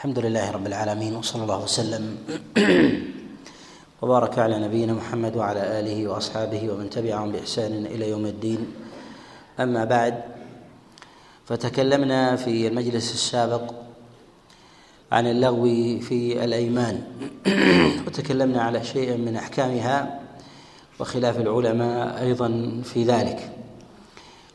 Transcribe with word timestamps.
الحمد 0.00 0.18
لله 0.18 0.50
رب 0.50 0.66
العالمين 0.66 1.16
وصلى 1.16 1.42
الله 1.42 1.62
وسلم. 1.62 2.16
وبارك 4.02 4.38
على 4.38 4.58
نبينا 4.58 4.92
محمد 4.92 5.36
وعلى 5.36 5.80
آله 5.80 6.08
وأصحابه 6.08 6.72
ومن 6.72 6.90
تبعهم 6.90 7.32
بإحسان 7.32 7.86
إلى 7.86 8.10
يوم 8.10 8.26
الدين. 8.26 8.66
أما 9.60 9.84
بعد 9.84 10.14
فتكلمنا 11.44 12.36
في 12.36 12.66
المجلس 12.66 13.12
السابق 13.12 13.74
عن 15.12 15.26
اللغو 15.26 15.64
في 16.00 16.44
الأيمان. 16.44 17.02
وتكلمنا 18.06 18.62
على 18.62 18.84
شيء 18.84 19.16
من 19.16 19.36
أحكامها 19.36 20.20
وخلاف 21.00 21.38
العلماء 21.38 22.22
أيضا 22.22 22.80
في 22.84 23.04
ذلك. 23.04 23.52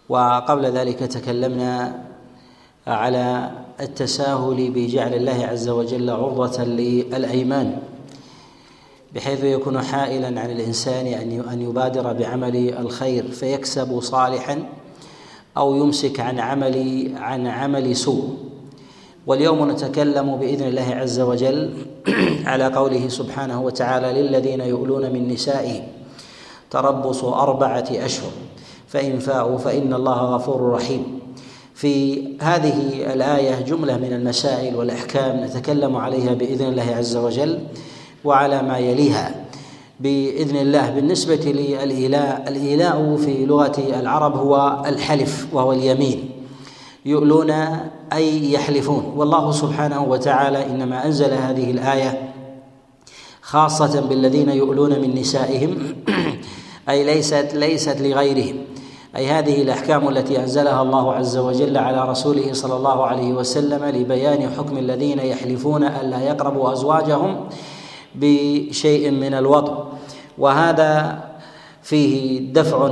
وقبل 0.10 0.66
ذلك 0.66 1.00
تكلمنا 1.00 2.04
على 2.88 3.52
التساهل 3.80 4.72
بجعل 4.72 5.14
الله 5.14 5.46
عز 5.46 5.70
وجل 5.70 6.10
عرضة 6.10 6.64
للأيمان 6.64 7.78
بحيث 9.16 9.44
يكون 9.44 9.82
حائلا 9.82 10.28
عن 10.42 10.52
الإنسان 10.52 11.08
أن 11.52 11.62
يبادر 11.62 12.14
بعمل 12.14 12.56
الخير 12.80 13.32
فيكسب 13.32 14.00
صالحا 14.00 14.66
أو 15.58 15.76
يمسك 15.76 16.20
عن 16.20 16.40
عمل 16.40 17.12
عن 17.18 17.48
عمل 17.48 17.96
سوء. 17.96 18.38
واليوم 19.28 19.72
نتكلم 19.72 20.36
بإذن 20.36 20.68
الله 20.68 20.96
عز 20.96 21.20
وجل 21.20 21.74
على 22.52 22.68
قوله 22.68 23.08
سبحانه 23.08 23.62
وتعالى 23.62 24.22
للذين 24.22 24.62
يؤلون 24.62 25.14
من 25.14 25.28
نسائهم 25.28 25.84
تربص 26.72 27.24
أربعة 27.24 27.86
أشهر 27.92 28.32
فإن 28.88 29.20
فاءوا 29.20 29.58
فإن 29.58 29.94
الله 29.94 30.36
غفور 30.36 30.70
رحيم. 30.70 31.25
في 31.76 32.24
هذه 32.42 33.14
الآية 33.14 33.62
جملة 33.62 33.98
من 33.98 34.14
المسائل 34.14 34.76
والأحكام 34.76 35.44
نتكلم 35.44 35.96
عليها 35.96 36.34
بإذن 36.34 36.68
الله 36.68 36.96
عز 36.96 37.16
وجل 37.18 37.60
وعلى 38.24 38.62
ما 38.62 38.78
يليها. 38.78 39.46
بإذن 40.00 40.58
الله 40.58 40.90
بالنسبة 40.90 41.36
للإيلاء 41.36 42.46
الإيلاء 42.48 43.16
في 43.16 43.46
لغة 43.46 44.00
العرب 44.00 44.38
هو 44.38 44.84
الحلف 44.86 45.48
وهو 45.54 45.72
اليمين. 45.72 46.30
يؤلون 47.06 47.52
أي 48.14 48.52
يحلفون. 48.52 49.14
والله 49.16 49.52
سبحانه 49.52 50.04
وتعالى 50.04 50.66
إنما 50.66 51.06
أنزل 51.06 51.34
هذه 51.34 51.72
الآية 51.72 52.34
خاصة 53.42 54.02
بالذين 54.02 54.50
يؤلون 54.50 55.00
من 55.00 55.16
نسائهم 55.16 55.96
أي 56.90 57.04
ليست 57.04 57.52
ليست 57.54 58.02
لغيرهم. 58.02 58.65
أي 59.16 59.28
هذه 59.28 59.62
الأحكام 59.62 60.10
التي 60.10 60.40
أنزلها 60.40 60.82
الله 60.82 61.14
عز 61.14 61.38
وجل 61.38 61.78
على 61.78 62.10
رسوله 62.10 62.54
صلى 62.54 62.76
الله 62.76 63.06
عليه 63.06 63.34
وسلم 63.34 63.86
لبيان 63.86 64.50
حكم 64.58 64.78
الذين 64.78 65.20
يحلفون 65.20 65.84
الا 65.84 66.22
يقربوا 66.22 66.74
أزواجهم 66.74 67.48
بشيء 68.16 69.12
من 69.12 69.34
الوطء 69.34 69.86
وهذا 70.38 71.20
فيه 71.82 72.40
دفع 72.54 72.90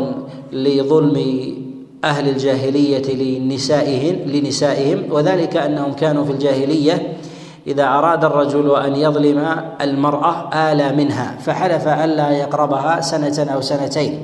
لظلم 0.52 1.56
أهل 2.04 2.30
الجاهلية 2.30 3.16
لنسائهم 3.16 4.16
لنسائهم 4.32 5.12
وذلك 5.12 5.58
أنهم 5.58 5.94
كانوا 5.94 6.26
في 6.26 6.32
الجاهلية 6.32 7.18
إذا 7.68 7.84
أراد 7.84 8.26
الرجل 8.26 8.76
أن 8.76 8.96
يظلم 8.96 9.62
المرأة 9.82 10.50
آلى 10.72 10.92
منها 10.92 11.38
فحلف 11.42 11.88
الا 11.88 12.32
يقربها 12.32 13.02
سنة 13.02 13.52
أو 13.54 13.62
سنتين. 13.62 14.20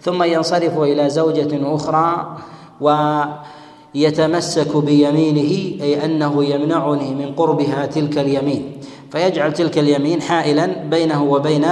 ثم 0.00 0.22
ينصرف 0.22 0.78
إلى 0.78 1.10
زوجة 1.10 1.74
أخرى 1.74 2.36
ويتمسك 2.80 4.76
بيمينه 4.76 5.82
أي 5.82 6.04
أنه 6.04 6.44
يمنعني 6.44 7.14
من 7.14 7.34
قربها 7.36 7.86
تلك 7.86 8.18
اليمين. 8.18 8.72
فيجعل 9.12 9.52
تلك 9.52 9.78
اليمين 9.78 10.22
حائلا 10.22 10.66
بينه 10.66 11.22
وبين 11.24 11.66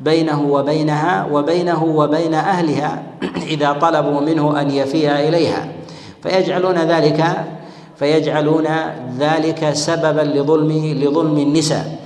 بينه 0.00 0.42
وبينها 0.42 1.28
وبينه 1.32 1.84
وبين 1.84 2.34
أهلها 2.34 3.02
إذا 3.54 3.72
طلبوا 3.72 4.20
منه 4.20 4.60
أن 4.60 4.70
يفيء 4.70 5.10
إليها. 5.10 5.72
فيجعلون 6.22 6.78
ذلك 6.78 7.24
فيجعلون 7.96 8.66
ذلك 9.18 9.70
سببا 9.72 10.20
لظلم 10.20 10.72
لظلم 11.02 11.38
النساء. 11.38 11.98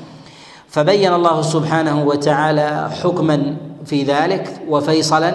فبين 0.71 1.13
الله 1.13 1.43
سبحانه 1.43 2.05
وتعالى 2.07 2.91
حكما 3.03 3.57
في 3.85 4.03
ذلك 4.03 4.63
وفيصلا 4.69 5.35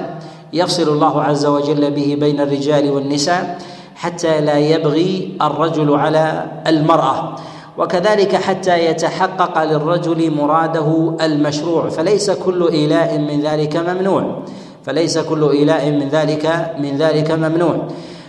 يفصل 0.54 0.90
الله 0.90 1.24
عز 1.24 1.46
وجل 1.46 1.92
به 1.92 2.18
بين 2.20 2.42
الرجال 2.42 2.92
والنساء 2.92 3.58
حتى 3.96 4.42
لا 4.42 4.58
يبغي 4.58 5.38
الرجل 5.42 5.96
على 5.96 6.46
المرأة. 6.68 7.36
وكذلك 7.78 8.36
حتى 8.36 8.86
يتحقق 8.86 9.64
للرجل 9.64 10.36
مراده 10.36 11.16
المشروع 11.22 11.90
فليس 11.90 12.32
كل 12.32 12.68
إيلاء 12.68 13.20
من 13.20 13.42
ذلك 13.42 13.78
ممنوع. 13.78 14.44
فليس 14.86 15.18
كل 15.18 15.50
إيلاء 15.50 15.92
من 15.92 16.10
ذلك 16.10 16.76
من 16.80 16.98
ذلك 16.98 17.32
ممنوع. 17.32 17.88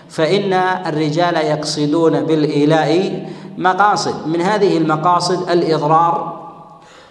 فإن 0.08 0.52
الرجال 0.86 1.36
يقصدون 1.36 2.20
بالإيلاء 2.20 3.22
مقاصد. 3.58 4.28
من 4.28 4.40
هذه 4.40 4.76
المقاصد 4.76 5.50
الإضرار 5.50 6.36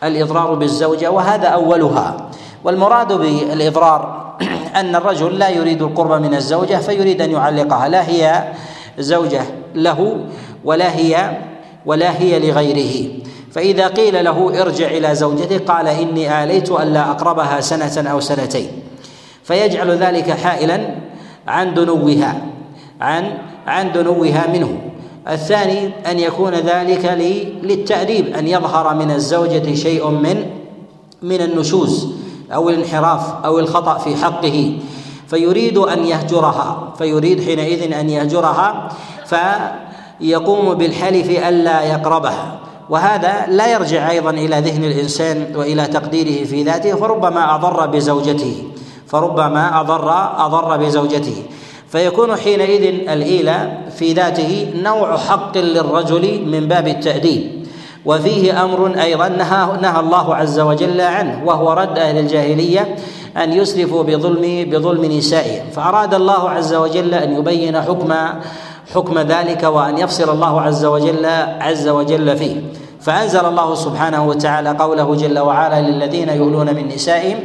الإضرار 0.04 0.54
بالزوجة 0.54 1.12
وهذا 1.12 1.48
أولها. 1.48 2.30
والمراد 2.66 3.14
بالإضرار 3.14 4.36
أن 4.80 4.96
الرجل 4.96 5.40
لا 5.40 5.50
يريد 5.50 5.82
القرب 5.82 6.22
من 6.22 6.34
الزوجة 6.34 6.76
فيريد 6.76 7.22
أن 7.22 7.32
يعلقها 7.32 7.88
لا 7.88 8.10
هي 8.10 8.44
زوجة 9.00 9.42
له 9.76 10.26
ولا 10.64 10.96
هي 10.96 11.38
ولا 11.86 12.22
هي 12.22 12.40
لغيره. 12.40 13.10
فإذا 13.52 13.88
قيل 13.88 14.24
له 14.26 14.62
ارجع 14.62 14.88
إلى 14.88 15.16
زوجته 15.16 15.58
قال 15.58 15.88
إني 15.88 16.44
آليت 16.44 16.72
ألا 16.72 17.12
أقربها 17.12 17.62
سنة 17.62 18.10
أو 18.12 18.20
سنتين. 18.20 18.68
فيجعل 19.44 19.92
ذلك 19.92 20.32
حائلا 20.32 20.96
عن 21.48 21.74
دنوها 21.74 22.42
عن 23.02 23.38
عن 23.68 23.92
دنوها 23.92 24.48
منه. 24.54 24.82
الثاني 25.28 25.92
أن 26.12 26.20
يكون 26.20 26.54
ذلك 26.54 27.06
للتأديب 27.64 28.36
أن 28.36 28.48
يظهر 28.48 28.96
من 28.96 29.12
الزوجة 29.12 29.76
شيء 29.76 30.10
من 30.10 30.46
من 31.22 31.42
النشوز. 31.42 32.25
أو 32.54 32.70
الانحراف 32.70 33.46
أو 33.46 33.60
الخطأ 33.60 33.98
في 33.98 34.16
حقه 34.16 34.78
فيريد 35.28 35.78
أن 35.78 36.06
يهجرها 36.06 36.94
فيريد 36.98 37.44
حينئذ 37.44 37.94
أن 37.94 38.10
يهجرها 38.10 38.90
فيقوم 39.26 40.74
بالحلف 40.74 41.48
ألا 41.48 41.82
يقربها. 41.82 42.60
وهذا 42.90 43.46
لا 43.50 43.74
يرجع 43.74 44.10
أيضا 44.10 44.30
إلى 44.30 44.60
ذهن 44.60 44.84
الإنسان 44.84 45.56
وإلى 45.56 45.88
تقديره 45.88 46.46
في 46.46 46.64
ذاته 46.64 46.96
فربما 46.96 47.56
أضر 47.56 47.86
بزوجته 47.88 48.64
فربما 49.08 49.82
أضر 49.82 50.12
أضر 50.46 50.78
بزوجته. 50.78 51.44
فيكون 51.90 52.36
حينئذ 52.36 53.10
الإيلاء 53.10 53.90
في 53.98 54.14
ذاته 54.14 54.74
نوع 54.76 55.18
حق 55.18 55.58
للرجل 55.58 56.46
من 56.46 56.68
باب 56.68 56.88
التأديب. 56.88 57.55
وفيه 58.06 58.64
أمر 58.64 59.02
أيضا 59.02 59.28
نهى 59.28 59.68
نهى 59.82 60.00
الله 60.00 60.36
عز 60.36 60.60
وجل 60.60 61.02
عنه 61.02 61.42
وهو 61.46 61.74
رد 61.74 62.00
أهل 62.00 62.18
الجاهلية 62.18 62.96
أن 63.38 63.54
يسرفوا 63.54 64.04
بظلم 64.04 64.70
بظلم 64.70 65.06
نسائهم. 65.06 65.70
فأراد 65.70 66.14
الله 66.14 66.50
عز 66.50 66.74
وجل 66.74 67.14
أن 67.14 67.36
يبين 67.36 67.82
حكم 67.82 68.14
حكم 68.94 69.20
ذلك 69.20 69.64
وأن 69.64 69.98
يفصل 69.98 70.30
الله 70.30 70.62
عز 70.62 70.86
وجل 70.86 71.26
عز 71.60 71.88
وجل 71.88 72.38
فيه. 72.38 72.56
فأنزل 73.02 73.46
الله 73.46 73.76
سبحانه 73.76 74.28
وتعالى 74.28 74.70
قوله 74.70 75.16
جل 75.16 75.40
وعلا 75.40 75.82
للذين 75.82 76.30
يؤلون 76.30 76.76
من 76.76 76.88
نسائهم 76.88 77.40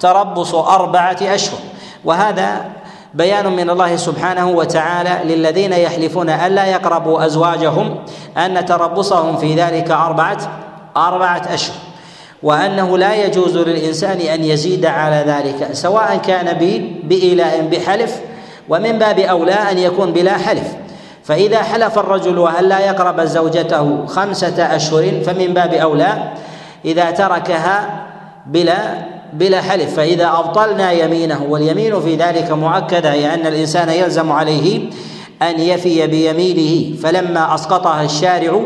تربص 0.00 0.54
أربعة 0.54 1.18
أشهر. 1.22 1.58
وهذا 2.04 2.64
بيان 3.14 3.56
من 3.56 3.70
الله 3.70 3.96
سبحانه 3.96 4.48
وتعالى 4.48 5.34
للذين 5.34 5.72
يحلفون 5.72 6.28
الا 6.30 6.64
يقربوا 6.66 7.26
أزواجهم 7.26 7.98
أن 8.36 8.64
تربصهم 8.66 9.36
في 9.36 9.54
ذلك 9.54 9.90
أربعة 9.90 10.38
أربعة 10.96 11.42
أشهر 11.54 11.76
وأنه 12.42 12.98
لا 12.98 13.14
يجوز 13.14 13.56
للإنسان 13.56 14.20
أن 14.20 14.44
يزيد 14.44 14.86
على 14.86 15.24
ذلك 15.26 15.72
سواء 15.72 16.16
كان 16.16 16.58
بإيلاء 17.02 17.60
بحلف 17.60 18.20
ومن 18.68 18.98
باب 18.98 19.18
أولى 19.18 19.52
أن 19.52 19.78
يكون 19.78 20.12
بلا 20.12 20.38
حلف. 20.38 20.74
فإذا 21.24 21.62
حلف 21.62 21.98
الرجل 21.98 22.48
الا 22.60 22.78
يقرب 22.78 23.20
زوجته 23.20 24.06
خمسة 24.06 24.76
أشهر 24.76 25.20
فمن 25.26 25.54
باب 25.54 25.74
أولى 25.74 26.32
إذا 26.84 27.10
تركها 27.10 28.06
بلا 28.46 29.11
بلا 29.32 29.60
حلف. 29.60 29.96
فإذا 29.96 30.28
أبطلنا 30.38 30.92
يمينه 30.92 31.42
واليمين 31.48 32.00
في 32.00 32.16
ذلك 32.16 32.50
مؤكدة 32.50 33.12
أي 33.12 33.34
أن 33.34 33.46
الإنسان 33.46 33.88
يلزم 33.88 34.32
عليه 34.32 34.90
أن 35.42 35.60
يفي 35.60 36.06
بيمينه. 36.06 36.96
فلما 36.96 37.54
أسقطها 37.54 38.02
الشارع 38.02 38.60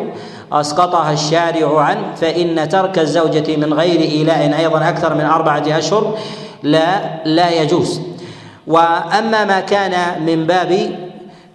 أسقطها 0.53 1.13
الشارع 1.13 1.81
عنه 1.81 2.15
فإن 2.21 2.69
ترك 2.69 2.99
الزوجة 2.99 3.57
من 3.57 3.75
غير 3.75 4.01
إيلاء 4.01 4.59
أيضا 4.59 4.89
أكثر 4.89 5.15
من 5.15 5.25
أربعة 5.25 5.65
أشهر 5.69 6.19
لا 6.63 7.01
لا 7.25 7.62
يجوز. 7.62 8.01
وأما 8.67 9.45
ما 9.45 9.61
كان 9.61 10.23
من 10.27 10.47
باب 10.47 11.06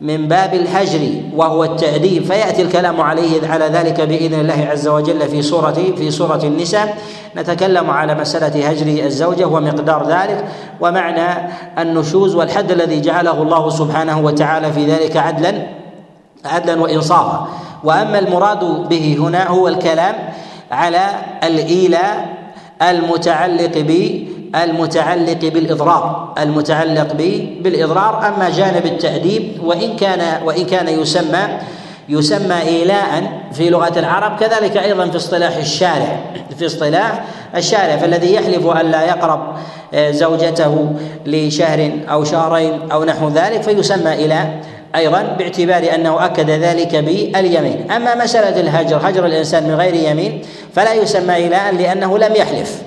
من 0.01 0.27
باب 0.27 0.53
الهجر 0.53 1.00
وهو 1.36 1.63
التأديب 1.63 2.24
فيأتي 2.24 2.62
الكلام 2.62 3.01
عليه 3.01 3.48
على 3.48 3.65
ذلك 3.65 4.01
بإذن 4.01 4.39
الله 4.39 4.68
عز 4.71 4.88
وجل 4.88 5.27
في 5.30 5.42
سورة 5.42 5.94
في 5.98 6.12
سورة 6.12 6.39
النساء. 6.44 6.98
نتكلم 7.38 7.89
على 7.89 8.15
مسألة 8.15 8.69
هجر 8.69 9.06
الزوجة 9.06 9.45
ومقدار 9.45 10.07
ذلك 10.07 10.45
ومعنى 10.81 11.50
النشوز 11.80 12.36
والحد 12.36 12.71
الذي 12.71 13.01
جعله 13.01 13.42
الله 13.42 13.69
سبحانه 13.69 14.19
وتعالى 14.19 14.74
في 14.74 14.86
ذلك 14.86 15.18
عدلا 15.18 15.68
عدلا 16.45 16.81
وإنصافا. 16.81 17.47
وأما 17.83 18.19
المراد 18.19 18.89
به 18.89 19.18
هنا 19.19 19.47
هو 19.47 19.68
الكلام 19.68 20.15
على 20.71 21.06
الإيلاء 21.44 22.38
المتعلق 22.81 23.77
ب 23.77 23.92
المتعلق 24.56 25.39
بالإضرار 25.42 26.33
المتعلق 26.39 27.13
بالإضرار 27.62 28.27
أما 28.27 28.50
جانب 28.50 28.86
التأديب 28.86 29.63
وإن 29.63 29.95
كان 29.95 30.44
وإن 30.45 30.65
كان 30.65 30.88
يسمى 30.88 31.59
يسمى 32.09 32.62
إيلاء 32.62 33.42
في 33.53 33.69
لغة 33.69 34.00
العرب 34.00 34.39
كذلك 34.39 34.77
أيضا 34.77 35.07
في 35.07 35.18
اصطلاح 35.18 35.57
الشارع 35.57 36.19
في 36.57 36.65
اصطلاح 36.65 37.24
الشارع 37.56 37.98
فالذي 37.98 38.33
يحلف 38.33 38.68
أن 38.68 38.92
لا 38.92 39.06
يقرب 39.06 39.56
آه، 39.94 40.12
زوجته 40.12 40.94
لشهر 41.25 41.92
أو 42.09 42.24
شهرين 42.24 42.92
أو 42.92 43.04
نحو 43.04 43.30
ذلك 43.30 43.62
فيسمى 43.62 44.12
إيلاء 44.12 44.62
أيضا 44.95 45.21
باعتبار 45.39 45.95
أنه 45.95 46.25
أكد 46.25 46.50
ذلك 46.50 46.95
باليمين. 46.95 47.92
أما 47.92 48.15
مسألة 48.15 48.59
الهجر 48.62 49.00
هجر 49.04 49.25
الإنسان 49.25 49.63
من 49.63 49.75
غير 49.75 49.94
يمين 49.94 50.42
فلا 50.75 50.94
يسمى 50.94 51.36
إيلاء 51.36 51.75
لأنه 51.75 52.18
لم 52.18 52.36
يحلف. 52.36 52.81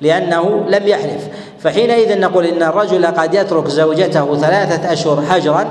لأنه 0.00 0.64
لم 0.68 0.88
يحلف. 0.88 1.28
فحينئذ 1.60 2.20
نقول 2.20 2.46
إن 2.46 2.62
الرجل 2.62 3.06
قد 3.06 3.34
يترك 3.34 3.68
زوجته 3.68 4.36
ثلاثة 4.36 4.92
أشهر 4.92 5.22
هجرا 5.28 5.66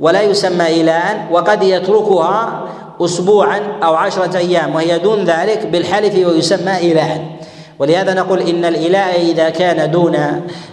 ولا 0.00 0.22
يسمى 0.22 0.80
إلاء 0.80 1.26
وقد 1.30 1.62
يتركها 1.62 2.62
أسبوعا 3.00 3.60
أو 3.82 3.94
عشرة 3.94 4.36
أيام 4.36 4.74
وهي 4.74 4.98
دون 4.98 5.24
ذلك 5.24 5.66
بالحلف 5.66 6.26
ويسمى 6.26 6.92
إلاء 6.92 7.38
ولهذا 7.78 8.14
نقول 8.14 8.40
إن 8.40 8.64
الإلاء 8.64 9.20
إذا 9.20 9.50
كان 9.50 9.90
دون 9.90 10.16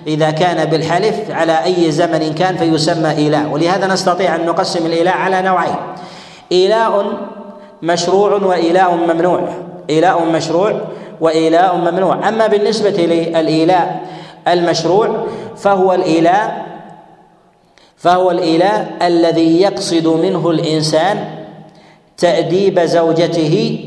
إذا 0.08 0.32
كان 0.32 0.70
بالحلف 0.70 1.32
على 1.32 1.64
أي 1.64 1.92
زمن 1.92 2.34
كان 2.34 2.58
فيسمى 2.58 3.28
إلاء 3.28 3.50
ولهذا 3.52 3.88
نستطيع 3.88 4.36
أن 4.36 4.46
نقسم 4.46 4.86
الإلاء 4.86 5.18
على 5.18 5.42
نوعين. 5.42 5.76
إلاء 6.52 7.18
مشروع 7.82 8.34
وإلاء 8.34 8.96
ممنوع. 8.96 9.48
إلاء 9.90 10.26
مشروع 10.26 10.82
وإيلاء 11.22 11.76
ممنوع. 11.76 12.30
أما 12.30 12.48
بالنسبة 12.48 12.90
للإيلاء 12.90 14.02
المشروع 14.48 15.26
فهو 15.58 15.94
الإيلاء 15.94 16.66
فهو 17.98 18.32
الإيلاء 18.32 18.92
الذي 19.02 19.62
يقصد 19.62 20.08
منه 20.08 20.50
الإنسان 20.50 21.28
تأديب 22.18 22.80
زوجته. 22.80 23.86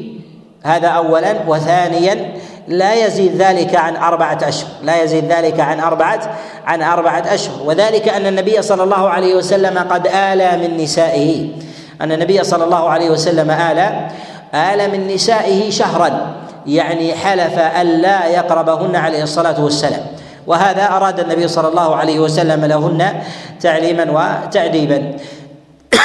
هذا 0.63 0.89
أولا. 0.89 1.35
وثانيا 1.47 2.35
لا 2.69 3.07
يزيد 3.07 3.37
ذلك 3.37 3.75
عن 3.75 3.97
أربعة 3.97 4.39
أشهر. 4.43 4.69
لا 4.83 5.03
يزيد 5.03 5.25
ذلك 5.25 5.61
عن 5.61 5.81
أربعة 5.81 6.21
عن 6.67 6.83
أربعة 6.83 7.35
أشهر. 7.35 7.63
وذلك 7.65 8.09
أن 8.09 8.27
النبي 8.27 8.63
صلى 8.63 8.83
الله 8.83 9.09
عليه 9.09 9.35
وسلم 9.35 9.79
قد 9.79 10.07
آلى 10.07 10.69
من 10.69 10.77
نسائه. 10.77 11.49
أن 12.01 12.13
النبي 12.13 12.45
صلى 12.45 12.65
الله 12.65 12.89
عليه 12.89 13.11
وسلم 13.11 13.51
آلى 13.51 14.09
آل 14.55 14.91
من 14.93 15.15
نسائه 15.15 15.71
شهرا. 15.71 16.33
يعني 16.69 17.15
حلف 17.15 17.59
ألا 17.59 18.26
يقربهن 18.26 18.97
عليه 18.97 19.23
الصلاة 19.23 19.65
والسلام. 19.65 20.06
وهذا 20.47 20.85
أراد 20.85 21.20
النبي 21.20 21.49
صلى 21.49 21.69
الله 21.69 21.97
عليه 21.97 22.19
وسلم 22.20 22.65
لهن 22.65 23.23
تعليما 23.61 24.05
وتأديبا. 24.11 25.17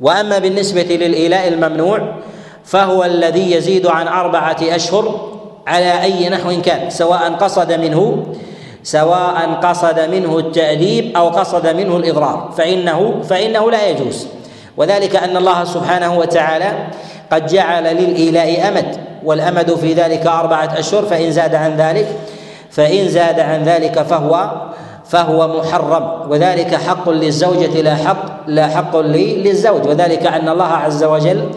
وأما 0.00 0.38
بالنسبة 0.38 0.82
للايلاء 0.82 1.48
الممنوع 1.48 2.14
فهو 2.64 3.04
الذي 3.04 3.52
يزيد 3.52 3.86
عن 3.86 4.08
أربعة 4.08 4.56
أشهر 4.62 5.30
على 5.66 6.02
أي 6.02 6.28
نحو 6.28 6.62
كان 6.62 6.90
سواء 6.90 7.32
قصد 7.32 7.72
منه 7.72 8.26
سواء 8.82 9.60
قصد 9.62 10.00
منه 10.00 10.38
التأديب 10.38 11.16
أو 11.16 11.28
قصد 11.28 11.66
منه 11.66 11.96
الإضرار. 11.96 12.54
فإنه 12.58 13.22
فإنه 13.22 13.70
لا 13.70 13.88
يجوز. 13.88 14.39
وذلك 14.76 15.16
أن 15.16 15.36
الله 15.36 15.64
سبحانه 15.64 16.18
وتعالى 16.18 16.72
قد 17.32 17.46
جعل 17.46 17.84
للإيلاء 17.84 18.68
أمد 18.68 18.96
والأمد 19.24 19.74
في 19.74 19.92
ذلك 19.92 20.26
أربعة 20.26 20.78
أشهر 20.78 21.02
فإن 21.02 21.32
زاد 21.32 21.54
عن 21.54 21.76
ذلك 21.76 22.06
فإن 22.70 23.08
زاد 23.08 23.40
عن 23.40 23.62
ذلك 23.62 24.02
فهو 24.02 24.50
فهو 25.06 25.58
محرم. 25.58 26.30
وذلك 26.30 26.74
حق 26.74 27.08
للزوجة 27.08 27.80
لا 27.80 27.94
حق 27.94 28.24
لا 28.46 28.66
حق 28.66 28.96
للزوج. 28.96 29.86
وذلك 29.86 30.26
أن 30.26 30.48
الله 30.48 30.72
عز 30.72 31.04
وجل 31.04 31.50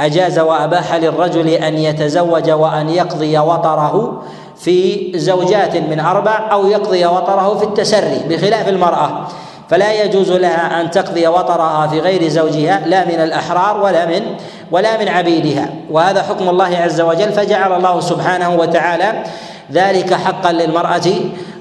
أجاز 0.00 0.38
وأباح 0.38 0.94
للرجل 0.94 1.48
أن 1.48 1.74
يتزوج 1.78 2.50
وأن 2.50 2.88
يقضي 2.88 3.38
وطره 3.38 4.22
في 4.56 5.10
زوجات 5.18 5.76
من 5.76 6.00
أربع 6.00 6.48
أو 6.52 6.66
يقضي 6.66 7.06
وطره 7.06 7.58
في 7.58 7.64
التسري 7.64 8.20
بخلاف 8.28 8.68
المرأة. 8.68 9.28
فلا 9.70 10.04
يجوز 10.04 10.32
لها 10.32 10.80
أن 10.80 10.90
تقضي 10.90 11.26
وطرها 11.26 11.86
في 11.86 12.00
غير 12.00 12.28
زوجها 12.28 12.82
لا 12.86 13.04
من 13.04 13.14
الأحرار 13.14 13.82
ولا 13.82 14.06
من 14.06 14.22
ولا 14.70 15.00
من 15.00 15.08
عبيدها. 15.08 15.70
وهذا 15.90 16.22
حكم 16.22 16.48
الله 16.48 16.76
عز 16.76 17.00
وجل 17.00 17.32
فجعل 17.32 17.72
الله 17.72 18.00
سبحانه 18.00 18.54
وتعالى 18.54 19.24
ذلك 19.72 20.14
حقا 20.14 20.52
للمرأة 20.52 21.10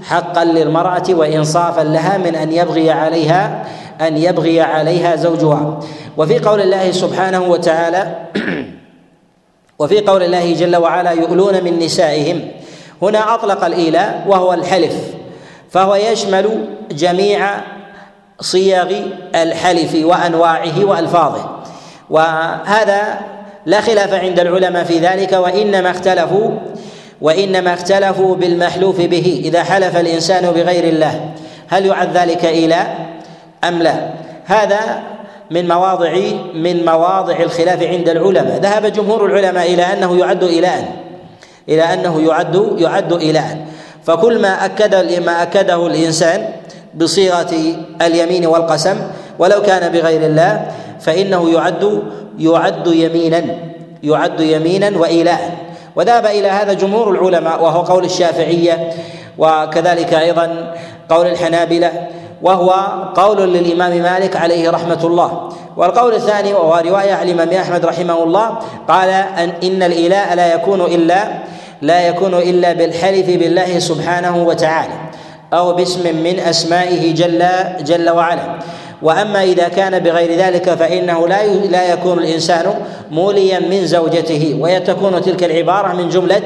حقا 0.03 0.43
للمرأة 0.43 1.03
وإنصافا 1.09 1.81
لها 1.81 2.17
من 2.17 2.35
أن 2.35 2.51
يبغي 2.51 2.91
عليها 2.91 3.65
أن 4.01 4.17
يبغي 4.17 4.61
عليها 4.61 5.15
زوجها. 5.15 5.79
وفي 6.17 6.39
قول 6.39 6.61
الله 6.61 6.91
سبحانه 6.91 7.41
وتعالى 7.41 8.15
وفي 9.79 9.99
قول 9.99 10.23
الله 10.23 10.53
جل 10.53 10.75
وعلا 10.75 11.11
يؤلون 11.11 11.63
من 11.63 11.79
نسائهم. 11.79 12.41
هنا 13.01 13.33
أطلق 13.33 13.65
الإيلاء 13.65 14.23
وهو 14.27 14.53
الحلف 14.53 14.93
فهو 15.69 15.95
يشمل 15.95 16.65
جميع 16.91 17.59
صيغ 18.41 18.91
الحلف 19.35 20.05
وأنواعه 20.05 20.85
وألفاظه. 20.85 21.49
وهذا 22.09 23.19
لا 23.65 23.81
خلاف 23.81 24.13
عند 24.13 24.39
العلماء 24.39 24.83
في 24.83 24.99
ذلك 24.99 25.33
وإنما 25.33 25.91
اختلفوا 25.91 26.49
وإنما 27.21 27.73
اختلفوا 27.73 28.35
بالمحلوف 28.35 29.01
به 29.01 29.41
إذا 29.45 29.63
حلف 29.63 29.97
الإنسان 29.97 30.51
بغير 30.51 30.83
الله. 30.83 31.31
هل 31.69 31.85
يعد 31.85 32.17
ذلك 32.17 32.45
إيلاء 32.45 33.09
أم 33.63 33.83
لا؟ 33.83 34.09
هذا 34.45 35.03
من 35.51 35.67
مواضع 35.67 36.11
من 36.53 36.85
مواضع 36.85 37.39
الخلاف 37.39 37.83
عند 37.83 38.09
العلماء. 38.09 38.59
ذهب 38.59 38.85
جمهور 38.85 39.25
العلماء 39.25 39.73
إلى 39.73 39.83
أنه 39.83 40.19
يعد 40.19 40.43
إيلاء 40.43 40.99
إلى 41.69 41.81
أنه 41.81 42.21
يعد 42.21 42.75
يعد 42.77 43.13
إيلاء 43.13 43.65
فكل 44.05 44.41
ما 44.41 44.65
أكد 44.65 45.19
ما 45.25 45.43
أكده 45.43 45.87
الإنسان 45.87 46.49
بصيغة 46.95 47.75
اليمين 48.01 48.45
والقسم 48.45 48.97
ولو 49.39 49.61
كان 49.61 49.91
بغير 49.91 50.25
الله 50.25 50.71
فإنه 50.99 51.53
يعد 51.53 52.01
يعد 52.39 52.87
يمينا 52.87 53.45
يعد 54.03 54.39
يمينا 54.39 54.99
وايلاء 54.99 55.57
وذهب 55.95 56.25
إلى 56.25 56.47
هذا 56.47 56.73
جمهور 56.73 57.11
العلماء 57.11 57.63
وهو 57.63 57.81
قول 57.81 58.05
الشافعية 58.05 58.93
وكذلك 59.37 60.13
أيضا 60.13 60.75
قول 61.09 61.27
الحنابلة 61.27 62.07
وهو 62.41 62.71
قول 63.15 63.53
للإمام 63.53 64.01
مالك 64.01 64.35
عليه 64.35 64.69
رحمة 64.69 64.99
الله. 65.03 65.49
والقول 65.77 66.13
الثاني 66.13 66.53
وهو 66.53 66.81
رواية 66.85 67.13
عن 67.13 67.29
الإمام 67.29 67.49
أحمد 67.49 67.85
رحمه 67.85 68.23
الله 68.23 68.59
قال 68.87 69.09
أن 69.09 69.53
إن 69.63 69.83
الايلاء 69.83 70.35
لا 70.35 70.53
يكون 70.53 70.81
إلا 70.81 71.27
لا 71.81 72.07
يكون 72.07 72.33
إلا 72.33 72.73
بالحلف 72.73 73.27
بالله 73.27 73.79
سبحانه 73.79 74.43
وتعالى. 74.43 74.93
أو 75.53 75.73
باسم 75.73 76.15
من 76.23 76.39
أسمائه 76.39 77.13
جل 77.13 77.45
جل 77.83 78.09
وعلا. 78.09 78.59
وأما 79.01 79.43
إذا 79.43 79.67
كان 79.67 79.99
بغير 79.99 80.39
ذلك 80.39 80.69
فإنه 80.69 81.27
لا 81.27 81.45
لا 81.47 81.93
يكون 81.93 82.19
الإنسان 82.19 82.73
موليا 83.11 83.59
من 83.59 83.87
زوجته 83.87 84.57
وتكون 84.59 85.21
تلك 85.21 85.43
العبارة 85.43 85.93
من 85.93 86.09
جمله 86.09 86.41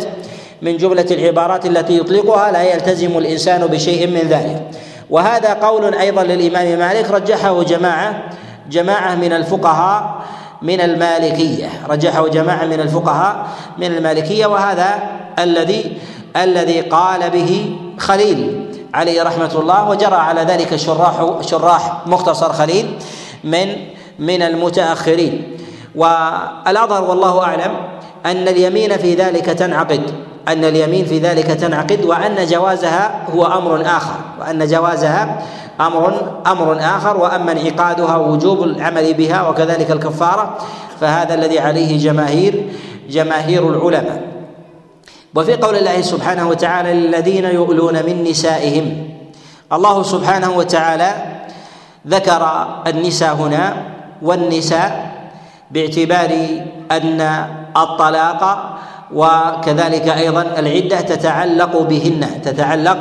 من 0.62 0.77
جملة 0.77 1.05
العبارات 1.12 1.65
التي 1.65 1.98
يطلقها 1.98 2.51
لا 2.51 2.63
يلتزم 2.63 3.17
الإنسان 3.17 3.67
بشيء 3.67 4.07
من 4.07 4.22
ذلك. 4.29 4.62
وهذا 5.10 5.53
قول 5.53 5.93
أيضا 5.93 6.24
للإمام 6.24 6.79
مالك 6.79 7.12
رجحه 7.12 7.63
جماعة 7.63 8.24
جماعة 8.69 9.15
من 9.15 9.33
الفقهاء 9.33 10.22
من 10.62 10.81
المالكية. 10.81 11.69
رجحه 11.89 12.27
جماعة 12.27 12.65
من 12.65 12.79
الفقهاء 12.79 13.48
من 13.77 13.88
المالكية 13.88 14.45
وهذا 14.45 15.03
الذي 15.39 15.98
الذي 16.38 16.81
قال 16.81 17.29
به 17.29 17.75
خليل. 17.98 18.62
عليه 18.93 19.23
رحمة 19.23 19.51
الله 19.55 19.89
وجرى 19.89 20.15
على 20.15 20.41
ذلك 20.41 20.75
شراح 20.75 21.41
شراح 21.41 22.07
مختصر 22.07 22.53
خليل 22.53 22.97
من 23.43 23.67
من 24.19 24.41
المتأخرين. 24.41 25.57
والأظهر 25.95 27.03
والله 27.03 27.43
أعلم 27.43 27.71
أن 28.25 28.47
اليمين 28.47 28.97
في 28.97 29.13
ذلك 29.15 29.45
تنعقد 29.45 30.01
أن 30.47 30.63
اليمين 30.65 31.05
في 31.05 31.19
ذلك 31.19 31.45
تنعقد 31.45 32.05
وأن 32.05 32.45
جوازها 32.45 33.25
هو 33.35 33.45
أمر 33.45 33.81
آخر 33.81 34.15
وأن 34.39 34.67
جوازها 34.67 35.41
أمر 35.81 36.31
أمر 36.47 36.77
آخر 36.79 37.17
وأما 37.17 37.51
انعقادها 37.51 38.15
ووجوب 38.15 38.63
العمل 38.63 39.13
بها 39.13 39.50
وكذلك 39.50 39.91
الكفارة 39.91 40.57
فهذا 41.01 41.33
الذي 41.33 41.59
عليه 41.59 42.00
جماهير 42.00 42.69
جماهير 43.09 43.69
العلماء. 43.69 44.32
وفي 45.35 45.53
قول 45.55 45.75
الله 45.75 46.01
سبحانه 46.01 46.49
وتعالى 46.49 46.93
للذين 46.93 47.45
يؤلون 47.45 48.05
من 48.05 48.23
نسائهم. 48.23 49.09
الله 49.73 50.03
سبحانه 50.03 50.51
وتعالى 50.51 51.11
ذكر 52.07 52.67
النساء 52.87 53.33
هنا 53.35 53.75
والنساء 54.21 55.11
باعتبار 55.71 56.31
أن 56.91 57.21
الطلاق 57.77 58.73
وكذلك 59.13 60.07
أيضا 60.07 60.41
العدة 60.41 61.01
تتعلق 61.01 61.81
بهن 61.81 62.41
تتعلق 62.41 62.97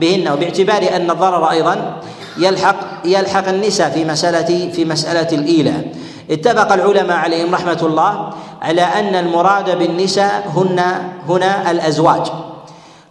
بهن 0.00 0.28
وباعتبار 0.28 0.82
أن 0.96 1.10
الضرر 1.10 1.50
أيضا 1.50 2.00
يلحق 2.38 2.76
يلحق 3.04 3.48
النساء 3.48 3.90
في 3.90 4.04
مسألة 4.04 4.70
في 4.72 4.84
مسألة 4.84 5.38
الايلاء 5.38 5.84
اتفق 6.30 6.72
العلماء 6.72 7.16
عليهم 7.16 7.54
رحمة 7.54 7.78
الله 7.82 8.30
على 8.62 8.82
أن 8.82 9.14
المراد 9.14 9.78
بالنساء 9.78 10.52
هن 10.56 10.80
هنا 11.28 11.70
الأزواج. 11.70 12.26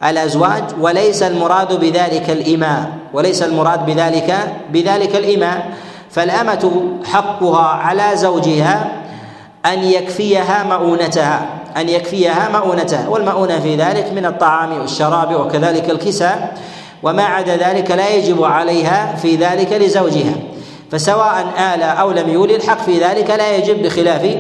الأزواج 0.04 0.64
وليس 0.82 1.24
المراد 1.24 1.80
بذلك 1.80 2.30
الإماء 2.30 2.90
وليس 3.14 3.44
المراد 3.44 3.86
بذلك 3.86 4.38
بذلك 4.70 5.16
الإماء. 5.16 5.72
فالأمة 6.12 6.72
حقها 7.06 7.68
على 7.68 8.12
زوجها 8.14 8.92
أن 9.66 9.84
يكفيها 9.84 10.64
مؤونتها 10.64 11.46
أن 11.78 11.90
يكفيها 11.90 12.50
مؤونتها. 12.54 13.08
والمؤونة 13.10 13.60
في 13.60 13.76
ذلك 13.76 14.12
من 14.16 14.26
الطعام 14.26 14.78
والشراب 14.82 15.36
وكذلك 15.36 15.90
الكساء 15.90 16.58
وما 17.04 17.24
عدا 17.24 17.56
ذلك 17.56 17.92
لا 17.92 18.10
يجب 18.10 18.44
عليها 18.44 19.16
في 19.16 19.36
ذلك 19.36 19.74
لزوجها. 19.74 20.36
فسواء 20.92 21.46
آل 21.58 21.84
أو 21.84 22.12
لم 22.12 22.30
يولي 22.30 22.56
الحق 22.56 22.82
في 22.82 23.00
ذلك 23.00 23.30
لا 23.30 23.56
يجب 23.56 23.84
بخلاف 23.84 24.38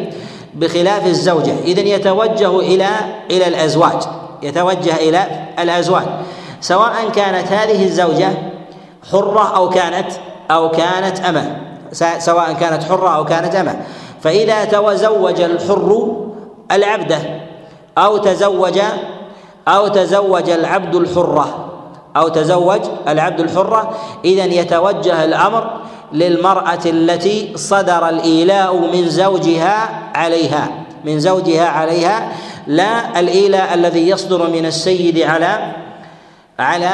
بخلاف 0.55 1.05
الزوجة. 1.05 1.53
إذا 1.63 1.81
يتوجه 1.81 2.59
إلى 2.59 2.89
إلى 3.31 3.47
الأزواج. 3.47 4.03
يتوجه 4.43 4.95
إلى 4.95 5.27
الأزواج. 5.59 6.05
سواء 6.62 7.09
كانت 7.15 7.51
هذه 7.51 7.83
الزوجة 7.83 8.29
حرة 9.12 9.55
أو 9.55 9.69
كانت 9.69 10.12
أو 10.51 10.71
كانت 10.71 11.19
أمة. 11.19 11.57
سواء 12.19 12.53
كانت 12.53 12.83
حرة 12.83 13.15
أو 13.15 13.25
كانت 13.25 13.55
أمة. 13.55 13.75
فإذا 14.21 14.65
تزوج 14.65 15.41
الحر 15.41 16.15
العبدة 16.71 17.17
أو 17.97 18.17
تزوج 18.17 18.79
أو 19.67 19.88
تزوج 19.88 20.50
العبد 20.50 20.95
الحرة 20.95 21.71
أو 22.17 22.27
تزوج 22.27 22.81
العبد 23.07 23.39
الحرة 23.39 23.95
إذا 24.25 24.45
يتوجه 24.45 25.24
الأمر 25.24 25.71
للمرأة 26.15 26.86
التي 26.86 27.51
صدر 27.55 28.10
الإيلاء 28.10 28.75
من 28.75 29.10
زوجها 29.10 29.89
عليها 30.15 30.86
من 31.05 31.19
زوجها 31.19 31.65
عليها 31.65 32.31
لا 32.67 33.19
الإيلاء 33.19 33.74
الذي 33.74 34.10
يصدر 34.10 34.50
من 34.50 34.65
السيد 34.65 35.19
على 35.19 35.72
على 36.60 36.91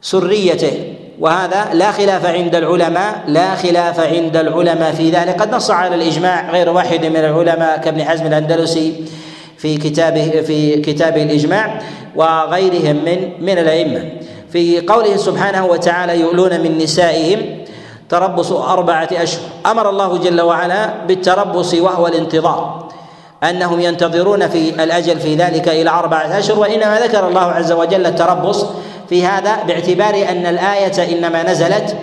سريته. 0.00 0.72
وهذا 1.20 1.68
لا 1.72 1.90
خلاف 1.92 2.26
عند 2.26 2.54
العلماء 2.54 3.22
لا 3.26 3.54
خلاف 3.54 4.00
عند 4.00 4.36
العلماء 4.36 4.92
في 4.92 5.10
ذلك. 5.10 5.40
قد 5.40 5.54
نص 5.54 5.70
على 5.70 5.94
الإجماع 5.94 6.50
غير 6.50 6.70
واحد 6.70 7.06
من 7.06 7.16
العلماء 7.16 7.78
كابن 7.78 8.04
حزم 8.04 8.26
الأندلسي 8.26 9.04
في 9.58 9.76
كتابه 9.76 10.42
في 10.46 10.80
كتابه 10.80 11.22
الإجماع 11.22 11.78
وغيرهم 12.16 12.96
من 13.04 13.32
من 13.40 13.58
الأئمة. 13.58 14.04
في 14.52 14.80
قوله 14.80 15.16
سبحانه 15.16 15.66
وتعالى 15.66 16.20
يؤلون 16.20 16.60
من 16.60 16.78
نسائهم 16.78 17.61
تربص 18.12 18.52
أربعة 18.52 19.08
أشهر. 19.12 19.40
أمر 19.66 19.90
الله 19.90 20.18
جل 20.18 20.40
وعلا 20.40 20.90
بالتربص 21.06 21.74
وهو 21.74 22.06
الانتظار 22.06 22.88
أنهم 23.42 23.80
ينتظرون 23.80 24.48
في 24.48 24.82
الأجل 24.84 25.20
في 25.20 25.34
ذلك 25.34 25.68
إلى 25.68 25.90
أربعة 25.90 26.38
أشهر 26.38 26.58
وإنما 26.58 27.00
ذكر 27.00 27.28
الله 27.28 27.40
عز 27.40 27.72
وجل 27.72 28.06
التربص 28.06 28.66
في 29.08 29.26
هذا 29.26 29.62
باعتبار 29.62 30.14
أن 30.14 30.46
الآية 30.46 31.12
إنما 31.18 31.42
نزلت 31.42 31.96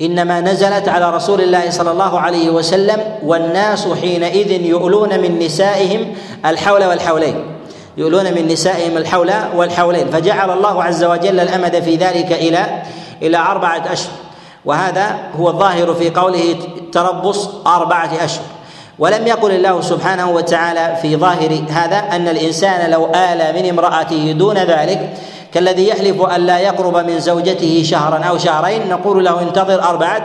إنما 0.00 0.40
نزلت 0.40 0.88
على 0.88 1.10
رسول 1.10 1.40
الله 1.40 1.70
صلى 1.70 1.90
الله 1.90 2.20
عليه 2.20 2.50
وسلم 2.50 3.00
والناس 3.22 3.88
حينئذ 4.00 4.50
يؤلون 4.50 5.20
من 5.20 5.38
نسائهم 5.38 6.14
الحول 6.46 6.84
والحولين 6.84 7.44
يؤلون 7.96 8.24
من 8.24 8.48
نسائهم 8.48 8.96
الحول 8.96 9.30
والحولين 9.54 10.06
فجعل 10.06 10.50
الله 10.50 10.84
عز 10.84 11.04
وجل 11.04 11.40
الأمد 11.40 11.80
في 11.80 11.96
ذلك 11.96 12.32
إلى 12.32 12.82
إلى 13.22 13.36
أربعة 13.36 13.92
أشهر. 13.92 14.25
وهذا 14.66 15.16
هو 15.38 15.48
الظاهر 15.48 15.94
في 15.94 16.10
قوله 16.10 16.56
تربص 16.92 17.48
أربعة 17.66 18.10
أشهر. 18.24 18.44
ولم 18.98 19.26
يقل 19.26 19.50
الله 19.50 19.80
سبحانه 19.80 20.30
وتعالى 20.30 20.96
في 21.02 21.16
ظاهر 21.16 21.62
هذا 21.68 21.96
أن 21.98 22.28
الإنسان 22.28 22.90
لو 22.90 23.06
آل 23.06 23.54
من 23.62 23.68
امرأته 23.68 24.32
دون 24.32 24.58
ذلك 24.58 25.14
كالذي 25.54 25.88
يحلف 25.88 26.22
أن 26.22 26.40
لا 26.40 26.58
يقرب 26.58 26.96
من 26.96 27.20
زوجته 27.20 27.82
شهرا 27.84 28.24
أو 28.24 28.38
شهرين 28.38 28.88
نقول 28.88 29.24
له 29.24 29.42
انتظر 29.42 29.82
أربعة 29.82 30.24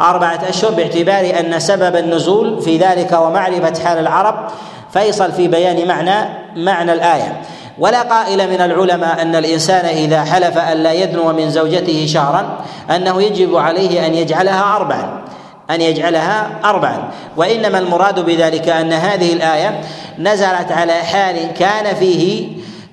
أربعة 0.00 0.40
أشهر 0.48 0.70
باعتبار 0.70 1.40
أن 1.40 1.60
سبب 1.60 1.96
النزول 1.96 2.62
في 2.62 2.78
ذلك 2.78 3.12
ومعرفة 3.12 3.84
حال 3.84 3.98
العرب 3.98 4.48
فيصل 4.92 5.32
في 5.32 5.48
بيان 5.48 5.88
معنى 5.88 6.28
معنى 6.56 6.92
الآية. 6.92 7.40
ولا 7.78 8.02
قائل 8.02 8.50
من 8.50 8.60
العلماء 8.60 9.22
أن 9.22 9.36
الإنسان 9.36 9.86
إذا 9.86 10.24
حلف 10.24 10.58
أن 10.58 10.76
لا 10.76 10.92
يدنو 10.92 11.32
من 11.32 11.50
زوجته 11.50 12.06
شهرا 12.06 12.64
أنه 12.90 13.22
يجب 13.22 13.56
عليه 13.56 14.06
أن 14.06 14.14
يجعلها 14.14 14.76
أربعا 14.76 15.22
أن 15.70 15.80
يجعلها 15.80 16.50
أربعا. 16.64 17.10
وإنما 17.36 17.78
المراد 17.78 18.20
بذلك 18.20 18.68
أن 18.68 18.92
هذه 18.92 19.32
الآية 19.32 19.80
نزلت 20.18 20.72
على 20.72 20.92
حال 20.92 21.52
كان 21.58 21.94
فيه 21.94 22.48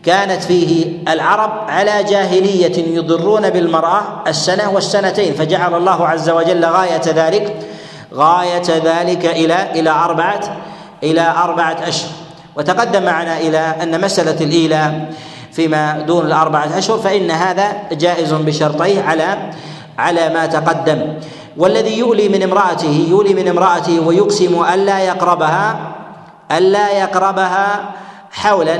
كانت 0.05 0.43
فيه 0.43 0.85
العرب 1.07 1.69
على 1.69 2.03
جاهلية 2.03 2.95
يضرون 2.97 3.49
بالمرأة 3.49 4.01
السنة 4.27 4.71
والسنتين 4.71 5.33
فجعل 5.33 5.75
الله 5.75 6.07
عز 6.07 6.29
وجل 6.29 6.65
غاية 6.65 7.01
ذلك 7.05 7.55
غاية 8.13 8.81
ذلك 8.83 9.25
إلى 9.25 9.71
إلى 9.75 9.89
أربعة 9.89 10.41
إلى 11.03 11.33
أربعة 11.43 11.77
أشهر. 11.87 12.24
وتقدم 12.57 13.03
معنا 13.03 13.37
إلى 13.37 13.57
أن 13.57 14.01
مسألة 14.01 14.45
الإيلاء 14.45 15.13
فيما 15.51 16.01
دون 16.07 16.25
الأربعة 16.25 16.77
أشهر 16.77 16.97
فإن 16.97 17.31
هذا 17.31 17.73
جائز 17.91 18.33
بشرطيه 18.33 19.01
على 19.01 19.51
على 19.97 20.29
ما 20.29 20.45
تقدم. 20.45 21.19
والذي 21.57 21.97
يؤلي 21.97 22.29
من 22.29 22.43
امرأته 22.43 23.07
يولي 23.09 23.33
من 23.33 23.47
امرأته 23.47 23.99
ويقسم 23.99 24.63
ألا 24.73 24.99
يقربها 24.99 25.95
ألا 26.51 26.91
يقربها 26.91 27.91
حولا 28.31 28.79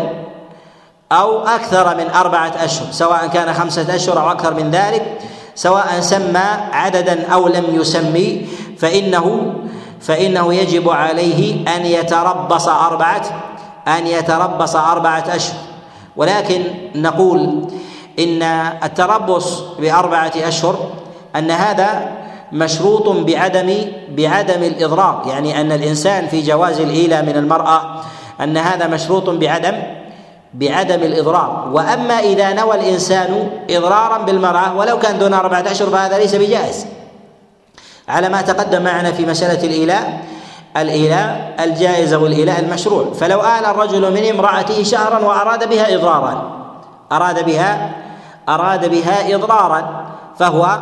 أو 1.11 1.47
أكثر 1.47 1.97
من 1.97 2.09
أربعة 2.09 2.51
أشهر 2.63 2.91
سواء 2.91 3.27
كان 3.27 3.53
خمسة 3.53 3.95
أشهر 3.95 4.21
أو 4.21 4.31
أكثر 4.31 4.53
من 4.53 4.71
ذلك 4.71 5.17
سواء 5.55 5.99
سمى 5.99 6.47
عددا 6.71 7.27
أو 7.33 7.47
لم 7.47 7.65
يسمي 7.69 8.47
فإنه 8.77 9.53
فإنه 10.01 10.53
يجب 10.53 10.89
عليه 10.89 11.75
أن 11.75 11.85
يتربص 11.85 12.67
أربعة 12.67 13.21
أن 13.87 14.07
يتربص 14.07 14.75
أربعة 14.75 15.35
أشهر. 15.35 15.59
ولكن 16.15 16.63
نقول 16.95 17.67
إن 18.19 18.43
التربص 18.83 19.61
بأربعة 19.79 20.31
أشهر 20.35 20.89
أن 21.35 21.51
هذا 21.51 22.11
مشروط 22.51 23.09
بعدم 23.09 23.75
بعدم 24.09 24.63
الإضرار 24.63 25.23
يعني 25.27 25.61
أن 25.61 25.71
الإنسان 25.71 26.27
في 26.27 26.41
جواز 26.41 26.79
الإيلة 26.79 27.21
من 27.21 27.37
المرأة 27.37 28.01
أن 28.41 28.57
هذا 28.57 28.87
مشروط 28.87 29.29
بعدم 29.29 29.73
بعدم 30.53 31.03
الإضرار 31.03 31.69
وأما 31.73 32.19
إذا 32.19 32.53
نوى 32.53 32.75
الإنسان 32.75 33.49
إضرارا 33.69 34.17
بالمرأة 34.17 34.77
ولو 34.77 34.99
كان 34.99 35.19
دون 35.19 35.33
أربعة 35.33 35.71
أشهر 35.71 35.89
فهذا 35.89 36.17
ليس 36.17 36.35
بجائز. 36.35 36.85
على 38.07 38.29
ما 38.29 38.41
تقدم 38.41 38.83
معنا 38.83 39.11
في 39.11 39.25
مسألة 39.25 39.63
الإيلاء 39.63 40.19
الإيلاء 40.77 41.55
الجائز 41.59 42.13
والإيلاء 42.13 42.59
المشروع. 42.59 43.13
فلو 43.13 43.41
آل 43.41 43.65
الرجل 43.65 44.11
من 44.11 44.29
امرأته 44.29 44.83
شهرا 44.83 45.19
وأراد 45.19 45.69
بها 45.69 45.95
إضرارا 45.95 46.55
أراد 47.11 47.45
بها 47.45 47.95
أراد 48.49 48.89
بها 48.89 49.35
إضرارا 49.35 50.05
فهو 50.39 50.79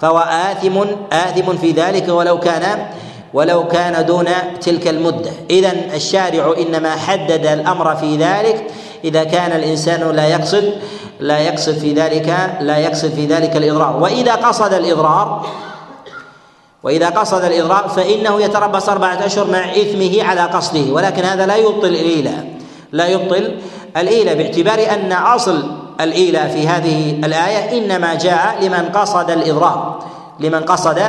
فهو 0.00 0.18
آثم 0.18 0.78
آثم 1.12 1.56
في 1.56 1.70
ذلك 1.70 2.08
ولو 2.08 2.40
كان 2.40 2.86
ولو 3.34 3.68
كان 3.68 4.06
دون 4.06 4.28
تلك 4.60 4.88
المدة. 4.88 5.30
إذا 5.50 5.72
الشارع 5.94 6.54
إنما 6.58 6.90
حدد 6.96 7.46
الأمر 7.46 7.96
في 7.96 8.16
ذلك. 8.16 8.70
إذا 9.04 9.24
كان 9.24 9.52
الإنسان 9.52 10.10
لا 10.16 10.26
يقصد 10.26 10.72
لا 11.20 11.38
يقصد 11.38 11.78
في 11.78 11.92
ذلك 11.92 12.56
لا 12.60 12.76
يقصد 12.78 13.10
في 13.14 13.26
ذلك 13.26 13.56
الإضرار. 13.56 13.96
وإذا 13.96 14.34
قصد 14.34 14.72
الإضرار 14.72 15.46
وإذا 16.86 17.08
قصد 17.08 17.44
الإضرار 17.44 17.88
فإنه 17.88 18.42
يتربص 18.42 18.88
أربعة 18.88 19.26
أشهر 19.26 19.50
مع 19.50 19.70
إثمه 19.70 20.22
على 20.22 20.40
قصده 20.40 20.92
ولكن 20.92 21.22
هذا 21.22 21.46
لا 21.46 21.56
يبطل 21.56 21.86
الإيلاء 21.88 22.46
لا 22.92 23.06
يبطل 23.06 23.54
الإيلة 23.96 24.34
باعتبار 24.34 24.78
أن 24.90 25.12
أصل 25.12 25.70
الإيلة 26.00 26.48
في 26.48 26.68
هذه 26.68 27.10
الآية 27.10 27.78
إنما 27.78 28.14
جاء 28.14 28.58
لمن 28.62 28.88
قصد 28.94 29.30
الإضرار 29.30 30.04
لمن 30.40 30.60
قصد 30.60 31.02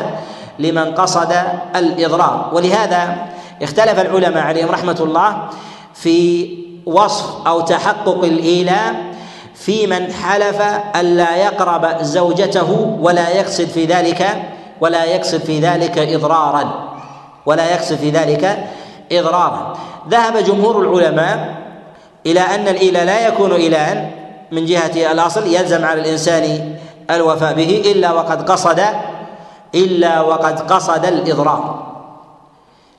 لمن 0.59 0.93
قصد 0.95 1.33
الإضرار 1.75 2.49
ولهذا 2.53 3.15
اختلف 3.61 3.99
العلماء 3.99 4.43
عليهم 4.43 4.69
رحمة 4.69 4.97
الله 4.99 5.47
في 5.93 6.49
وصف 6.85 7.47
أو 7.47 7.61
تحقق 7.61 8.23
الإيلاء 8.23 8.95
في 9.55 9.87
من 9.87 10.13
حلف 10.13 10.61
ألا 10.95 11.35
يقرب 11.35 12.01
زوجته 12.01 12.97
ولا 13.01 13.29
يقصد 13.29 13.67
في 13.67 13.85
ذلك 13.85 14.56
ولا 14.81 15.03
يقصد 15.03 15.37
في 15.37 15.59
ذلك 15.59 15.97
إضرارا. 15.97 16.89
ولا 17.45 17.71
يقصد 17.71 17.95
في 17.95 18.09
ذلك 18.09 18.67
إضرارا. 19.11 19.77
ذهب 20.09 20.37
جمهور 20.37 20.81
العلماء 20.81 21.55
إلى 22.25 22.39
أن 22.39 22.67
الإله 22.67 23.03
لا 23.03 23.27
يكون 23.27 23.51
إلها 23.51 24.09
من 24.51 24.65
جهة 24.65 25.11
الأصل 25.11 25.47
يلزم 25.47 25.85
على 25.85 26.01
الإنسان 26.01 26.75
الوفاء 27.11 27.53
به 27.53 27.91
إلا 27.91 28.11
وقد 28.11 28.51
قصد 28.51 28.81
إلا 29.75 30.21
وقد 30.21 30.71
قصد 30.71 31.05
الإضرار. 31.05 31.87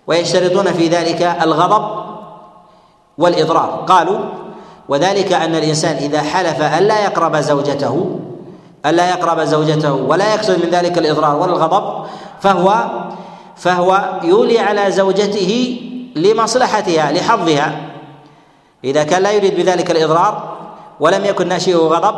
ويشترطون 0.06 0.73
في 0.73 0.88
ذلك 0.88 1.23
الغضب 1.23 1.85
والإضرار. 3.18 3.85
قالوا 3.88 4.18
وذلك 4.88 5.32
أن 5.32 5.54
الإنسان 5.54 5.97
إذا 5.97 6.23
حلف 6.23 6.62
ألا 6.62 7.04
يقرب 7.04 7.37
زوجته 7.37 8.18
ألا 8.88 9.11
يقرب 9.11 9.40
زوجته 9.40 9.92
ولا 9.92 10.35
يقصد 10.35 10.64
من 10.64 10.71
ذلك 10.71 10.99
الإضرار 10.99 11.37
ولا 11.37 11.52
الغضب 11.52 12.07
فهو 12.40 12.75
فهو 13.57 14.21
يولي 14.23 14.59
على 14.59 14.90
زوجته 14.90 15.80
لمصلحتها 16.16 17.12
لحظها. 17.12 17.68
إذا 18.85 19.02
كان 19.04 19.23
لا 19.23 19.33
يريد 19.33 19.57
بذلك 19.57 19.90
الإضرار 19.90 20.57
ولم 21.00 21.25
يكن 21.25 21.49
ناشئه 21.49 21.76
غضب 21.76 22.14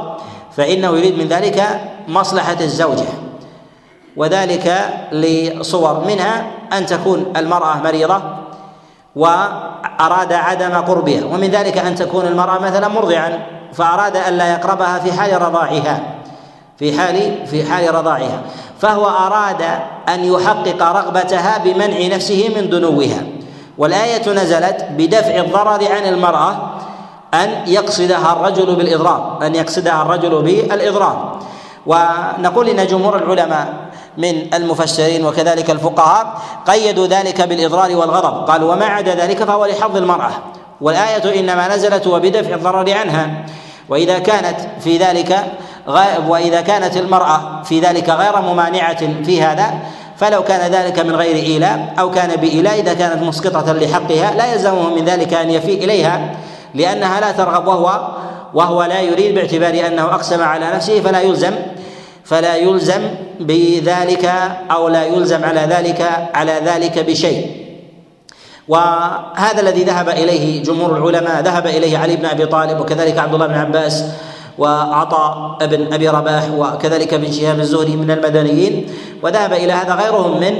فإنه 0.57 0.89
يريد 0.89 1.19
من 1.19 1.29
ذلك 1.29 1.81
مصلحة 2.09 2.61
الزوجة. 2.61 3.09
وذلك 4.17 4.67
لصور 5.13 6.05
منها 6.05 6.51
أن 6.73 6.87
تكون 6.87 7.33
المرأة 7.37 7.77
مريضة 7.83 8.23
وأراد 9.17 10.33
عدم 10.33 10.75
قربها 10.75 11.25
ومن 11.25 11.49
ذلك 11.51 11.79
أن 11.79 11.95
تكون 11.95 12.27
المرأة 12.27 12.59
مثلا 12.59 12.89
مرضعا 12.89 13.47
فأراد 13.73 14.17
ألا 14.17 14.53
يقربها 14.53 14.99
في 14.99 15.13
حال 15.13 15.43
رضاعها. 15.43 16.20
في 16.81 16.99
حال 16.99 17.47
في 17.47 17.65
حال 17.65 17.95
رضاعها. 17.95 18.41
فهو 18.81 19.07
أراد 19.07 19.63
أن 20.09 20.25
يحقق 20.25 20.83
رغبتها 20.83 21.59
بمنع 21.59 22.17
نفسه 22.17 22.53
من 22.57 22.71
دنوها. 22.71 23.23
والآية 23.79 24.33
نزلت 24.33 24.89
بدفع 24.99 25.35
الضرر 25.37 25.93
عن 25.93 26.05
المرأة 26.09 26.57
أن 27.35 27.49
يقصدها 27.67 28.33
الرجل 28.33 28.75
بالإضرار 28.77 29.39
أن 29.43 29.55
يقصدها 29.55 30.03
الرجل 30.03 30.43
بالإضرار 30.43 31.39
ونقول 31.87 32.69
إن 32.69 32.87
جمهور 32.87 33.17
العلماء 33.17 33.75
من 34.19 34.55
المفسرين 34.55 35.27
وكذلك 35.27 35.71
الفقهاء 35.71 36.41
قيدوا 36.67 37.07
ذلك 37.07 37.41
بالإضرار 37.41 37.97
والغضب. 37.97 38.49
قالوا 38.49 38.73
وما 38.73 38.85
عدا 38.85 39.15
ذلك 39.15 39.45
فهو 39.45 39.67
لحظ 39.67 39.97
المرأة. 39.97 40.31
والآية 40.81 41.41
إنما 41.41 41.77
نزلت 41.77 42.07
وبدفع 42.07 42.55
الضرر 42.55 42.93
عنها. 42.93 43.45
وإذا 43.89 44.19
كانت 44.19 44.57
في 44.81 44.99
ذلك 44.99 45.45
وإذا 46.29 46.61
كانت 46.61 46.97
المرأة 46.97 47.63
في 47.63 47.81
ذلك 47.81 48.09
غير 48.09 48.41
ممانعة 48.41 49.23
في 49.25 49.43
هذا 49.43 49.75
فلو 50.17 50.43
كان 50.43 50.73
ذلك 50.73 50.99
من 50.99 51.15
غير 51.15 51.37
إيلاء 51.37 51.95
أو 51.99 52.11
كان 52.11 52.37
بإيلاء 52.37 52.81
إذا 52.81 52.95
كانت 52.95 53.23
مسقطة 53.23 53.73
لحقها 53.73 54.35
لا 54.35 54.53
يلزمه 54.53 54.95
من 54.95 55.05
ذلك 55.05 55.35
أن 55.35 55.51
يفي 55.51 55.75
إليها 55.85 56.37
لأنها 56.75 57.21
لا 57.21 57.33
ترغب 57.33 57.67
وهو 57.67 58.09
وهو 58.55 58.83
لا 58.83 59.01
يريد 59.01 59.35
باعتبار 59.35 59.87
أنه 59.87 60.05
أقسم 60.05 60.43
على 60.43 60.67
نفسه 60.75 61.01
فلا 61.01 61.21
يلزم 61.21 61.53
فلا 62.25 62.57
يلزم 62.57 63.03
بذلك 63.41 64.33
أو 64.71 64.89
لا 64.89 65.05
يلزم 65.05 65.45
على 65.45 65.61
ذلك 65.61 66.29
على 66.35 66.61
ذلك 66.65 66.99
بشيء. 66.99 67.61
وهذا 68.69 69.61
الذي 69.61 69.83
ذهب 69.85 70.09
إليه 70.09 70.63
جمهور 70.63 70.97
العلماء 70.97 71.41
ذهب 71.43 71.67
إليه 71.67 71.99
علي 71.99 72.17
بن 72.17 72.27
أبي 72.27 72.47
طالب 72.47 72.81
وكذلك 72.81 73.19
عبد 73.19 73.35
الله 73.35 73.47
بن 73.47 73.55
عباس 73.55 74.05
وعطاء 74.61 75.57
بن 75.67 75.93
أبي 75.93 76.09
رباح 76.09 76.45
وكذلك 76.59 77.15
ابن 77.15 77.33
شهاب 77.33 77.61
الزهري 77.61 77.97
من 77.97 78.11
المدنيين 78.11 78.75
وذهب 79.23 79.53
إلى 79.53 79.73
هذا 79.73 79.95
غيرهم 79.95 80.41
من 80.41 80.55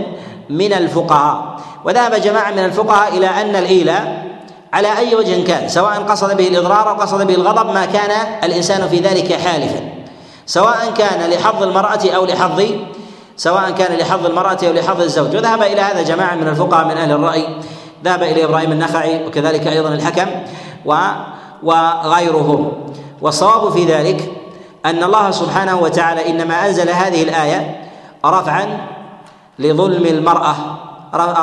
من 0.51 0.73
الفقهاء. 0.73 1.61
وذهب 1.85 2.15
جماعة 2.15 2.51
من 2.51 2.65
الفقهاء 2.65 3.17
إلى 3.17 3.27
أن 3.27 3.57
الايلاء 3.57 4.31
على 4.73 4.99
أي 4.99 5.15
وجه 5.15 5.45
كان 5.45 5.69
سواء 5.69 6.03
قصد 6.09 6.37
به 6.37 6.49
الإضرار 6.49 6.91
أو 6.91 6.95
قصد 6.95 7.27
به 7.27 7.35
الغضب 7.35 7.75
ما 7.75 7.85
كان 7.85 8.11
الإنسان 8.45 8.89
في 8.89 8.99
ذلك 8.99 9.33
حالفا. 9.33 9.81
سواء 10.47 10.93
كان 10.97 11.31
لحظ 11.31 11.63
المرأة 11.63 12.11
أو 12.17 12.25
لحظ 12.25 12.63
سواء 13.37 13.71
كان 13.71 13.99
لحظ 13.99 14.27
المرأة 14.27 14.59
أو 14.65 14.73
لحظ 14.73 15.01
الزوج. 15.01 15.37
وذهب 15.37 15.63
إلى 15.63 15.81
هذا 15.81 16.03
جماعة 16.03 16.35
من 16.35 16.49
الفقهاء 16.49 16.85
من 16.85 16.97
أهل 16.97 17.13
الرأي. 17.13 17.47
ذهب 18.05 18.23
إلى 18.23 18.45
إبراهيم 18.45 18.73
النخعي 18.73 19.27
وكذلك 19.27 19.67
أيضا 19.67 19.89
الحكم 19.89 20.27
و 20.85 20.95
وغيرهم. 21.63 22.73
والصواب 23.23 23.73
في 23.73 23.85
ذلك 23.85 24.31
أن 24.87 25.03
الله 25.03 25.31
سبحانه 25.31 25.81
وتعالى 25.81 26.31
إنما 26.31 26.67
أنزل 26.67 26.89
هذه 26.91 27.23
الآية 27.23 27.81
رفعا 28.25 28.87
لظلم 29.59 30.07
المرأة 30.07 30.55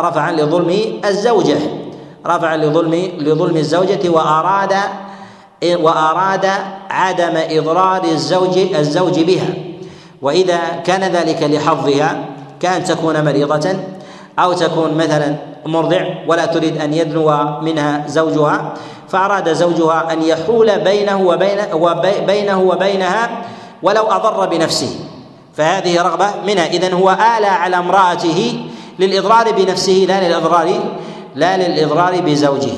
رفعا 0.01 0.31
لظلم 0.31 0.99
الزوجة 1.05 1.57
رفعا 2.25 2.57
لظلم 2.57 2.93
لظلم 3.17 3.57
الزوجة 3.57 4.09
وأراد 4.09 4.73
وأراد 5.65 6.45
عدم 6.89 7.33
إضرار 7.35 8.03
الزوج 8.03 8.57
الزوج 8.57 9.19
بها. 9.19 9.53
وإذا 10.21 10.59
كان 10.85 11.03
ذلك 11.03 11.43
لحظها 11.43 12.25
كأن 12.59 12.83
تكون 12.83 13.25
مريضة 13.25 13.75
أو 14.39 14.53
تكون 14.53 14.93
مثلا 14.97 15.35
مرضع 15.65 16.01
ولا 16.27 16.45
تريد 16.45 16.81
أن 16.81 16.93
يدنو 16.93 17.59
منها 17.61 18.07
زوجها 18.07 18.73
فأراد 19.09 19.53
زوجها 19.53 20.13
أن 20.13 20.21
يحول 20.21 20.79
بينه 20.79 21.21
وبين 21.21 21.59
وبينه 21.73 22.61
وبينها 22.61 23.29
ولو 23.83 24.03
أضر 24.03 24.45
بنفسه. 24.45 24.99
فهذه 25.53 26.01
رغبة 26.01 26.27
منها. 26.47 26.65
إذن 26.65 26.93
هو 26.93 27.09
آلى 27.37 27.47
على 27.47 27.77
امرأته 27.77 28.69
للإضرار 28.99 29.51
بنفسه 29.51 30.05
لا 30.07 30.27
للإضرار 30.27 30.79
لا 31.35 31.57
للإضرار 31.57 32.21
بزوجه. 32.21 32.73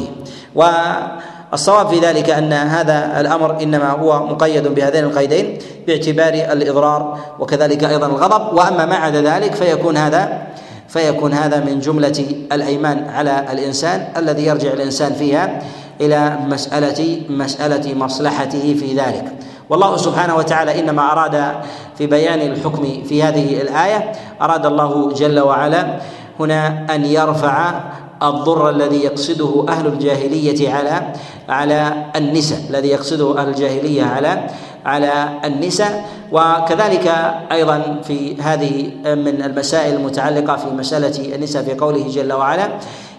والصواب 0.55 1.87
في 1.87 1.99
ذلك 1.99 2.29
أن 2.29 2.53
هذا 2.53 3.19
الأمر 3.19 3.61
إنما 3.63 3.89
هو 3.91 4.25
مقيد 4.25 4.67
بهذين 4.67 5.03
القيدين 5.03 5.57
باعتبار 5.87 6.33
الإضرار 6.33 7.19
وكذلك 7.39 7.83
أيضا 7.83 8.07
الغضب. 8.07 8.57
وأما 8.57 8.85
ما 8.85 8.95
عدا 8.95 9.21
ذلك 9.21 9.55
فيكون 9.55 9.97
هذا 9.97 10.49
فيكون 10.89 11.33
هذا 11.33 11.59
من 11.59 11.79
جملة 11.79 12.25
الأيمان 12.51 13.09
على 13.09 13.45
الإنسان 13.51 14.07
الذي 14.17 14.45
يرجع 14.45 14.73
الإنسان 14.73 15.13
فيها 15.13 15.61
إلى 16.01 16.37
مساله 16.47 17.21
مسألة 17.29 17.95
مصلحته 17.95 18.73
في 18.79 18.95
ذلك. 18.95 19.25
والله 19.69 19.97
سبحانه 19.97 20.35
وتعالى 20.35 20.79
إنما 20.79 21.11
أراد 21.11 21.55
في 21.97 22.07
بيان 22.07 22.41
الحكم 22.41 23.03
في 23.03 23.23
هذه 23.23 23.61
الآية 23.61 24.11
أراد 24.41 24.65
الله 24.65 25.13
جل 25.13 25.39
وعلا 25.39 25.99
هنا 26.39 26.95
أن 26.95 27.05
يرفع 27.05 27.79
الضر 28.23 28.69
الذي 28.69 29.03
يقصده 29.03 29.65
أهل 29.69 29.87
الجاهلية 29.87 30.73
على 30.73 31.13
على 31.49 31.93
النساء 32.15 32.59
الذي 32.69 32.87
يقصده 32.87 33.41
أهل 33.41 33.47
الجاهلية 33.49 34.03
على 34.03 34.47
على 34.85 35.13
النساء. 35.45 36.05
وكذلك 36.31 37.07
أيضا 37.51 38.01
في 38.03 38.41
هذه 38.41 38.91
من 39.05 39.41
المسائل 39.41 39.95
المتعلقة 39.95 40.55
في 40.55 40.67
مسألة 40.69 41.35
النساء 41.35 41.63
في 41.63 41.73
قوله 41.73 42.07
جل 42.09 42.33
وعلا 42.33 42.67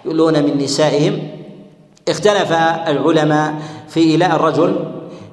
يؤلون 0.04 0.42
من 0.42 0.58
نسائهم 0.58 1.18
اختلف 2.10 2.52
العلماء 2.88 3.54
في 3.88 4.00
إيلاء 4.00 4.36
الرجل 4.36 4.76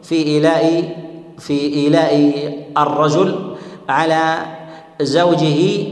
في 0.04 0.16
إيلاء 0.16 0.96
في 1.40 1.54
إيلاء 1.54 2.54
الرجل 2.78 3.56
على 3.90 4.38
زوجه 5.02 5.88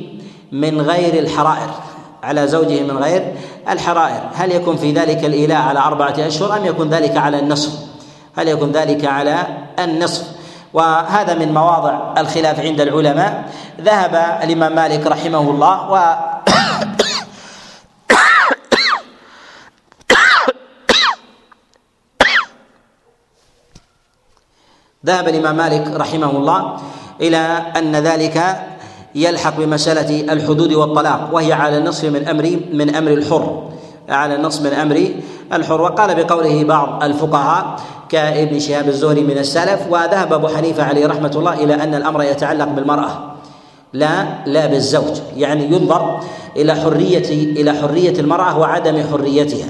من 0.52 0.82
غير 0.82 1.20
الحرائر 1.20 1.70
على 2.24 2.48
زوجه 2.48 2.84
من 2.84 2.98
غير 2.98 3.34
الحرائر. 3.70 4.22
هل 4.34 4.52
يكون 4.52 4.78
في 4.78 4.92
ذلك 4.92 5.26
الإيلاء 5.26 5.62
على 5.62 5.80
أربعة 5.80 6.16
أشهر 6.20 6.58
أم 6.58 6.66
يكون 6.66 6.90
ذلك 6.90 7.18
على 7.18 7.40
النصف؟ 7.40 7.80
هل 8.36 8.48
يكون 8.48 8.72
ذلك 8.72 9.06
على 9.06 9.48
النصف؟ 9.80 10.24
وهذا 10.74 11.34
من 11.34 11.54
مواضع 11.54 12.14
الخلاف 12.18 12.60
عند 12.60 12.82
العلماء. 12.82 13.44
ذهب 13.82 14.40
الإمام 14.44 14.76
مالك 14.76 15.08
رحمه 15.08 15.50
الله 15.52 15.92
و 15.92 15.98
ذهب 25.06 25.28
الإمام 25.28 25.58
مالك 25.58 25.88
رحمه 25.88 26.32
الله 26.32 26.78
إلى 27.22 27.38
أن 27.78 27.96
ذلك 27.96 28.42
يلحق 29.16 29.58
بمسألة 29.58 30.34
الحدود 30.34 30.74
والطلاق 30.74 31.30
وهي 31.32 31.54
على 31.54 31.78
النصف 31.78 32.06
من 32.06 32.28
أمر 32.28 32.60
من 32.74 32.96
أمر 32.96 33.12
الحر 33.12 33.70
على 34.10 34.36
النصف 34.36 34.62
من 34.62 34.74
أمر 34.74 35.10
الحر. 35.54 35.82
وقال 35.82 36.24
بقوله 36.24 36.64
بعض 36.64 37.04
الفقهاء 37.04 37.76
كابن 38.10 38.60
شهاب 38.60 38.88
الزهري 38.88 39.22
من 39.22 39.38
السلف 39.38 39.82
وذهب 39.90 40.34
أبو 40.34 40.48
حنيفة 40.48 40.84
عليه 40.84 41.08
رحمة 41.08 41.32
الله 41.36 41.54
إلى 41.54 41.74
أن 41.74 41.96
الأمر 41.96 42.24
يتعلق 42.24 42.68
بالمرأة 42.68 43.36
لا 43.94 44.26
لا 44.46 44.66
بالزوج. 44.66 45.18
يعني 45.38 45.66
ينظر 45.66 46.20
إلى 46.58 46.76
حريه 46.76 47.30
إلى 47.62 47.74
حرية 47.74 48.20
المرأة 48.20 48.60
وعدم 48.60 49.04
حريتها. 49.12 49.68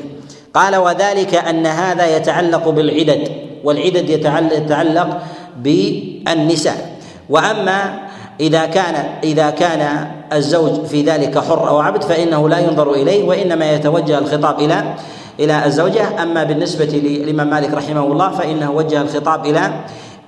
قال 0.53 0.75
وذلك 0.75 1.35
أن 1.35 1.65
هذا 1.65 2.17
يتعلق 2.17 2.69
بالعدد. 2.69 3.44
والعدد 3.65 4.09
يتعلق 4.09 5.09
بالنساء. 5.57 6.97
وأما 7.29 7.99
إذا 8.39 8.65
كان 8.65 8.95
إذا 9.23 9.49
كان 9.49 10.07
الزوج 10.33 10.85
في 10.85 11.01
ذلك 11.01 11.39
حر 11.39 11.69
أو 11.69 11.79
عبد 11.79 12.03
فإنه 12.03 12.49
لا 12.49 12.59
ينظر 12.59 12.93
إليه 12.93 13.23
وإنما 13.23 13.73
يتوجه 13.73 14.17
الخطاب 14.17 14.59
إلى 14.59 14.93
إلى 15.39 15.65
الزوجة. 15.65 16.23
أما 16.23 16.43
بالنسبة 16.43 16.85
للامام 16.85 17.49
مالك 17.49 17.73
رحمه 17.73 18.05
الله 18.05 18.31
فإنه 18.31 18.71
وجه 18.71 19.01
الخطاب 19.01 19.45
إلى 19.45 19.73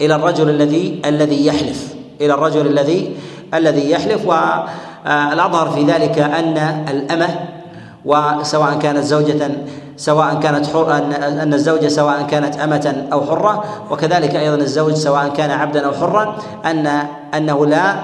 إلى 0.01 0.15
الرجل 0.15 0.49
الذي 0.49 1.01
الذي 1.05 1.45
يحلف 1.45 1.93
إلى 2.21 2.33
الرجل 2.33 2.67
الذي 2.67 3.15
الذي 3.53 3.91
يحلف. 3.91 4.25
والاظهر 4.25 5.69
في 5.69 5.83
ذلك 5.83 6.19
أن 6.19 6.57
الأمة 6.89 7.29
وسواء 8.05 8.79
كانت 8.79 9.03
زوجة 9.03 9.51
سواء 9.97 10.39
كانت 10.39 10.67
حر 10.67 10.97
أن 11.41 11.53
الزوجة 11.53 11.87
سواء 11.87 12.21
كانت 12.21 12.59
أمة 12.59 13.07
أو 13.13 13.25
حرة 13.25 13.63
وكذلك 13.91 14.35
أيضا 14.35 14.55
الزوج 14.55 14.93
سواء 14.93 15.27
كان 15.29 15.51
عبدا 15.51 15.85
أو 15.85 15.93
حرا 15.93 16.37
أن 16.65 17.07
أنه 17.33 17.65
لا 17.65 17.95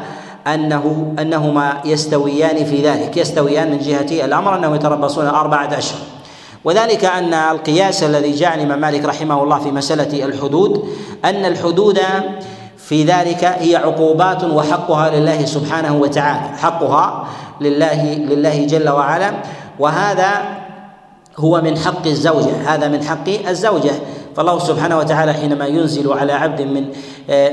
أنه 0.48 1.14
أنهما 1.20 1.74
يستويان 1.86 2.66
في 2.66 2.88
ذلك 2.90 3.18
يستويان 3.18 3.72
من 3.72 3.78
جهة 3.78 4.26
الأمر 4.26 4.56
أنهم 4.56 4.76
يتربصون 4.76 5.28
أربعة 5.28 5.78
أشهر 5.78 6.00
وذلك 6.64 7.06
أن 7.06 7.34
القياس 7.34 8.04
الذي 8.04 8.32
جاء 8.32 8.56
الإمام 8.56 8.82
مالك 8.82 9.06
رحمه 9.06 9.44
الله 9.44 9.60
في 9.60 9.72
مسألة 9.72 10.26
الحدود 10.26 10.88
أن 11.26 11.46
الحدود 11.46 12.00
في 12.78 13.04
ذلك 13.04 13.44
هي 13.44 13.76
عقوبات 13.76 14.44
وحقها 14.44 15.10
لله 15.10 15.46
سبحانه 15.46 15.96
وتعالى 15.96 16.58
حقها 16.58 17.28
لله 17.62 18.14
لله 18.14 18.66
جل 18.66 18.90
وعلا 18.90 19.32
وهذا 19.80 20.63
هو 21.38 21.62
من 21.62 21.78
حق 21.78 22.08
الزوجة 22.08 22.56
هذا 22.66 22.88
من 22.88 23.04
حق 23.04 23.30
الزوجة. 23.48 23.92
فالله 24.36 24.60
سبحانه 24.60 24.98
وتعالى 24.98 25.34
حينما 25.34 25.66
ينزل 25.66 26.14
على 26.14 26.34
عبد 26.34 26.62
من 26.62 26.86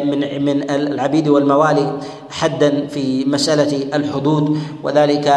من 0.05 0.45
من 0.45 0.71
العبيد 0.71 1.29
والموالي 1.29 1.99
حدا 2.31 2.87
في 2.87 3.25
مسألة 3.25 3.95
الحدود 3.95 4.59
وذلك 4.83 5.35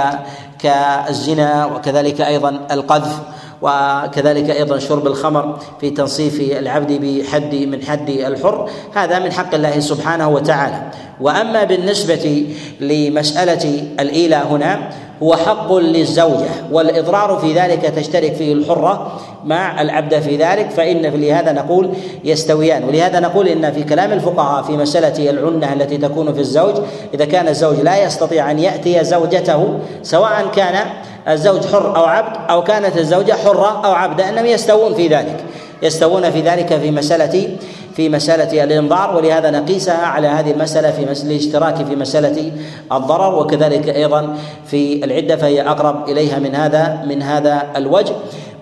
كالزنا 0.59 1.65
وكذلك 1.65 2.21
أيضا 2.21 2.67
القذف 2.71 3.19
وكذلك 3.61 4.49
أيضا 4.49 4.79
شرب 4.79 5.07
الخمر 5.07 5.59
في 5.81 5.89
تنصيف 5.89 6.41
العبد 6.41 6.91
بحد 6.91 7.55
من 7.55 7.83
حد 7.83 8.09
الحر. 8.09 8.69
هذا 8.95 9.19
من 9.19 9.31
حق 9.31 9.55
الله 9.55 9.79
سبحانه 9.79 10.29
وتعالى. 10.29 10.91
وأما 11.21 11.63
بالنسبة 11.63 12.47
لمسألة 12.79 13.83
الإيلاء 13.99 14.47
هنا 14.47 14.89
هو 15.23 15.35
حق 15.35 15.73
للزوجة 15.73 16.49
والإضرار 16.71 17.37
في 17.37 17.53
ذلك 17.53 17.81
تشترك 17.81 18.33
فيه 18.33 18.53
الحرة 18.53 19.19
مع 19.45 19.81
العبد 19.81 20.19
في 20.19 20.37
ذلك 20.37 20.69
فإن 20.69 21.01
لهذا 21.01 21.51
نقول 21.51 21.89
يستويان. 22.23 22.83
ولهذا 22.83 23.19
نقول 23.19 23.47
إن 23.47 23.71
في 23.71 23.83
كلام 23.83 24.11
الفقهاء 24.11 24.63
في 24.63 24.71
مسألة 24.71 25.29
العنة 25.29 25.73
التي 25.73 25.97
تكون 25.97 26.33
في 26.33 26.39
الزوج 26.39 26.75
إذا 27.13 27.25
كان 27.25 27.47
الزوج 27.47 27.79
لا 27.79 28.03
يستطيع 28.03 28.51
أن 28.51 28.59
يأتي 28.59 29.03
زوجته 29.03 29.79
سواء 30.03 30.51
كان 30.55 30.85
الزوج 31.27 31.65
حر 31.65 31.95
أو 31.95 32.03
عبد 32.03 32.37
أو 32.49 32.63
كانت 32.63 32.97
الزوجة 32.97 33.33
حرة 33.33 33.85
أو 33.85 33.91
عبدا 33.91 34.29
أنهم 34.29 34.45
يستوون 34.45 34.93
في 34.93 35.07
ذلك. 35.07 35.43
يستوون 35.83 36.31
في 36.31 36.41
ذلك 36.41 36.77
في 36.77 36.91
مسألة 36.91 37.57
في 37.95 38.09
مسألة 38.09 38.63
الإنظار 38.63 39.15
ولهذا 39.15 39.51
نقيسها 39.51 40.05
على 40.05 40.27
هذه 40.27 40.51
المسألة 40.51 40.91
في 40.91 41.05
مسألة 41.05 41.31
الاشتراك 41.31 41.85
في 41.85 41.95
مسألة 41.95 42.51
الضرر 42.91 43.39
وكذلك 43.39 43.89
أيضا 43.89 44.35
في 44.65 45.05
العدة 45.05 45.35
فهي 45.35 45.61
أقرب 45.61 46.09
إليها 46.09 46.39
من 46.39 46.55
هذا 46.55 47.03
من 47.07 47.21
هذا 47.21 47.63
الوجه. 47.75 48.13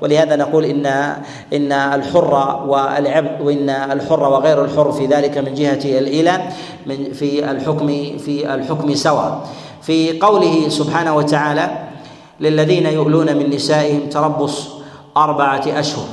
ولهذا 0.02 0.36
نقول 0.36 0.65
إن 0.65 0.86
إن 1.54 1.72
الحر 1.72 2.63
والعبد 2.67 3.41
وإن 3.41 3.70
الحر 3.70 4.24
وغير 4.24 4.65
الحر 4.65 4.91
في 4.91 5.06
ذلك 5.06 5.38
من 5.38 5.54
جهة 5.54 6.00
الإله 6.00 6.50
من 6.86 7.13
في 7.13 7.52
الحكم 7.52 7.88
في 8.17 8.54
الحكم 8.54 8.96
سواء. 8.96 9.48
في 9.82 10.20
قوله 10.20 10.70
سبحانه 10.70 11.15
وتعالى 11.15 11.70
للذين 12.39 12.86
يؤلون 12.86 13.38
من 13.38 13.50
نسائهم 13.50 14.10
تربص 14.10 14.67
أربعة 15.17 15.63
أشهر 15.67 16.06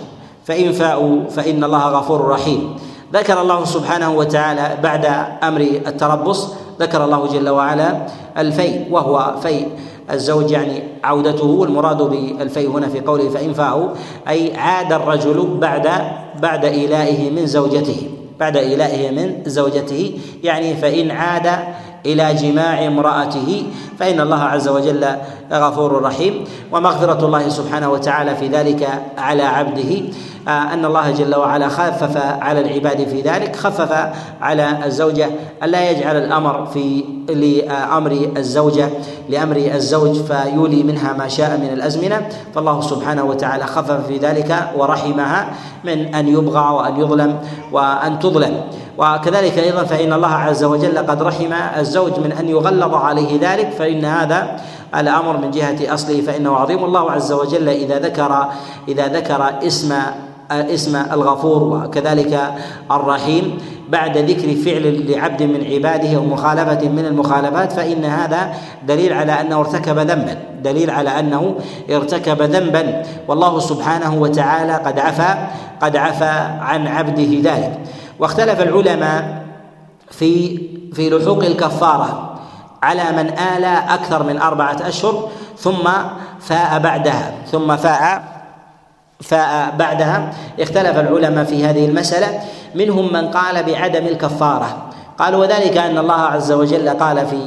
فإن 0.45 0.73
فاءوا 0.73 1.31
فإن 1.31 1.65
الله 1.65 1.89
غفور 1.89 2.29
رحيم. 2.29 2.88
ذكر 3.13 3.41
الله 3.41 3.65
سبحانه 3.65 4.11
وتعالى 4.11 4.79
بعد 4.83 5.05
أمر 5.43 5.61
التربص 5.61 6.55
ذكر 6.81 7.05
الله 7.05 7.27
جل 7.27 7.49
وعلا 7.49 8.07
الفيء 8.39 8.87
وهو 8.91 9.35
فيء 9.43 9.69
الزوج 10.11 10.51
يعني 10.51 10.83
عودته 11.05 11.47
والمراد 11.47 12.03
بالفيء 12.03 12.71
هنا 12.71 12.89
في 12.89 13.01
قوله 13.01 13.29
فإن 13.29 13.53
فاءوا 13.53 13.89
أي 14.29 14.57
عاد 14.57 14.93
الرجل 14.93 15.59
بعد 15.61 15.89
بعد 16.43 16.65
إيلائه 16.65 17.31
من 17.31 17.47
زوجته 17.47 18.11
بعد 18.41 18.57
إيلائه 18.57 19.11
من 19.11 19.43
زوجته 19.47 20.19
يعني 20.43 20.77
فإن 20.77 21.11
عاد 21.11 21.59
إلى 22.07 22.35
جماع 22.35 22.87
امرأته 22.87 23.67
فإن 23.99 24.21
الله 24.21 24.43
عز 24.43 24.69
وجل 24.69 25.07
غفور 25.53 26.03
رحيم. 26.03 26.45
ومغفرة 26.73 27.27
الله 27.27 27.49
سبحانه 27.49 27.91
وتعالى 27.91 28.37
في 28.37 28.49
ذلك 28.49 29.03
على 29.19 29.43
عبده. 29.43 30.03
آه، 30.49 30.73
أن 30.73 30.85
الله 30.85 31.11
جل 31.11 31.35
وعلا 31.35 31.69
خفف 31.69 32.17
على 32.17 32.61
العباد 32.61 33.09
في 33.09 33.21
ذلك 33.21 33.57
خفف 33.57 34.09
على 34.41 34.79
الزوجة. 34.85 35.29
الا 35.63 35.91
يجعل 35.91 36.17
الأمر 36.17 36.67
في 36.67 37.05
لامر 37.29 38.29
الزوجة 38.37 38.89
لأمر 39.29 39.57
الزوج 39.57 40.23
فيولي 40.23 40.83
منها 40.83 41.13
ما 41.13 41.29
شاء 41.29 41.59
من 41.59 41.71
الأزمنة. 41.73 42.29
فالله 42.55 42.81
سبحانه 42.81 43.25
وتعالى 43.25 43.67
خفف 43.67 44.07
في 44.07 44.19
ذلك 44.19 44.71
ورحمها 44.77 45.49
من 45.85 46.15
أن 46.15 46.29
يبغى 46.29 46.75
وأن 46.75 47.01
يظلم 47.01 47.39
وأن 47.73 48.19
تظلم. 48.19 48.61
وكذلك 48.99 49.59
أيضا 49.59 49.85
فإن 49.85 50.13
الله 50.13 50.35
عز 50.35 50.65
وجل 50.65 50.99
قد 50.99 51.23
رحم 51.23 51.53
الزوج 51.79 52.21
من 52.21 52.33
أن 52.33 52.49
يغلظ 52.49 52.95
عليه 52.95 53.39
ذلك 53.41 53.71
فإن 53.71 54.05
هذا 54.05 54.57
الأمر 54.97 55.37
من 55.37 55.51
جهة 55.51 55.95
أصله 55.95 56.21
فإنه 56.21 56.57
عظيم. 56.57 56.85
الله 56.85 57.11
عز 57.11 57.33
وجل 57.33 57.69
إذا 57.69 57.99
ذكر 57.99 58.49
إذا 58.89 59.09
ذكر 59.09 59.55
اسم 59.67 59.95
اسم 60.51 60.97
الغفور 61.13 61.63
وكذلك 61.63 62.55
الرحيم 62.91 63.59
بعد 63.89 64.19
ذكر 64.19 64.55
فعل 64.55 65.11
لعبد 65.11 65.43
من 65.43 65.65
عباده 65.65 66.17
أو 66.17 66.25
مخالفة 66.25 66.89
من 66.89 67.07
المخالفات 67.07 67.73
فإن 67.73 68.05
هذا 68.05 68.55
دليل 68.87 69.13
على 69.13 69.33
أنه 69.33 69.61
ارتكب 69.61 69.99
ذنبا 69.99 70.39
دليل 70.63 70.91
على 70.91 71.21
أنه 71.21 71.55
ارتكب 71.91 72.43
ذنبا. 72.43 73.03
والله 73.29 73.59
سبحانه 73.59 74.15
وتعالى 74.15 74.75
قد 74.75 74.99
عفا 74.99 75.49
قد 75.81 75.97
عفا 75.97 76.61
عن 76.61 76.87
عبده 76.87 77.53
ذلك. 77.53 77.81
واختلف 78.19 78.61
العلماء 78.61 79.47
في 80.11 80.59
في 80.93 81.11
لحوق 81.11 81.45
الكفارة 81.45 82.39
على 82.83 83.05
من 83.13 83.39
آل 83.39 83.65
أكثر 83.65 84.23
من 84.23 84.39
أربعة 84.39 84.77
أشهر 84.89 85.29
ثم 85.59 85.89
فاء 86.41 86.79
بعدها 86.79 87.35
ثم 87.51 87.77
فاء 87.77 88.39
فاء 89.21 89.75
بعدها. 89.79 90.33
اختلف 90.61 90.99
العلماء 90.99 91.45
في 91.45 91.65
هذه 91.65 91.85
المسألة. 91.87 92.41
منهم 92.75 93.13
من 93.13 93.31
قال 93.31 93.63
بعدم 93.63 94.07
الكفارة. 94.07 94.77
قال 95.19 95.35
وذلك 95.35 95.77
أن 95.77 95.99
الله 95.99 96.21
عز 96.21 96.53
وجل 96.53 96.89
قال 96.89 97.27
في 97.27 97.41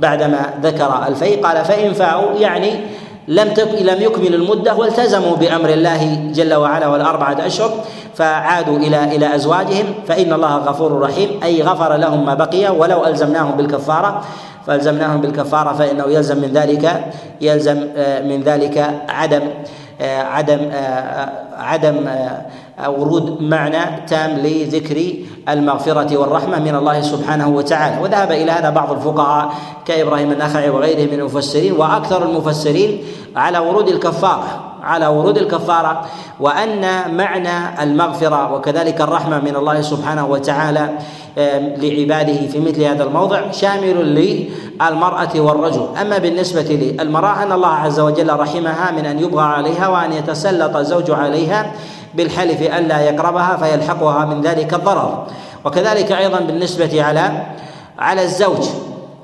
بعدما 0.00 0.54
ذكر 0.62 1.06
الفيء 1.08 1.46
قال 1.46 1.64
فإن 1.64 1.92
فاءوا 1.92 2.38
يعني 2.38 2.80
لم 3.28 3.48
لم 3.80 4.02
يكملوا 4.02 4.38
المدة 4.38 4.74
والتزموا 4.74 5.36
بأمر 5.36 5.68
الله 5.68 6.30
جل 6.34 6.54
وعلا 6.54 6.86
والأربعة 6.86 7.46
أشهر 7.46 7.70
فعادوا 8.14 8.76
إلى 8.78 9.16
إلى 9.16 9.34
أزواجهم 9.34 9.86
فإن 10.06 10.32
الله 10.32 10.56
غفور 10.56 11.00
رحيم 11.00 11.40
أي 11.42 11.62
غفر 11.62 11.96
لهم 11.96 12.26
ما 12.26 12.34
بقي 12.34 12.68
ولو 12.68 13.06
ألزمناهم 13.06 13.56
بالكفارة 13.56 14.24
فألزمناهم 14.66 15.20
بالكفارة 15.20 15.72
فإنه 15.72 16.04
يلزم 16.04 16.38
من 16.38 16.48
ذلك 16.52 17.04
يلزم 17.40 17.86
آه، 17.96 18.22
من 18.22 18.42
ذلك 18.42 19.04
عدم. 19.08 19.42
عدم 20.00 20.58
آه، 20.72 21.28
عدم 21.58 22.08
ورود 22.88 23.42
معنى 23.42 24.06
تام 24.06 24.30
لذكر 24.30 25.14
المغفرة 25.48 26.16
والرحمة 26.16 26.58
من 26.58 26.74
الله 26.74 27.00
سبحانه 27.00 27.48
وتعالى. 27.48 28.02
وذهب 28.02 28.32
إلى 28.32 28.52
هذا 28.52 28.70
بعض 28.70 28.92
الفقهاء 28.92 29.52
كإبراهيم 29.84 30.32
النخعي 30.32 30.70
وغيره 30.70 31.10
من 31.10 31.18
المفسرين 31.20 31.72
وأكثر 31.72 32.24
المفسرين 32.28 33.04
على 33.36 33.58
ورود 33.58 33.88
الكفارة. 33.88 34.67
على 34.88 35.06
ورود 35.06 35.38
الكفارة 35.38 36.04
وأن 36.40 36.80
معنى 37.16 37.82
المغفرة 37.82 38.52
وكذلك 38.54 39.00
الرحمة 39.00 39.38
من 39.38 39.56
الله 39.56 39.80
سبحانه 39.80 40.26
وتعالى 40.26 40.90
لعباده 41.76 42.46
في 42.46 42.60
مثل 42.60 42.82
هذا 42.82 43.04
الموضع 43.04 43.50
شامل 43.50 43.96
للمرأة 44.80 45.40
والرجل. 45.40 45.88
أما 46.00 46.18
بالنسبة 46.18 46.94
للمرأة 46.98 47.42
أن 47.42 47.52
الله 47.52 47.74
عز 47.74 48.00
وجل 48.00 48.40
رحمها 48.40 48.90
من 48.90 49.06
أن 49.06 49.18
يبغى 49.18 49.44
عليها 49.44 49.88
وأن 49.88 50.12
يتسلط 50.12 50.76
الزوج 50.76 51.10
عليها 51.10 51.72
بالحلف 52.14 52.62
الا 52.62 53.00
يقربها 53.00 53.56
فيلحقها 53.56 54.24
من 54.24 54.40
ذلك 54.40 54.74
الضرر. 54.74 55.26
وكذلك 55.64 56.12
أيضا 56.12 56.40
بالنسبة 56.40 57.02
على 57.04 57.46
على 57.98 58.22
الزوج. 58.22 58.66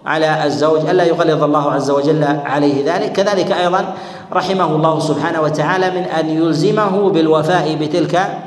على 0.06 0.44
الزوج 0.46 0.80
ألا 0.90 1.04
يغلظ 1.04 1.42
الله 1.42 1.72
عز 1.72 1.90
وجل 1.90 2.24
عليه 2.24 2.94
ذلك؟ 2.94 3.12
كذلك 3.12 3.52
أيضا 3.52 3.94
رحمه 4.32 4.64
الله 4.76 4.98
سبحانه 4.98 5.40
وتعالى 5.40 5.90
من 5.90 6.04
أن 6.04 6.28
يلزمه 6.28 7.10
بالوفاء 7.10 7.74
بتلك 7.80 8.38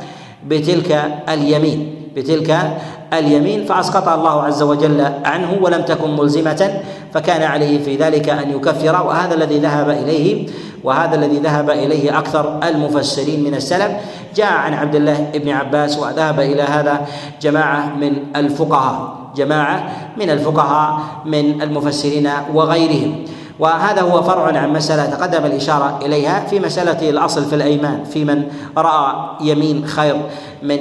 بتلك 0.48 0.92
اليمين 1.30 1.94
بتلك 2.16 2.78
اليمين 3.14 3.66
فاسقطها 3.66 4.16
الله 4.16 4.44
عز 4.44 4.62
وجل 4.64 5.02
عنه 5.26 5.58
ولم 5.62 5.82
تكن 5.82 6.16
ملزمة 6.16 6.82
فكان 7.14 7.44
عليه 7.44 7.84
في 7.84 7.96
ذلك 7.96 8.30
أن 8.30 8.50
يكفر 8.50 9.06
وهذا 9.08 9.36
الذي 9.36 9.60
ذهب 9.60 9.90
إليه 9.90 10.48
وهذا 10.84 11.16
الذي 11.16 11.38
ذهب 11.38 11.70
إليه 11.70 12.18
أكثر 12.20 12.60
المفسرين 12.64 13.44
من 13.44 13.56
السلف. 13.56 13.92
جاء 14.36 14.54
عن 14.54 14.74
عبد 14.74 14.96
الله 14.96 15.32
بن 15.34 15.50
عباس 15.50 15.98
وذهب 15.98 16.40
إلى 16.40 16.62
هذا 16.62 17.06
جماعة 17.42 17.96
من 17.96 18.14
الفقهاء. 18.36 19.27
جماعة 19.38 19.84
من 20.18 20.30
الفقهاء 20.30 21.00
من 21.26 21.62
المفسرين 21.62 22.30
وغيرهم. 22.54 23.26
وهذا 23.60 24.02
هو 24.02 24.22
فرع 24.22 24.58
عن 24.58 24.74
مسألة 24.74 25.06
تقدم 25.06 25.46
الإشارة 25.46 26.00
إليها 26.06 26.40
في 26.40 26.60
مسألة 26.60 27.10
الأصل 27.10 27.46
في 27.46 27.56
الأيمان 27.56 28.04
في 28.04 28.26
من 28.26 28.44
رأى 28.78 29.14
يمين 29.42 29.86
خير 29.88 30.16
من 30.64 30.80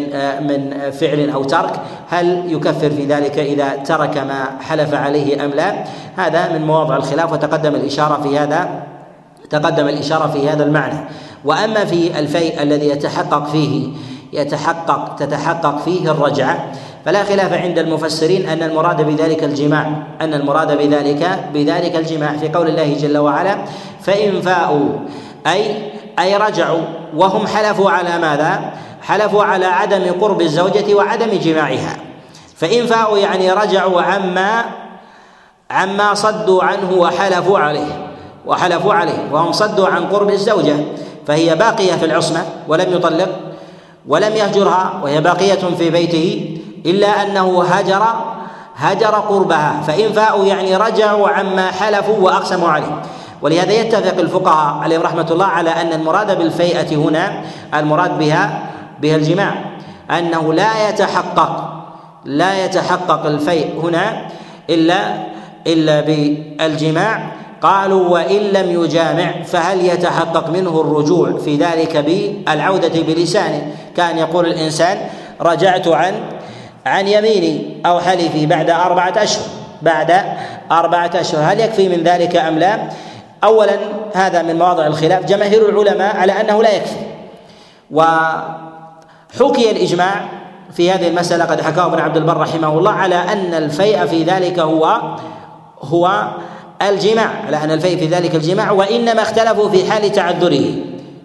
من 0.49 0.91
فعل 0.91 1.31
أو 1.31 1.45
ترك. 1.45 1.81
هل 2.09 2.53
يكفر 2.53 2.91
في 2.91 3.05
ذلك 3.05 3.39
إذا 3.39 3.77
ترك 3.77 4.19
ما 4.19 4.45
حلف 4.61 4.95
عليه 4.95 5.45
أم 5.45 5.51
لا؟ 5.51 5.85
هذا 6.17 6.53
من 6.53 6.67
مواضع 6.67 6.97
الخلاف 6.97 7.33
وتقدم 7.33 7.75
الإشارة 7.75 8.23
في 8.23 8.39
هذا 8.39 8.83
تقدم 9.51 9.89
الإشارة 9.89 10.27
في 10.27 10.49
هذا 10.49 10.65
المعنى. 10.65 10.99
وأما 11.45 11.85
في 11.85 12.19
الفيء 12.19 12.63
الذي 12.63 12.89
يتحقق 12.89 13.47
فيه 13.47 13.89
يتحقق 14.33 15.17
تتحقق 15.17 15.79
فيه 15.79 16.11
الرجعة 16.11 16.73
فلا 17.07 17.25
خلاف 17.25 17.53
عند 17.53 17.79
المفسرين 17.79 18.49
أن 18.49 18.63
المراد 18.63 19.03
بذلك 19.03 19.45
الجماع 19.45 19.93
أن 20.21 20.35
المراد 20.35 20.79
بذلك 20.79 21.39
بذلك 21.55 21.97
الجماع 21.97 22.37
في 22.37 22.49
قول 22.49 22.69
الله 22.69 22.95
جل 22.95 23.19
وعلا 23.19 23.57
فإن 24.03 24.41
فاءوا 24.41 24.89
أي 25.47 25.77
أي 26.19 26.37
رجعوا 26.37 26.83
وهم 27.17 27.47
حلفوا 27.47 27.91
على 27.91 28.19
ماذا؟ 28.19 28.73
حلفوا 29.03 29.45
على 29.45 29.67
عدم 29.67 30.21
قرب 30.21 30.41
الزوجة 30.41 30.95
وعدم 30.95 31.39
جماعها. 31.43 31.97
فإن 32.57 32.87
فاءوا 32.87 33.19
يعني 33.19 33.53
رجعوا 33.53 34.03
عما 34.03 34.65
عما 35.71 36.15
صدوا 36.15 36.63
عنه 36.63 36.93
وحلفوا 36.93 37.59
عليه 37.59 38.09
وحلفوا 38.47 38.95
عليه 38.95 39.19
وهم 39.33 39.53
صدوا 39.53 39.89
عن 39.89 40.07
قرب 40.07 40.31
الزوجة. 40.31 40.77
فهي 41.27 41.55
باقية 41.55 41.93
في 41.93 42.05
العصمة 42.05 42.45
ولم 42.69 42.93
يطلق 42.93 43.29
ولم 44.09 44.37
يهجرها 44.37 45.01
وهي 45.03 45.21
باقية 45.21 45.75
في 45.79 45.91
بيته. 45.91 46.56
إلا 46.87 47.23
أنه 47.23 47.65
هجر 47.65 48.03
هجر 48.77 49.15
قربها 49.15 49.81
فإن 49.87 50.13
فاءوا 50.13 50.45
يعني 50.45 50.77
رجعوا 50.77 51.29
عما 51.29 51.71
حلفوا 51.71 52.17
وأقسموا 52.19 52.69
عليه. 52.69 53.03
ولهذا 53.43 53.73
يتفق 53.73 54.19
الفقهاء 54.19 54.83
عليهم 54.83 55.03
رحمة 55.03 55.27
الله 55.31 55.47
على 55.47 55.71
أن 55.71 55.93
المراد 55.93 56.39
بالفيئة 56.39 56.97
هنا 56.97 57.41
المراد 57.75 58.19
بها 58.19 58.61
بها 59.03 59.17
الجماع 59.17 59.55
أنه 60.11 60.55
لا 60.55 60.89
يتحقق 60.89 61.73
لا 62.25 62.65
يتحقق 62.65 63.27
الفيء 63.27 63.81
هنا 63.83 64.27
إلا 64.71 65.15
إلا 65.67 66.01
بالجماع. 66.01 67.33
قالوا 67.63 68.09
وإن 68.09 68.37
لم 68.37 68.83
يجامع 68.83 69.43
فهل 69.43 69.85
يتحقق 69.85 70.51
منه 70.51 70.81
الرجوع 70.81 71.39
في 71.39 71.57
ذلك 71.57 71.97
بالعودة 71.97 73.03
بلسانه؟ 73.03 73.73
كان 73.97 74.19
يقول 74.19 74.47
الإنسان 74.47 74.99
رجعت 75.41 75.89
عن 75.89 76.15
عن 76.87 77.09
يميني 77.09 77.81
أو 77.87 78.01
حلفي 78.01 78.47
بعد 78.47 78.71
أربعة 78.71 79.15
أشهر. 79.17 79.45
بعد 79.83 80.23
أربعة 80.73 81.11
أشهر. 81.15 81.53
هل 81.53 81.61
يكفي 81.61 81.89
من 81.89 82.03
ذلك 82.03 82.37
أم 82.37 82.59
لا؟ 82.59 82.89
أولا 83.45 83.77
هذا 84.15 84.43
من 84.43 84.59
مواضع 84.59 84.87
الخلاف. 84.87 85.25
جماهير 85.25 85.69
العلماء 85.69 86.17
على 86.17 86.33
أنه 86.33 86.63
لا 86.63 86.75
يكفي. 86.75 86.97
وحكي 87.91 89.71
الإجماع 89.71 90.29
في 90.73 90.91
هذه 90.91 91.09
المسألة 91.09 91.45
قد 91.45 91.61
حكاه 91.61 91.87
ابن 91.87 91.99
عبد 91.99 92.17
البر 92.17 92.37
رحمه 92.37 92.79
الله 92.79 92.91
على 92.91 93.15
أن 93.15 93.55
الفيء 93.55 94.07
في 94.07 94.23
ذلك 94.23 94.59
هو 94.59 95.01
هو 95.83 96.31
الجماع 96.83 97.31
على 97.47 97.57
أن 97.65 97.71
الفيء 97.71 97.99
في 97.99 98.07
ذلك 98.07 98.35
الجماع 98.35 98.71
وإنما 98.71 99.23
اختلفوا 99.23 99.69
في 99.69 99.91
حال 99.91 100.13
تعذره. 100.13 100.75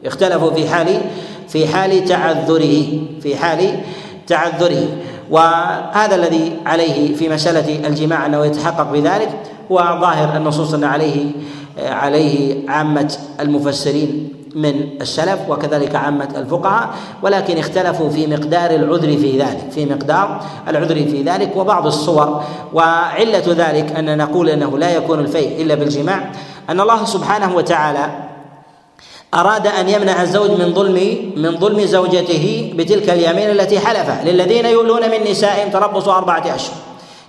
اختلفوا 0.05 0.51
في 0.51 0.69
حال 0.69 1.01
في 1.47 1.67
حال 1.67 2.05
تعذره 2.05 2.85
في 3.21 3.35
حال 3.35 3.79
تعذره. 4.27 4.87
وهذا 5.31 6.15
الذي 6.15 6.57
عليه 6.65 7.15
في 7.15 7.29
مسألة 7.29 7.87
الجماع 7.87 8.25
أنه 8.25 8.45
يتحقق 8.45 8.91
بذلك 8.91 9.29
هو 9.71 9.77
ظاهر 9.77 10.37
النصوص 10.37 10.73
أن 10.73 10.83
عليه 10.83 11.31
عليه 11.77 12.69
عامة 12.69 13.17
المفسرين 13.39 14.33
من 14.55 14.89
السلف 15.01 15.39
وكذلك 15.49 15.95
عامة 15.95 16.29
الفقهاء 16.35 16.89
ولكن 17.21 17.57
اختلفوا 17.57 18.09
في 18.09 18.27
مقدار 18.27 18.71
العذر 18.71 19.17
في 19.17 19.39
ذلك 19.39 19.71
في 19.71 19.85
مقدار 19.85 20.41
العذر 20.67 20.95
في 20.95 21.23
ذلك 21.23 21.55
وبعض 21.55 21.85
الصور. 21.85 22.43
وعلة 22.73 23.43
ذلك 23.47 23.95
أن 23.97 24.17
نقول 24.17 24.49
أنه 24.49 24.77
لا 24.77 24.95
يكون 24.95 25.19
الفيء 25.19 25.61
إلا 25.61 25.75
بالجماع 25.75 26.31
أن 26.69 26.81
الله 26.81 27.05
سبحانه 27.05 27.55
وتعالى 27.55 28.30
أراد 29.33 29.67
أن 29.67 29.89
يمنع 29.89 30.21
الزوج 30.21 30.51
من 30.51 30.73
ظلم 30.73 31.31
من 31.35 31.57
ظلم 31.59 31.85
زوجته 31.85 32.73
بتلك 32.75 33.09
اليمين 33.09 33.49
التي 33.49 33.79
حلفها 33.79 34.23
للذين 34.25 34.65
يولون 34.65 35.01
من 35.11 35.31
نسائهم 35.31 35.69
تربص 35.71 36.07
أربعة 36.07 36.55
أشهر. 36.55 36.75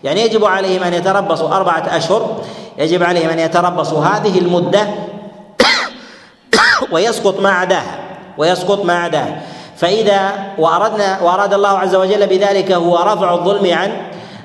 يعني 0.04 0.20
يجب 0.22 0.44
عليهم 0.44 0.82
أن 0.82 0.94
يتربصوا 0.94 1.56
أربعة 1.56 1.96
أشهر. 1.96 2.40
يجب 2.78 3.02
عليهم 3.02 3.30
أن 3.30 3.38
يتربصوا 3.38 4.04
هذه 4.04 4.38
المدة 4.38 4.86
ويسقط 6.92 7.40
ما 7.40 7.50
عداها 7.50 7.98
ويسقط 8.38 8.84
ما 8.84 8.98
عداها 8.98 9.42
فإذا 9.76 10.32
وأردنا 10.58 11.20
وأراد 11.20 11.54
الله 11.54 11.78
عز 11.78 11.94
وجل 11.94 12.26
بذلك 12.26 12.72
هو 12.72 12.96
رفع 12.96 13.34
الظلم 13.34 13.74
عن 13.74 13.92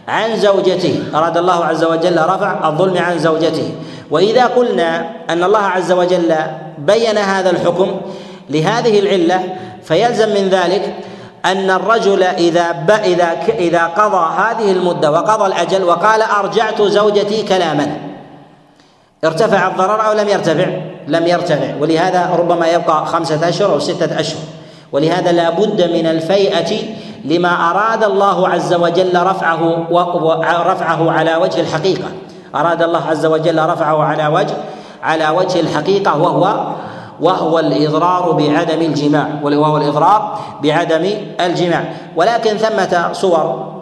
عن 0.08 0.38
زوجته. 0.38 1.04
أراد 1.16 1.38
الله 1.38 1.66
عز 1.66 1.84
وجل 1.84 2.18
رفع 2.18 2.68
الظلم 2.70 2.98
عن 2.98 3.20
زوجته. 3.20 3.72
وإذا 4.12 4.46
قلنا 4.46 5.10
أن 5.30 5.44
الله 5.44 5.60
عز 5.60 5.92
وجل 5.92 6.36
بين 6.78 7.18
هذا 7.18 7.50
الحكم 7.50 8.02
لهذه 8.50 9.00
العلة 9.00 9.44
فيلزم 9.84 10.30
من 10.30 10.50
ذلك 10.50 10.96
أن 11.46 11.70
الرجل 11.72 12.24
إذا 12.24 12.86
إذا 13.04 13.30
إذا 13.50 13.84
قضى 13.84 14.42
هذه 14.42 14.72
المدة 14.72 15.12
وقضى 15.12 15.46
الأجل 15.46 15.84
وقال 15.84 16.22
أرجعت 16.22 16.82
زوجتي 16.82 17.44
كلاما. 17.44 17.98
ارتفع 19.24 19.68
الضرر 19.68 20.08
أو 20.08 20.14
لم 20.14 20.30
يرتفع؟ 20.30 20.68
لم 21.08 21.28
يرتفع. 21.28 21.76
ولهذا 21.82 22.36
ربما 22.36 22.68
يبقى 22.68 23.06
خمسة 23.06 23.50
أشهر 23.50 23.74
أو 23.74 23.80
ستة 23.80 24.20
أشهر. 24.20 24.42
ولهذا 24.92 25.32
لا 25.32 25.50
بد 25.50 25.82
من 25.82 26.08
الفيئة 26.08 26.78
لما 27.26 27.72
أراد 27.72 28.04
الله 28.04 28.50
عز 28.50 28.74
وجل 28.74 29.22
رفعه 29.24 29.88
رفعه 30.66 31.12
على 31.12 31.36
وجه 31.36 31.60
الحقيقة. 31.60 32.08
أراد 32.56 32.82
الله 32.82 33.08
عز 33.10 33.26
وجل 33.26 33.70
رفعه 33.70 34.04
على 34.04 34.28
وجه 34.28 34.54
على 35.04 35.30
وجه 35.30 35.60
الحقيقة 35.60 36.22
وهو 36.22 36.76
وهو 37.22 37.60
الإضرار 37.60 38.32
بعدم 38.32 38.82
الجماع 38.82 39.28
وهو 39.44 39.78
الإضرار 39.78 40.40
بعدم 40.64 41.10
الجماع. 41.42 41.84
ولكن 42.16 42.58
ثمة 42.58 43.10
صور 43.14 43.74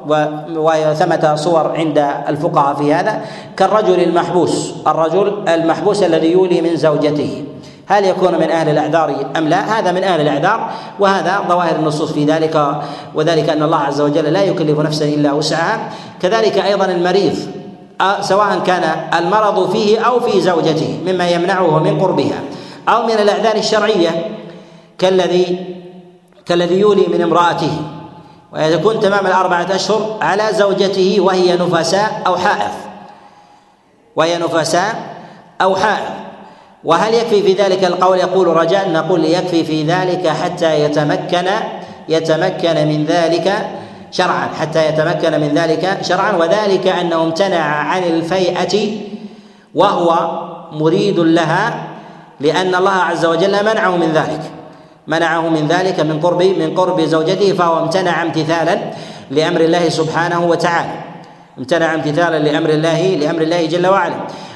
وثمة 0.56 1.36
صور 1.36 1.72
عند 1.76 1.98
الفقهاء 2.28 2.76
في 2.76 2.94
هذا. 2.94 3.22
كالرجل 3.58 4.04
المحبوس 4.04 4.74
الرجل 4.88 5.44
المحبوس 5.48 6.04
الذي 6.04 6.32
يولي 6.32 6.62
من 6.62 6.76
زوجته. 6.76 7.44
هل 7.88 8.06
يكون 8.06 8.34
من 8.34 8.52
أهل 8.52 8.70
الأعذار 8.70 9.16
أم 9.38 9.48
لا؟ 9.48 9.80
هذا 9.80 9.92
من 9.92 10.04
أهل 10.04 10.22
الأعذار 10.22 10.70
وهذا 11.00 11.42
ظواهر 11.50 11.76
النصوص 11.76 12.12
في 12.12 12.26
ذلك 12.26 12.82
وذلك 13.16 13.50
أن 13.50 13.64
الله 13.64 13.78
عز 13.78 14.02
وجل 14.02 14.34
لا 14.34 14.44
يكلف 14.44 14.80
نفسا 14.80 15.06
إلا 15.06 15.34
وسعها. 15.34 15.90
كذلك 16.22 16.58
أيضا 16.58 16.86
المريض. 16.86 17.65
سواء 18.22 18.60
كان 18.66 19.10
المرض 19.14 19.72
فيه 19.72 20.00
أو 20.00 20.20
في 20.20 20.42
زوجته 20.42 21.00
مما 21.06 21.30
يمنعه 21.30 21.80
من 21.80 22.02
قربها. 22.02 22.40
أو 22.90 23.06
من 23.06 23.12
الأعذار 23.12 23.56
الشرعية 23.56 24.38
كالذي 24.98 25.76
كالذي 26.46 26.80
يولي 26.80 27.08
من 27.08 27.22
امرأته. 27.22 27.82
ويكون 28.54 29.00
تمام 29.00 29.28
الأربعة 29.28 29.76
أشهر 29.76 30.18
على 30.22 30.44
زوجته 30.52 31.18
وهي 31.20 31.56
نفساء 31.56 32.22
أو 32.28 32.38
حائض. 32.38 32.72
وهي 34.16 34.38
نفساء 34.38 35.16
أو 35.62 35.76
حائض. 35.76 36.14
وهل 36.84 37.14
يكفي 37.14 37.42
في 37.42 37.54
ذلك 37.54 37.84
القول؟ 37.84 38.18
يقول 38.18 38.48
رجاء 38.48 38.90
نقول 38.90 39.26
يكفي 39.26 39.64
في 39.64 39.84
ذلك 39.84 40.28
حتى 40.28 40.80
يتمكن 40.80 41.48
يتمكن 42.10 42.88
من 42.88 43.06
ذلك 43.06 43.70
شرعا 44.16 44.48
حتى 44.60 44.88
يتمكن 44.90 45.32
من 45.44 45.52
ذلك 45.56 45.98
شرعا. 46.02 46.32
وذلك 46.36 46.88
أنه 46.88 47.24
امتنع 47.24 47.64
عن 47.92 48.04
الفيئة 48.04 48.76
وهو 49.76 50.10
مريد 50.72 51.20
لها 51.20 51.88
لأن 52.40 52.76
الله 52.76 52.92
عز 52.92 53.26
وجل 53.26 53.66
منعه 53.66 53.96
من 53.96 54.12
ذلك. 54.14 54.42
منعه 55.08 55.50
من 55.50 55.68
ذلك 55.68 56.00
من 56.00 56.20
قرب 56.20 56.44
من 56.44 56.76
قرب 56.76 57.02
زوجته 57.02 57.54
فهو 57.54 57.80
امتنع 57.84 58.22
امتثالا 58.22 58.80
لأمر 59.32 59.62
الله 59.62 59.90
سبحانه 59.90 60.46
وتعالى. 60.46 60.94
امتنع 61.58 61.94
امتثالا 61.94 62.40
لأمر 62.40 62.70
الله 62.70 63.02
لأمر 63.16 63.42
الله 63.42 63.66
جل 63.66 63.88
وعلا. 63.88 64.16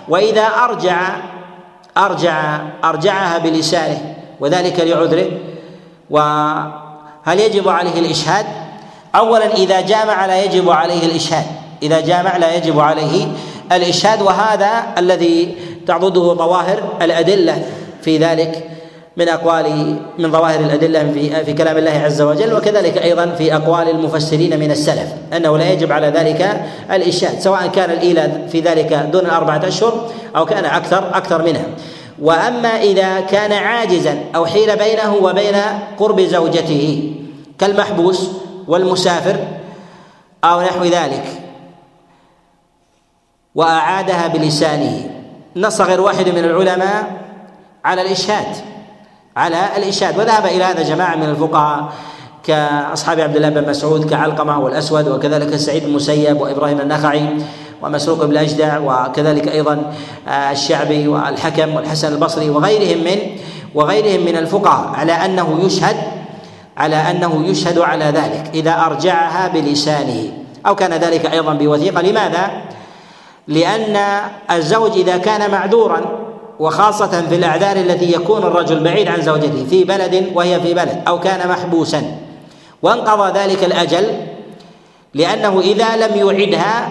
وإذا 0.10 0.48
أرجع 0.65 1.00
أرجع 1.98 2.60
أرجعها 2.84 3.38
بلسانه 3.38 4.15
وذلك 4.39 4.80
لعذره. 4.80 5.30
وهل 6.10 7.39
يجب 7.39 7.69
عليه 7.69 8.00
الإشهاد؟ 8.00 8.45
أولا 9.15 9.54
إذا 9.54 9.82
جامع 9.82 10.26
لا 10.26 10.43
يجب 10.43 10.69
عليه 10.69 11.06
الإشهاد. 11.06 11.45
إذا 11.84 12.00
جامع 12.00 12.38
لا 12.38 12.56
يجب 12.56 12.80
عليه 12.80 13.28
الإشهاد 13.72 14.22
وهذا 14.22 14.69
الذي 14.98 15.56
تعضده 15.88 16.34
ظواهر 16.34 16.84
الأدلة 17.02 17.63
في 18.02 18.17
ذلك 18.17 18.69
من 19.17 19.30
أقوال 19.30 19.95
من 20.19 20.32
ظواهر 20.32 20.60
الأدلة 20.60 21.12
في 21.13 21.45
في 21.45 21.54
كلام 21.54 21.78
الله 21.78 21.91
عز 21.91 22.22
وجل 22.22 22.54
وكذلك 22.54 22.98
أيضا 22.98 23.26
في 23.26 23.56
أقوال 23.56 23.89
المفسرين 23.89 24.60
من 24.60 24.72
السلف 24.72 25.08
أنه 25.36 25.58
لا 25.58 25.72
يجب 25.72 25.91
على 25.91 26.08
ذلك 26.08 26.62
الإشهاد 26.91 27.39
سواء 27.39 27.67
كان 27.67 27.91
الإيلاد 27.91 28.48
في 28.52 28.60
ذلك 28.60 28.93
دون 28.93 29.26
الأربعة 29.26 29.67
أشهر 29.67 30.10
أو 30.36 30.45
كان 30.45 30.65
أكثر 30.65 31.10
أكثر 31.13 31.41
منها. 31.41 31.65
وأما 32.22 32.82
إذا 32.82 33.19
كان 33.19 33.52
عاجزا 33.52 34.17
أو 34.36 34.45
حيل 34.45 34.76
بينه 34.76 35.15
وبين 35.15 35.56
قرب 35.98 36.22
زوجته 36.22 37.13
كالمحبوس 37.60 38.30
والمسافر 38.69 39.36
أو 40.43 40.62
نحو 40.62 40.84
ذلك. 40.84 41.25
وأعادها 43.55 44.27
بلسانه. 44.27 45.10
نص 45.55 45.82
غير 45.82 46.01
واحد 46.01 46.29
من 46.29 46.38
العلماء 46.38 47.12
على 47.86 48.01
الإشهاد 48.01 48.55
على 49.38 49.77
الإشهاد. 49.77 50.19
وذهب 50.19 50.45
إلى 50.45 50.63
هذا 50.63 50.84
جماعة 50.84 51.15
من 51.15 51.29
الفقهاء 51.29 51.93
كأصحاب 52.43 53.19
عبد 53.19 53.36
الله 53.36 53.49
بن 53.49 53.69
مسعود 53.69 54.10
كعلقمة 54.10 54.60
والأسود 54.60 55.08
وكذلك 55.08 55.55
سعيد 55.55 55.84
المسيب 55.84 56.41
وإبراهيم 56.41 56.82
النخعي 56.82 57.25
ومسروق 57.82 58.25
بن 58.25 58.32
الاجدع 58.32 58.79
وكذلك 58.79 59.47
أيضا 59.47 59.93
آه، 60.27 60.51
الشعبي 60.51 61.08
والحكم 61.08 61.75
والحسن 61.75 62.13
البصري 62.13 62.49
وغيرهم 62.49 63.03
من 63.03 63.17
وغيرهم 63.75 64.25
من 64.25 64.38
الفقهاء. 64.38 64.95
على 64.95 65.12
أنه 65.12 65.60
يشهد 65.65 66.18
على 66.80 66.96
أنه 66.96 67.46
يشهد 67.46 67.80
على 67.80 68.06
ذلك 68.06 68.52
إذا 68.54 68.86
أرجعها 68.86 69.48
بلسانه. 69.48 70.34
أو 70.65 70.76
كان 70.76 70.94
ذلك 70.94 71.26
أيضا 71.26 71.54
بوثيقة. 71.54 72.02
لماذا؟ 72.02 72.52
لأن 73.48 73.98
الزوج 74.52 74.92
إذا 74.92 75.18
كان 75.18 75.52
معذورا 75.52 76.02
وخاصة 76.60 77.28
في 77.30 77.36
الأعذار 77.36 77.78
التي 77.78 78.13
يكون 78.13 78.44
الرجل 78.44 78.84
بعيد 78.84 79.08
عن 79.08 79.22
زوجته 79.22 79.65
في 79.70 79.84
بلد 79.84 80.32
وهي 80.36 80.60
في 80.60 80.74
بلد 80.74 81.04
أو 81.08 81.20
كان 81.20 81.50
محبوسا. 81.50 82.18
وانقضى 82.84 83.39
ذلك 83.39 83.63
الأجل 83.63 84.28
لأنه 85.13 85.60
إذا 85.60 86.08
لم 86.08 86.15
يعدها 86.15 86.89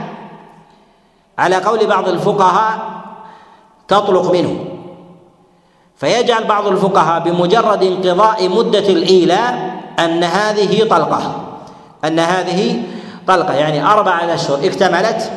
على 1.38 1.57
قول 1.57 1.87
بعض 1.87 2.09
الفقهاء 2.09 2.79
تطلق 3.88 4.33
منه. 4.33 4.77
فيجعل 5.98 6.44
بعض 6.44 6.66
الفقهاء 6.66 7.22
بمجرد 7.22 7.82
انقضاء 7.82 8.48
مدة 8.48 8.78
الإيلاء 8.88 9.78
أن 9.98 10.24
هذه 10.24 10.88
طلقة. 10.88 11.44
أن 12.04 12.18
هذه 12.18 12.82
طلقة. 13.26 13.54
يعني 13.54 13.87
أربعة 13.87 14.34
أشهر. 14.34 14.58
اكتملت. 14.64 15.30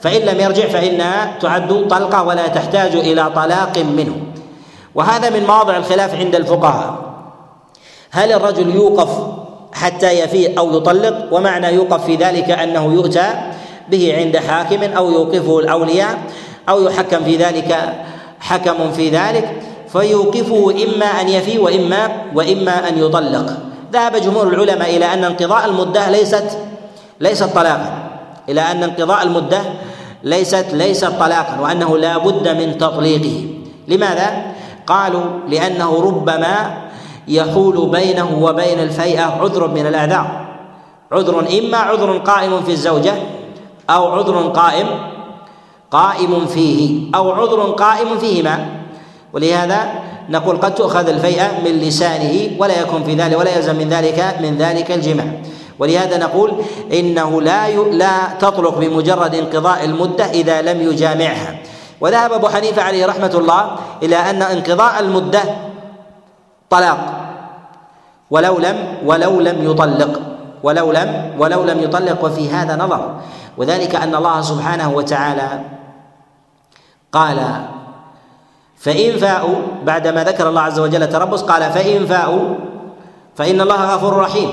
فإن 0.00 0.20
لم 0.20 0.40
يرجع 0.40 0.68
فإنها 0.68 1.38
تعد 1.40 1.88
طلقة 1.90 2.22
ولا 2.22 2.48
تحتاج 2.48 2.96
إلى 2.96 3.30
طلاق 3.34 3.78
منه. 3.78 4.16
وهذا 4.94 5.30
من 5.30 5.46
مواضع 5.46 5.76
الخلاف 5.76 6.14
عند 6.14 6.34
الفقهاء. 6.34 6.98
هل 8.10 8.32
الرجل 8.32 8.74
يوقف 8.74 9.10
حتى 9.72 10.20
يفيء 10.20 10.58
أو 10.58 10.76
يطلق؟ 10.76 11.28
ومعنى 11.32 11.66
يوقف 11.66 12.04
في 12.04 12.16
ذلك 12.16 12.50
أنه 12.50 12.94
يؤتى 12.94 13.30
به 13.88 14.16
عند 14.18 14.36
حاكم 14.36 14.82
أو 14.82 15.10
يوقفه 15.10 15.58
الأولياء 15.58 16.18
أو 16.68 16.82
يحكم 16.82 17.24
في 17.24 17.36
ذلك 17.36 17.94
حكم 18.40 18.92
في 18.92 19.10
ذلك. 19.10 19.62
فيوقفه 19.92 20.84
إما 20.84 21.06
أن 21.20 21.28
يفي 21.28 21.58
وإما 21.58 22.10
وإما 22.34 22.88
أن 22.88 22.98
يطلق. 22.98 23.46
ذهب 23.92 24.16
جمهور 24.16 24.48
العلماء 24.48 24.96
إلى 24.96 25.04
أن 25.04 25.24
انقضاء 25.24 25.66
المدة 25.66 26.10
ليست 26.10 26.58
ليست 27.20 27.44
طلاقا. 27.44 28.08
إلى 28.48 28.60
أن 28.60 28.82
انقضاء 28.82 29.22
المدة 29.22 29.60
ليست 30.22 30.66
ليست 30.72 31.12
طلاقا 31.20 31.60
وأنه 31.60 31.98
لا 31.98 32.18
بد 32.18 32.48
من 32.48 32.78
تطليقه. 32.78 33.46
لماذا؟ 33.88 34.42
قالوا 34.86 35.24
لأنه 35.48 36.00
ربما 36.00 36.76
يحول 37.28 37.88
بينه 37.88 38.38
وبين 38.42 38.80
الفيئة 38.80 39.22
عذر 39.22 39.68
من 39.68 39.86
الأعذار. 39.86 40.46
عذر 41.12 41.40
إما 41.58 41.78
عذر 41.78 42.18
قائم 42.18 42.62
في 42.62 42.72
الزوجة 42.72 43.14
أو 43.90 44.12
عذر 44.12 44.48
قائم 44.48 44.86
قائم 45.90 46.46
فيه 46.46 47.10
أو 47.14 47.32
عذر 47.32 47.60
قائم 47.62 48.18
فيهما. 48.18 48.77
ولهذا 49.32 49.80
نقول 50.28 50.56
قد 50.56 50.74
تؤخذ 50.74 51.08
الفيئة 51.08 51.60
من 51.64 51.70
لسانه 51.70 52.50
ولا 52.58 52.80
يكون 52.80 53.04
في 53.04 53.14
ذلك 53.14 53.38
ولا 53.38 53.56
يلزم 53.56 53.76
من 53.76 53.88
ذلك 53.88 54.36
من 54.40 54.56
ذلك 54.58 54.90
الجماع. 54.90 55.26
ولهذا 55.78 56.18
نقول 56.18 56.62
إنه 56.92 57.42
لا 57.42 57.70
لا 57.70 58.34
تطلق 58.40 58.78
بمجرد 58.78 59.34
انقضاء 59.34 59.84
المدة 59.84 60.24
إذا 60.24 60.62
لم 60.62 60.82
يجامعها. 60.90 61.56
وذهب 62.00 62.32
أبو 62.32 62.48
حنيفة 62.48 62.82
عليه 62.82 63.06
رحمة 63.06 63.34
الله 63.34 63.76
إلى 64.02 64.16
أن 64.16 64.42
انقضاء 64.42 65.00
المدة 65.00 65.42
طلاق. 66.70 66.98
ولو 68.30 68.58
لم 68.58 68.76
ولو 69.04 69.40
لم 69.40 69.70
يطلق. 69.70 70.20
ولو 70.62 70.92
لم 70.92 71.30
ولو 71.38 71.64
لم 71.64 71.82
يطلق. 71.82 72.24
وفي 72.24 72.50
هذا 72.50 72.76
نظر. 72.76 73.20
وذلك 73.58 73.94
أن 73.94 74.14
الله 74.14 74.40
سبحانه 74.40 74.90
وتعالى 74.90 75.60
قال 77.12 77.38
فإن 78.78 79.18
فاءوا 79.18 79.56
بعدما 79.84 80.24
ذكر 80.24 80.48
الله 80.48 80.60
عز 80.60 80.78
وجل 80.78 81.02
التربص 81.02 81.42
قال 81.42 81.62
فإن 81.72 82.06
فاءوا 82.06 82.54
فإن 83.36 83.60
الله 83.60 83.94
غفور 83.94 84.16
رحيم. 84.16 84.50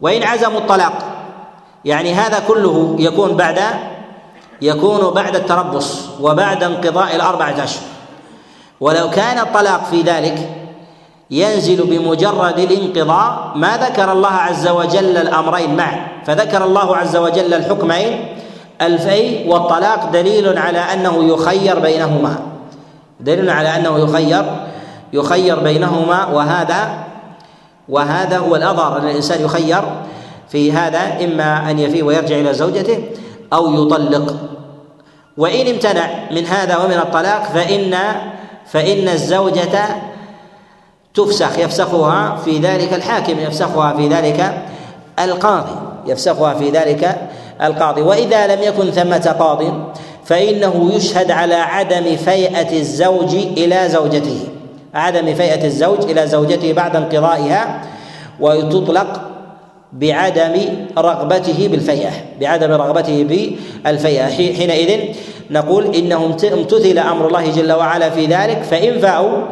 وإن 0.00 0.22
عزموا 0.22 0.60
الطلاق 0.60 0.92
يعني 1.84 2.14
هذا 2.14 2.38
كله 2.48 2.96
يكون 2.98 3.36
بعد 3.36 3.58
يكون 4.62 5.10
بعد 5.10 5.36
التربص 5.36 6.08
وبعد 6.20 6.62
انقضاء 6.62 7.16
الأربعة 7.16 7.64
أشهر 7.64 7.82
ولو 8.80 9.10
كان 9.10 9.38
الطلاق 9.38 9.84
في 9.84 10.02
ذلك 10.02 10.50
ينزل 11.30 11.86
بمجرد 11.86 12.58
الانقضاء 12.58 13.52
ما 13.54 13.76
ذكر 13.76 14.12
الله 14.12 14.28
عز 14.28 14.68
وجل 14.68 15.16
الأمرين 15.16 15.76
معا. 15.76 16.08
فذكر 16.26 16.64
الله 16.64 16.96
عز 16.96 17.16
وجل 17.16 17.54
الحكمين 17.54 18.36
الفي 18.80 19.48
والطلاق 19.48 20.10
دليل 20.10 20.58
على 20.58 20.78
أنه 20.78 21.34
يخير 21.34 21.78
بينهما. 21.78 22.51
دليل 23.22 23.50
على 23.50 23.68
أنه 23.68 23.98
يخير 23.98 24.44
يخير 25.12 25.60
بينهما 25.60 26.26
وهذا 26.26 27.04
وهذا 27.88 28.38
هو 28.38 28.56
الأظهر 28.56 28.98
أن 28.98 29.08
الإنسان 29.08 29.44
يخير 29.44 29.82
في 30.48 30.72
هذا 30.72 31.24
إما 31.24 31.70
أن 31.70 31.78
يفي 31.78 32.02
ويرجع 32.02 32.36
إلى 32.36 32.54
زوجته 32.54 33.04
أو 33.52 33.86
يطلق. 33.86 34.36
وإن 35.36 35.66
امتنع 35.66 36.10
من 36.30 36.46
هذا 36.46 36.76
ومن 36.76 36.94
الطلاق 36.94 37.42
فإن 37.42 37.96
فإن 38.66 39.08
الزوجة 39.08 39.86
تفسخ 41.14 41.58
يفسخها 41.58 42.36
في 42.36 42.58
ذلك 42.58 42.92
الحاكم 42.92 43.38
يفسخها 43.38 43.92
في 43.92 44.08
ذلك 44.08 44.62
القاضي 45.18 45.76
يفسخها 46.06 46.54
في 46.54 46.70
ذلك 46.70 47.28
القاضي. 47.62 48.02
وإذا 48.02 48.56
لم 48.56 48.62
يكن 48.62 48.90
ثمة 48.90 49.36
قاض 49.38 49.92
فإنه 50.24 50.90
يشهد 50.94 51.30
على 51.30 51.54
عدم 51.54 52.16
فيئة 52.16 52.78
الزوج 52.78 53.34
إلى 53.34 53.88
زوجته. 53.88 54.38
عدم 54.94 55.34
فيئة 55.34 55.64
الزوج 55.64 56.10
إلى 56.10 56.26
زوجته 56.26 56.72
بعد 56.72 56.96
انقضائها 56.96 57.80
وتطلق 58.40 59.20
بعدم 59.92 60.54
رغبته 60.98 61.68
بالفيئة 61.68 62.10
بعدم 62.40 62.72
رغبته 62.72 63.24
بالفيئة. 63.84 64.26
حينئذ 64.26 65.00
نقول 65.50 65.94
إنه 65.94 66.24
امتثل 66.52 66.98
أمر 66.98 67.26
الله 67.26 67.50
جل 67.50 67.72
وعلا 67.72 68.10
في 68.10 68.26
ذلك 68.26 68.62
فإن 68.70 69.00
فاءوا 69.00 69.42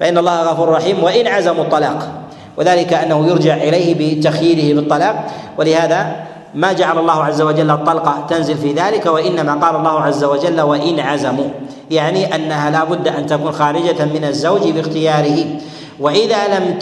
فإن 0.00 0.18
الله 0.18 0.42
غفور 0.42 0.68
رحيم 0.68 1.04
وإن 1.04 1.26
عزموا 1.26 1.64
الطلاق. 1.64 2.08
وذلك 2.56 2.92
أنه 2.92 3.28
يرجع 3.28 3.54
إليه 3.54 4.18
بتخييره 4.18 4.74
بالطلاق. 4.74 5.26
ولهذا 5.58 6.16
ما 6.54 6.72
جعل 6.72 6.98
الله 6.98 7.24
عز 7.24 7.42
وجل 7.42 7.70
الطلقة 7.70 8.26
تنزل 8.28 8.58
في 8.58 8.72
ذلك 8.72 9.06
وإنما 9.06 9.54
قال 9.54 9.76
الله 9.76 10.00
عز 10.00 10.24
وجل 10.24 10.60
وإن 10.60 11.00
عزموا. 11.00 11.48
يعني 11.90 12.34
أنها 12.34 12.70
لا 12.70 12.84
بد 12.84 13.08
أن 13.08 13.26
تكون 13.26 13.52
خارجة 13.52 14.04
من 14.04 14.24
الزوج 14.24 14.70
باختياره. 14.70 15.46
وإذا 16.00 16.58
لم 16.58 16.78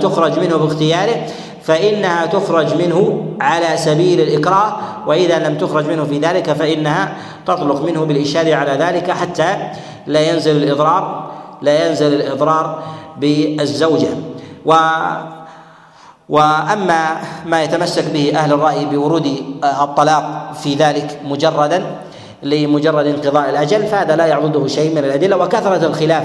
تخرج 0.00 0.38
منه 0.38 0.56
باختياره 0.56 1.26
فإنها 1.62 2.26
تخرج 2.26 2.74
منه 2.74 3.26
على 3.40 3.76
سبيل 3.76 4.20
الإكراه. 4.20 4.76
وإذا 5.06 5.48
لم 5.48 5.58
تخرج 5.58 5.86
منه 5.86 6.04
في 6.04 6.18
ذلك 6.18 6.52
فإنها 6.52 7.16
تطلق 7.46 7.82
منه 7.82 8.04
بالإشارة 8.04 8.54
على 8.54 8.72
ذلك 8.72 9.10
حتى 9.10 9.56
لا 10.06 10.30
ينزل 10.30 10.56
الإضرار 10.56 11.30
لا 11.62 11.88
ينزل 11.88 12.14
الإضرار 12.14 12.82
بالزوجة. 13.16 14.08
و 14.64 14.74
وأما 16.28 17.16
ما 17.46 17.62
يتمسك 17.62 18.04
به 18.12 18.32
أهل 18.36 18.52
الرأي 18.52 18.84
بورود 18.84 19.26
الطلاق 19.64 20.52
في 20.62 20.74
ذلك 20.74 21.20
مجردا 21.24 21.86
لمجرد 22.42 23.06
انقضاء 23.06 23.50
الأجل 23.50 23.86
فهذا 23.86 24.16
لا 24.16 24.26
يعضده 24.26 24.66
شيء 24.66 24.92
من 24.92 24.98
الأدلة 24.98 25.36
وكثرة 25.36 25.86
الخلاف 25.86 26.24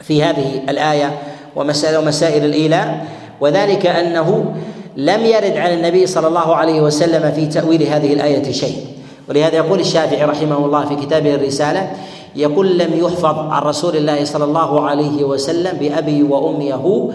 في 0.00 0.24
هذه 0.24 0.60
الآية 0.68 1.18
ومسائل 1.56 1.96
ومسائل 1.96 2.44
الإيلاء 2.44 3.06
وذلك 3.40 3.86
أنه 3.86 4.54
لم 4.96 5.20
يرد 5.20 5.56
عن 5.56 5.72
النبي 5.72 6.06
صلى 6.06 6.28
الله 6.28 6.56
عليه 6.56 6.80
وسلم 6.80 7.32
في 7.32 7.46
تأويل 7.46 7.82
هذه 7.82 8.12
الآية 8.12 8.52
شيء. 8.52 8.86
ولهذا 9.28 9.56
يقول 9.56 9.80
الشافعي 9.80 10.24
رحمه 10.24 10.56
الله 10.56 10.84
في 10.86 10.96
كتابه 10.96 11.34
الرسالة 11.34 11.90
يقول 12.36 12.78
لم 12.78 12.90
يحفظ 12.94 13.38
عن 13.38 13.62
رسول 13.62 13.96
الله 13.96 14.24
صلى 14.24 14.44
الله 14.44 14.88
عليه 14.88 15.24
وسلم 15.24 15.78
بأبي 15.78 16.22
وأمي 16.22 16.74
هو 16.74 17.10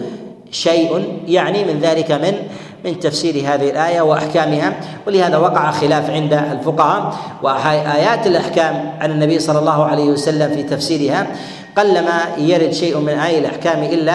شيء 0.54 1.18
يعني 1.26 1.64
من 1.64 1.80
ذلك 1.80 2.10
من 2.12 2.34
من 2.84 3.00
تفسير 3.00 3.34
هذه 3.34 3.70
الآية 3.70 4.00
وأحكامها. 4.00 4.72
ولهذا 5.06 5.36
وقع 5.36 5.70
خلاف 5.70 6.10
عند 6.10 6.32
الفقهاء. 6.32 7.14
وآيات 7.42 8.26
الأحكام 8.26 8.92
عن 9.00 9.10
النبي 9.10 9.38
صلى 9.38 9.58
الله 9.58 9.84
عليه 9.84 10.04
وسلم 10.04 10.54
في 10.54 10.62
تفسيرها 10.62 11.26
قلما 11.76 12.20
يرد 12.38 12.72
شيء 12.72 12.98
من 12.98 13.08
آي 13.18 13.38
الأحكام 13.38 13.82
إلا 13.82 14.14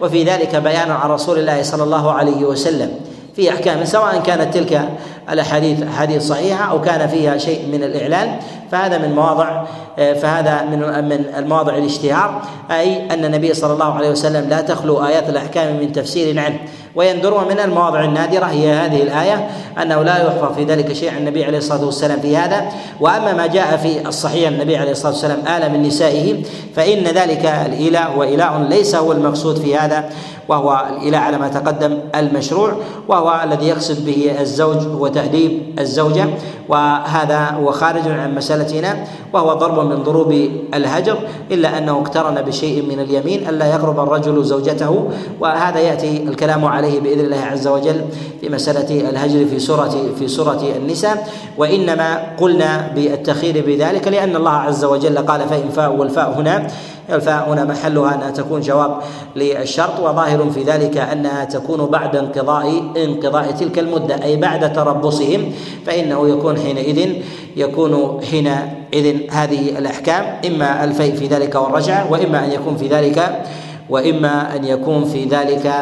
وفي 0.00 0.24
ذلك 0.24 0.56
بيان 0.56 0.90
عن 0.90 1.10
رسول 1.10 1.38
الله 1.38 1.62
صلى 1.62 1.82
الله 1.82 2.12
عليه 2.12 2.44
وسلم. 2.44 2.90
في 3.36 3.50
أحكام 3.50 3.84
سواء 3.84 4.20
كانت 4.20 4.54
تلك 4.54 4.88
الاحاديث 5.30 5.82
أحاديث 5.82 6.22
صحيحة 6.22 6.70
أو 6.70 6.80
كان 6.80 7.08
فيها 7.08 7.38
شيء 7.38 7.66
من 7.72 7.82
الإعلان 7.84 8.36
فهذا 8.70 8.98
من 8.98 9.14
مواضع 9.14 9.64
فهذا 9.96 10.62
من 10.62 11.08
من 11.08 11.24
المواضع 11.38 11.76
الاشتهار 11.76 12.42
أي 12.70 13.14
أن 13.14 13.24
النبي 13.24 13.54
صلى 13.54 13.72
الله 13.72 13.94
عليه 13.94 14.10
وسلم 14.10 14.48
لا 14.48 14.60
تخلو 14.60 15.06
آيات 15.06 15.28
الأحكام 15.28 15.76
من 15.76 15.92
تفسير 15.92 16.40
عنه 16.40 16.58
ويندر 16.94 17.34
ومن 17.34 17.60
المواضع 17.60 18.04
النادرة 18.04 18.44
هي 18.44 18.72
هذه 18.72 19.02
الآية 19.02 19.50
أنه 19.82 20.02
لا 20.02 20.26
يحفظ 20.26 20.54
في 20.54 20.64
ذلك 20.64 20.92
شيء 20.92 21.10
عن 21.10 21.16
النبي 21.16 21.44
عليه 21.44 21.58
الصلاة 21.58 21.84
والسلام 21.84 22.20
في 22.20 22.36
هذا. 22.36 22.72
وأما 23.00 23.32
ما 23.32 23.46
جاء 23.46 23.76
في 23.76 24.08
الصحيح 24.08 24.48
النبي 24.48 24.76
عليه 24.76 24.90
الصلاة 24.90 25.12
والسلام 25.12 25.38
آل 25.46 25.72
من 25.72 25.82
نسائه 25.82 26.42
فإن 26.76 27.04
ذلك 27.04 27.46
الإله 27.66 28.16
وإله 28.18 28.68
ليس 28.68 28.94
هو 28.94 29.12
المقصود 29.12 29.58
في 29.58 29.76
هذا. 29.76 30.10
وهو 30.50 30.86
الإله 30.90 31.18
على 31.18 31.38
ما 31.38 31.48
تقدم 31.48 31.98
المشروع 32.14 32.72
وهو 33.08 33.40
الذي 33.44 33.66
يقصد 33.66 34.06
به 34.06 34.34
الزوج 34.40 34.86
وتأديب 34.98 35.78
الزوجة. 35.78 36.26
وهذا 36.68 37.38
هو 37.50 37.72
خارج 37.72 38.08
عن 38.08 38.34
مسألتنا 38.34 39.04
وهو 39.32 39.54
ضرب 39.54 39.86
من 39.86 40.02
ضروب 40.02 40.32
الهجر 40.74 41.18
إلا 41.50 41.78
أنه 41.78 41.98
اقترن 41.98 42.42
بشيء 42.42 42.82
من 42.82 43.00
اليمين 43.00 43.48
ألا 43.48 43.66
يقرب 43.66 44.00
الرجل 44.00 44.44
زوجته. 44.44 45.10
وهذا 45.40 45.80
يأتي 45.80 46.22
الكلام 46.22 46.64
عليه 46.64 47.00
بإذن 47.00 47.20
الله 47.20 47.42
عز 47.42 47.68
وجل 47.68 48.00
في 48.40 48.48
مسألة 48.48 49.10
الهجر 49.10 49.44
في 49.46 49.58
سورة 49.58 49.94
في 50.18 50.28
سورة 50.28 50.62
النساء. 50.76 51.28
وإنما 51.58 52.36
قلنا 52.40 52.90
بالتخير 52.94 53.64
بذلك 53.66 54.08
لأن 54.08 54.36
الله 54.36 54.50
عز 54.50 54.84
وجل 54.84 55.18
قال 55.18 55.40
فإن 55.40 55.68
فاء 55.68 55.92
والفاء 55.96 56.34
هنا 56.38 56.66
الفاء 57.10 57.52
هنا 57.52 57.64
محلها 57.64 58.14
أنها 58.14 58.30
تكون 58.30 58.60
جواب 58.60 58.96
للشرط 59.36 60.00
وظاهر 60.00 60.50
في 60.50 60.62
ذلك 60.62 60.96
أنها 60.96 61.44
تكون 61.44 61.86
بعد 61.86 62.16
انقضاء 62.16 62.82
انقضاء 62.96 63.50
تلك 63.50 63.78
المدة 63.78 64.24
أي 64.24 64.36
بعد 64.36 64.72
تربصهم 64.72 65.52
فإنه 65.86 66.28
يكون 66.28 66.58
حينئذ 66.58 67.12
يكون 67.56 68.20
حينئذ 68.30 69.30
هذه 69.30 69.78
الأحكام 69.78 70.24
إما 70.46 70.84
الفيء 70.84 71.14
في 71.14 71.26
ذلك 71.26 71.54
والرجعة 71.54 72.12
وإما 72.12 72.44
أن 72.44 72.52
يكون 72.52 72.76
في 72.76 72.88
ذلك 72.88 73.42
وإما 73.90 74.56
أن 74.56 74.64
يكون 74.64 75.04
في 75.04 75.24
ذلك 75.24 75.72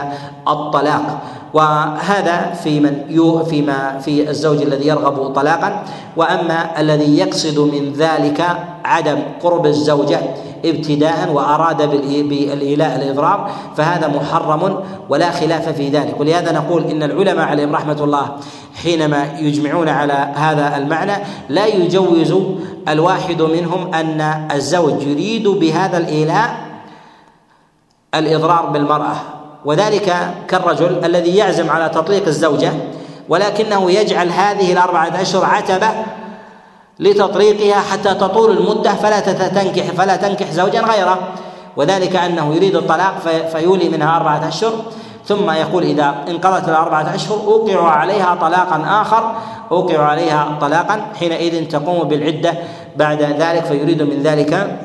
الطلاق. 0.48 1.22
وهذا 1.54 2.54
في 2.62 2.80
من 2.80 3.00
يو 3.08 3.44
فيما 3.44 3.98
في 3.98 4.30
الزوج 4.30 4.62
الذي 4.62 4.86
يرغب 4.86 5.34
طلاقا 5.34 5.84
وأما 6.16 6.80
الذي 6.80 7.18
يقصد 7.18 7.58
من 7.58 7.92
ذلك 7.92 8.44
عدم 8.84 9.18
قرب 9.42 9.66
الزوجة 9.66 10.20
ابتداء 10.64 11.30
وأراد 11.32 11.90
بالإيلاء 11.90 12.96
الاضرار 12.96 13.50
فهذا 13.76 14.08
محرم 14.08 14.80
ولا 15.08 15.30
خلاف 15.30 15.68
في 15.68 15.88
ذلك. 15.88 16.20
ولهذا 16.20 16.52
نقول 16.52 16.84
إن 16.84 17.02
العلماء 17.02 17.46
عليهم 17.46 17.74
رحمة 17.74 17.96
الله 18.00 18.36
حينما 18.82 19.38
يجمعون 19.38 19.88
على 19.88 20.32
هذا 20.36 20.76
المعنى 20.76 21.12
لا 21.48 21.66
يجوز 21.66 22.34
الواحد 22.88 23.42
منهم 23.42 23.94
أن 23.94 24.20
الزوج 24.54 25.02
يريد 25.02 25.48
بهذا 25.48 25.98
الإيلاء 25.98 26.56
الإضرار 28.14 28.66
بالمرأة. 28.66 29.16
وذلك 29.64 30.34
كالرجل 30.48 31.04
الذي 31.04 31.36
يعزم 31.36 31.70
على 31.70 31.88
تطليق 31.88 32.26
الزوجة 32.26 32.72
ولكنه 33.28 33.90
يجعل 33.90 34.28
هذه 34.28 34.72
الأربعة 34.72 35.22
أشهر 35.22 35.44
عتبة 35.44 35.88
لتطريقها 37.00 37.80
حتى 37.80 38.14
تطول 38.14 38.58
المدة 38.58 38.94
فلا 38.94 39.20
تنكح 39.48 39.82
فلا 39.82 40.16
تنكح 40.16 40.50
زوجا 40.50 40.80
غيره. 40.80 41.18
وذلك 41.76 42.16
أنه 42.16 42.54
يريد 42.54 42.76
الطلاق 42.76 43.14
فيولي 43.52 43.88
منها 43.88 44.16
أربعة 44.16 44.48
أشهر. 44.48 44.72
ثم 45.26 45.50
يقول 45.50 45.82
إذا 45.82 46.14
انقضت 46.28 46.68
الأربعة 46.68 47.14
أشهر 47.14 47.36
أوقع 47.36 47.90
عليها 47.90 48.34
طلاقا 48.34 49.02
آخر 49.02 49.34
أوقع 49.70 49.98
عليها 49.98 50.58
طلاقا. 50.60 51.06
حينئذ 51.18 51.68
تقوم 51.68 52.08
بالعدة 52.08 52.54
بعد 52.96 53.22
ذلك 53.22 53.64
فيريد 53.64 54.02
من 54.02 54.22
ذلك 54.22 54.78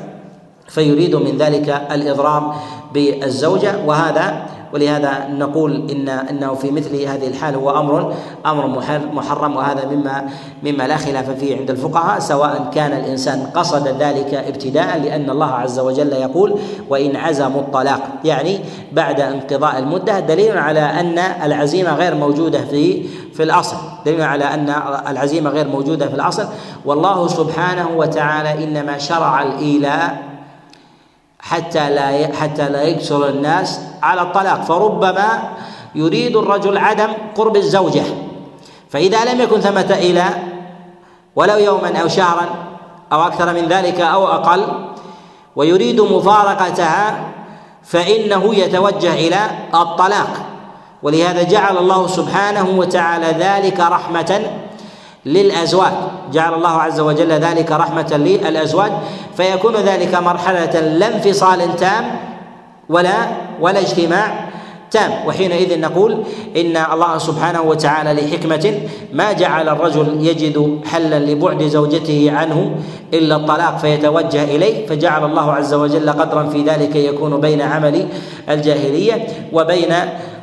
فيريد 0.68 1.16
من 1.16 1.38
ذلك 1.38 1.82
الإضرار 1.90 2.56
بالزوجة. 2.92 3.74
وهذا 3.86 4.46
ولهذا 4.74 5.26
نقول 5.30 5.90
إن 5.90 6.08
إنه 6.08 6.54
في 6.54 6.70
مثل 6.70 7.02
هذه 7.02 7.26
الحال 7.26 7.54
هو 7.54 7.70
أمر 7.70 8.14
أمر 8.46 8.66
محرم 9.12 9.56
وهذا 9.56 9.86
مما 9.90 10.28
مما 10.62 10.82
لا 10.82 10.96
خلاف 10.96 11.30
فيه 11.30 11.56
عند 11.56 11.70
الفقهاء 11.70 12.18
سواء 12.18 12.70
كان 12.74 12.92
الإنسان 12.92 13.46
قصد 13.54 13.88
ذلك 13.88 14.34
ابتداء 14.34 14.98
لأن 14.98 15.30
الله 15.30 15.50
عز 15.50 15.78
وجل 15.78 16.12
يقول 16.12 16.58
وإن 16.88 17.16
عزموا 17.16 17.60
الطلاق 17.60 18.00
يعني 18.24 18.60
بعد 18.92 19.20
انقضاء 19.20 19.78
المدة 19.78 20.20
دليل 20.20 20.58
على 20.58 20.80
أن 20.80 21.18
العزيمة 21.18 21.94
غير 21.94 22.14
موجودة 22.14 22.64
في 22.64 23.02
في 23.34 23.42
الأصل. 23.42 23.76
دليل 24.06 24.22
على 24.22 24.44
أن 24.44 24.74
العزيمة 25.08 25.50
غير 25.50 25.68
موجودة 25.68 26.08
في 26.08 26.14
الأصل. 26.14 26.46
والله 26.84 27.28
سبحانه 27.28 27.88
وتعالى 27.96 28.64
إنما 28.64 28.98
شرع 28.98 29.42
الإيلاء 29.42 30.33
حتى 31.44 31.90
لا 31.90 32.08
حتى 32.40 32.68
لا 32.68 32.82
يكسر 32.82 33.28
الناس 33.28 33.80
على 34.02 34.22
الطلاق. 34.22 34.64
فربما 34.64 35.28
يريد 35.94 36.36
الرجل 36.36 36.78
عدم 36.78 37.12
قرب 37.36 37.56
الزوجة. 37.56 38.04
فإذا 38.90 39.24
لم 39.24 39.40
يكن 39.40 39.60
ثمة 39.60 39.90
إلى 40.00 40.24
ولو 41.36 41.56
يوما 41.56 41.92
أو 42.00 42.08
شهرا 42.08 42.46
أو 43.12 43.22
أكثر 43.22 43.52
من 43.52 43.68
ذلك 43.68 44.00
أو 44.00 44.26
أقل 44.26 44.64
ويريد 45.56 46.00
مفارقتها 46.00 47.28
فإنه 47.84 48.54
يتوجه 48.54 49.14
إلى 49.14 49.40
الطلاق. 49.74 50.30
ولهذا 51.02 51.42
جعل 51.42 51.76
الله 51.76 52.06
سبحانه 52.06 52.68
وتعالى 52.80 53.26
ذلك 53.26 53.80
رحمة 53.80 54.40
للأزواج. 55.26 55.92
جعل 56.32 56.54
الله 56.54 56.68
عز 56.70 57.00
وجل 57.00 57.32
ذلك 57.32 57.72
رحمة 57.72 58.16
للأزواج. 58.16 58.92
فيكون 59.36 59.76
ذلك 59.76 60.14
مرحلة 60.14 60.80
لا 60.80 61.14
انفصال 61.14 61.76
تام 61.76 62.04
ولا 62.88 63.14
ولا 63.60 63.80
اجتماع 63.80 64.48
تام. 64.90 65.10
وحينئذ 65.26 65.80
نقول 65.80 66.24
إن 66.56 66.76
الله 66.76 67.18
سبحانه 67.18 67.62
وتعالى 67.62 68.12
لحكمة 68.20 68.80
ما 69.12 69.32
جعل 69.32 69.68
الرجل 69.68 70.26
يجد 70.26 70.80
حلا 70.86 71.18
لبعد 71.18 71.62
زوجته 71.62 72.32
عنه 72.32 72.74
إلا 73.14 73.36
الطلاق 73.36 73.78
فيتوجه 73.78 74.44
إليه. 74.44 74.86
فجعل 74.86 75.24
الله 75.24 75.52
عز 75.52 75.74
وجل 75.74 76.10
قدرا 76.10 76.42
في 76.48 76.62
ذلك 76.62 76.96
يكون 76.96 77.40
بين 77.40 77.60
عمل 77.62 78.06
الجاهلية 78.48 79.26
وبين 79.52 79.94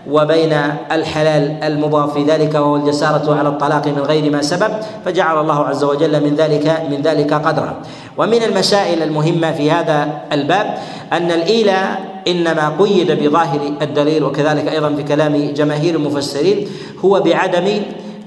وبين 0.09 0.53
الحلال 0.91 1.63
المضاف 1.63 2.13
في 2.13 2.23
ذلك 2.23 2.55
وهو 2.55 2.75
الجسارة 2.75 3.35
على 3.35 3.49
الطلاق 3.49 3.87
من 3.87 4.01
غير 4.01 4.31
ما 4.31 4.41
سبب 4.41 4.71
فجعل 5.05 5.41
الله 5.41 5.65
عز 5.65 5.83
وجل 5.83 6.23
من 6.23 6.35
ذلك 6.35 6.83
من 6.91 7.01
ذلك 7.01 7.33
قدرا. 7.33 7.81
ومن 8.17 8.43
المسائل 8.43 9.03
المهمة 9.03 9.51
في 9.51 9.71
هذا 9.71 10.21
الباب 10.31 10.77
أن 11.13 11.31
الإيلاء 11.31 12.11
إنما 12.27 12.75
قيد 12.79 13.11
بظاهر 13.11 13.59
الدليل 13.81 14.23
وكذلك 14.23 14.67
أيضا 14.67 14.95
في 14.95 15.03
كلام 15.03 15.53
جماهير 15.53 15.95
المفسرين 15.95 16.67
هو 17.05 17.19
بعدم 17.19 17.81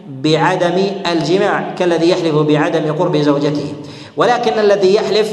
بعدم 0.09 0.87
الجماع 1.13 1.75
كالذي 1.79 2.11
يحلف 2.11 2.35
بعدم 2.35 2.93
قرب 2.93 3.17
زوجته. 3.17 3.73
ولكن 4.17 4.59
الذي 4.59 4.95
يحلف 4.95 5.33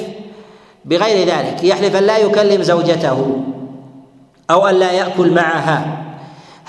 بغير 0.86 1.28
ذلك 1.28 1.64
يحلف 1.64 1.96
أن 1.96 2.04
لا 2.04 2.18
يكلم 2.18 2.62
زوجته 2.62 3.42
أو 4.52 4.68
أن 4.68 4.76
لا 4.76 4.92
يأكل 4.92 5.32
معها. 5.32 6.11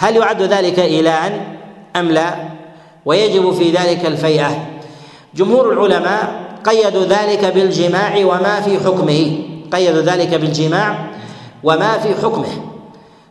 هل 0.02 0.16
يعد 0.16 0.42
ذلك 0.42 0.78
إيلاء 0.78 1.46
أم 1.96 2.08
لا؟ 2.08 2.34
ويجب 3.04 3.52
في 3.52 3.70
ذلك 3.70 4.06
الفيئة. 4.06 4.66
جمهور 5.34 5.72
العلماء 5.72 6.42
قيدوا 6.64 7.04
ذلك 7.04 7.44
بالجماع 7.44 8.24
وما 8.24 8.60
في 8.60 8.78
حكمه. 8.78 9.38
قيدوا 9.72 10.02
ذلك 10.02 10.34
بالجماع 10.34 11.06
وما 11.64 11.98
في 11.98 12.14
حكمه. 12.14 12.46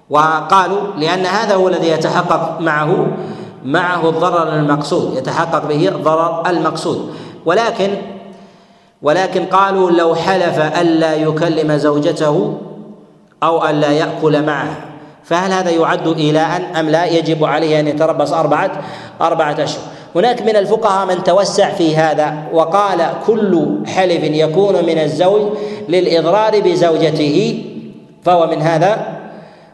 وقالوا 0.09 0.82
لأن 0.97 1.26
هذا 1.26 1.55
هو 1.55 1.67
الذي 1.67 1.88
يتحقق 1.88 2.61
معه 2.61 3.07
معه 3.65 4.09
الضرر 4.09 4.55
المقصود 4.55 5.17
يتحقق 5.17 5.67
به 5.67 5.88
الضرر 5.88 6.49
المقصود. 6.49 7.13
ولكن 7.45 7.89
ولكن 9.01 9.45
قالوا 9.45 9.91
لو 9.91 10.15
حلف 10.15 10.59
ألا 10.59 11.15
يكلم 11.15 11.78
زوجته 11.78 12.57
أو 13.43 13.69
ألا 13.69 13.91
يأكل 13.91 14.45
معها 14.45 14.91
فهل 15.24 15.51
هذا 15.51 15.69
يعد 15.69 16.17
إيلاء 16.17 16.72
أم 16.80 16.89
لا؟ 16.89 17.05
يجب 17.05 17.45
عليه 17.45 17.80
أن 17.80 17.88
يتربص 17.88 18.34
أربعة 18.34 18.72
أربعة 19.22 19.63
أشهر. 19.63 19.84
هناك 20.15 20.41
من 20.41 20.55
الفقهاء 20.55 21.07
من 21.07 21.24
توسع 21.24 21.69
في 21.69 21.95
هذا 21.95 22.43
وقال 22.53 23.07
كل 23.28 23.78
حلف 23.88 24.24
يكون 24.24 24.86
من 24.86 24.97
الزوج 24.97 25.41
للإضرار 25.89 26.59
بزوجته 26.59 27.65
فهو 28.24 28.47
من 28.47 28.61
هذا 28.61 29.22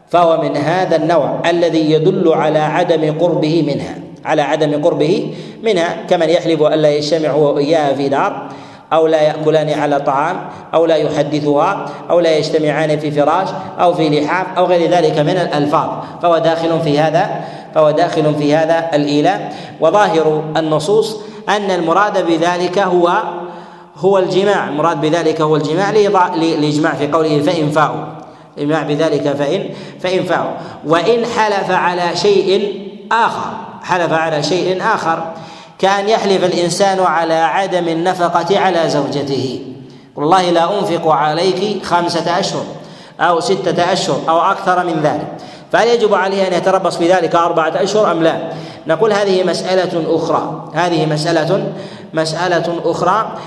فهو 0.08 0.42
من 0.42 0.56
هذا 0.56 0.96
النوع 0.96 1.42
الذي 1.50 1.92
يدل 1.92 2.32
على 2.32 2.58
عدم 2.58 3.18
قربه 3.18 3.62
منها 3.62 3.94
على 4.24 4.42
عدم 4.42 4.82
قربه 4.84 5.34
منها 5.62 5.96
كمن 6.10 6.28
يحلف 6.28 6.62
ألا 6.62 6.90
يجتمع 6.90 7.28
هو 7.28 7.54
وإياها 7.54 7.94
في 7.94 8.08
دار. 8.08 8.48
أو 8.92 9.06
لا 9.06 9.22
يأكلان 9.22 9.80
على 9.80 10.00
طعام 10.00 10.36
أو 10.74 10.86
لا 10.86 10.96
يحدثها 10.96 11.86
أو 12.10 12.20
لا 12.20 12.36
يجتمعان 12.36 12.98
في 12.98 13.10
فراش 13.10 13.48
أو 13.80 13.94
في 13.94 14.20
لحاف 14.20 14.46
أو 14.58 14.64
غير 14.64 14.90
ذلك 14.90 15.18
من 15.18 15.36
الألفاظ. 15.36 15.88
فهو 16.22 16.38
داخل 16.38 16.80
في 16.80 16.98
هذا 16.98 17.44
فهو 17.74 17.90
داخل 17.90 18.34
في 18.34 18.54
هذا 18.56 18.90
الإيلاء. 18.94 19.54
وظاهر 19.80 20.44
النصوص 20.56 21.16
أن 21.48 21.70
المراد 21.70 22.26
بذلك 22.26 22.78
هو 22.78 23.22
هو 23.96 24.18
الجماع. 24.18 24.68
المراد 24.68 25.00
بذلك 25.00 25.40
هو 25.40 25.56
الجماع 25.56 25.90
لإجماع 26.36 26.94
في 26.94 27.08
قوله 27.08 27.42
فإن 27.42 27.70
فاءوا. 27.70 28.04
الإجماع 28.58 28.82
بذلك 28.82 29.36
فإن 29.36 29.70
فإن 30.00 30.22
فاءوا. 30.22 30.50
وإن 30.86 31.26
حلف 31.36 31.70
على 31.70 32.16
شيء 32.16 32.82
آخر 33.12 33.50
حلف 33.82 34.12
على 34.12 34.42
شيء 34.42 34.82
آخر. 34.82 35.32
كأن 35.78 36.08
يحلف 36.08 36.44
الإنسان 36.44 37.00
على 37.00 37.34
عدم 37.34 37.88
النفقة 37.88 38.58
على 38.58 38.90
زوجته. 38.90 39.60
والله 40.16 40.50
لا 40.50 40.78
أنفق 40.78 41.08
عليك 41.08 41.84
خمسة 41.84 42.38
أشهر 42.38 42.64
أو 43.20 43.40
ستة 43.40 43.92
أشهر 43.92 44.20
أو 44.28 44.40
أكثر 44.40 44.84
من 44.84 45.00
ذلك. 45.02 45.26
فهل 45.72 45.88
يجب 45.88 46.14
عليه 46.14 46.48
أن 46.48 46.52
يتربص 46.52 46.96
في 46.96 47.12
ذلك 47.12 47.34
أربعة 47.34 47.72
أشهر 47.76 48.12
أم 48.12 48.22
لا؟ 48.22 48.52
نقول 48.86 49.12
هذه 49.12 49.44
مسألة 49.44 50.16
أخرى. 50.16 50.70
هذه 50.74 51.06
مسألة 51.06 51.72
مسألة 52.14 52.80
أخرى 52.84 53.38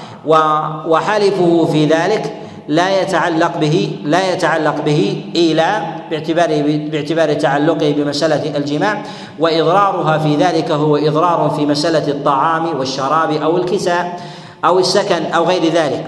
وحلفه 0.87 1.69
في 1.71 1.85
ذلك 1.85 2.40
لا 2.67 3.01
يتعلق 3.01 3.57
به 3.57 3.97
لا 4.03 4.33
يتعلق 4.33 4.81
به 4.85 5.23
إيلاء 5.35 6.01
باعتبار 6.11 6.47
باعتبار 6.91 7.33
تعلقه 7.33 7.91
بمسألة 7.97 8.57
الجماع 8.57 9.03
وإضرارها 9.39 10.17
في 10.17 10.35
ذلك 10.35 10.71
هو 10.71 10.97
إضرار 10.97 11.53
في 11.55 11.65
مسألة 11.65 12.07
الطعام 12.07 12.79
والشراب 12.79 13.31
أو 13.31 13.57
الكساء 13.57 14.19
أو 14.65 14.79
السكن 14.79 15.25
أو 15.25 15.43
غير 15.43 15.65
ذلك. 15.65 16.05